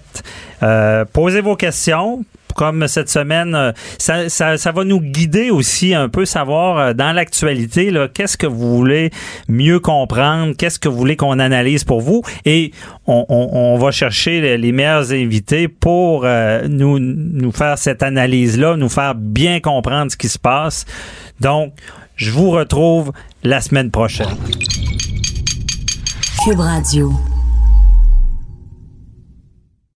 Euh, 0.62 1.04
posez 1.12 1.40
vos 1.40 1.54
questions. 1.54 2.24
Comme 2.58 2.88
cette 2.88 3.08
semaine, 3.08 3.54
euh, 3.54 3.72
ça, 3.98 4.72
va 4.72 4.82
nous 4.82 5.00
guider 5.00 5.50
aussi 5.50 5.94
un 5.94 6.08
peu, 6.08 6.24
savoir 6.24 6.78
euh, 6.78 6.92
dans 6.92 7.12
l'actualité, 7.12 7.92
qu'est-ce 8.12 8.36
que 8.36 8.48
vous 8.48 8.76
voulez 8.76 9.10
mieux 9.46 9.78
comprendre, 9.78 10.56
qu'est-ce 10.58 10.80
que 10.80 10.88
vous 10.88 10.96
voulez 10.96 11.14
qu'on 11.14 11.38
analyse 11.38 11.84
pour 11.84 12.00
vous. 12.00 12.22
Et 12.44 12.72
on, 13.06 13.78
va 13.78 13.92
chercher 13.92 14.58
les, 14.58 14.72
meilleurs 14.72 15.12
invités 15.12 15.68
pour 15.68 16.22
euh, 16.24 16.66
nous, 16.68 16.98
nous 16.98 17.52
faire 17.52 17.78
cette 17.78 18.02
analyse-là, 18.02 18.76
nous 18.76 18.88
faire 18.88 19.14
bien 19.14 19.60
comprendre 19.60 20.10
ce 20.10 20.16
qui 20.16 20.28
se 20.28 20.40
passe. 20.40 20.84
Donc, 21.38 21.74
je 22.16 22.32
vous 22.32 22.50
retrouve 22.50 23.12
la 23.44 23.60
semaine 23.60 23.92
prochaine. 23.92 24.36
Cube 26.44 26.58
Radio. 26.58 27.12